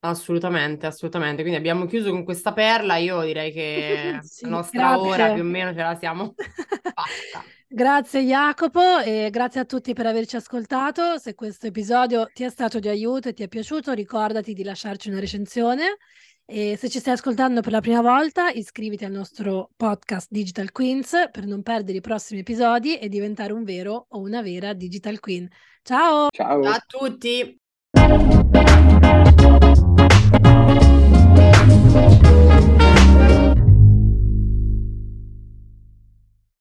Assolutamente, 0.00 0.86
assolutamente. 0.86 1.42
Quindi 1.42 1.58
abbiamo 1.58 1.84
chiuso 1.84 2.10
con 2.12 2.24
questa 2.24 2.54
perla. 2.54 2.96
Io 2.96 3.20
direi 3.20 3.52
che 3.52 4.20
sì, 4.24 4.44
la 4.44 4.50
nostra 4.52 4.92
grazie. 4.94 5.10
ora 5.10 5.32
più 5.34 5.42
o 5.42 5.46
meno 5.46 5.74
ce 5.74 5.82
la 5.82 5.96
siamo 5.96 6.32
fatta. 6.34 7.56
Grazie 7.70 8.22
Jacopo 8.22 8.98
e 9.00 9.28
grazie 9.30 9.60
a 9.60 9.64
tutti 9.66 9.92
per 9.92 10.06
averci 10.06 10.36
ascoltato. 10.36 11.18
Se 11.18 11.34
questo 11.34 11.66
episodio 11.66 12.26
ti 12.32 12.42
è 12.42 12.48
stato 12.48 12.78
di 12.78 12.88
aiuto 12.88 13.28
e 13.28 13.34
ti 13.34 13.42
è 13.42 13.48
piaciuto, 13.48 13.92
ricordati 13.92 14.54
di 14.54 14.64
lasciarci 14.64 15.10
una 15.10 15.20
recensione 15.20 15.98
e 16.46 16.78
se 16.78 16.88
ci 16.88 16.98
stai 16.98 17.12
ascoltando 17.12 17.60
per 17.60 17.72
la 17.72 17.82
prima 17.82 18.00
volta, 18.00 18.48
iscriviti 18.48 19.04
al 19.04 19.12
nostro 19.12 19.68
podcast 19.76 20.28
Digital 20.30 20.72
Queens 20.72 21.28
per 21.30 21.44
non 21.44 21.62
perdere 21.62 21.98
i 21.98 22.00
prossimi 22.00 22.40
episodi 22.40 22.96
e 22.96 23.10
diventare 23.10 23.52
un 23.52 23.64
vero 23.64 24.06
o 24.08 24.18
una 24.20 24.40
vera 24.40 24.72
Digital 24.72 25.20
Queen. 25.20 25.46
Ciao! 25.82 26.28
Ciao, 26.30 26.62
Ciao 26.62 26.72
a 26.72 26.84
tutti! 26.86 28.37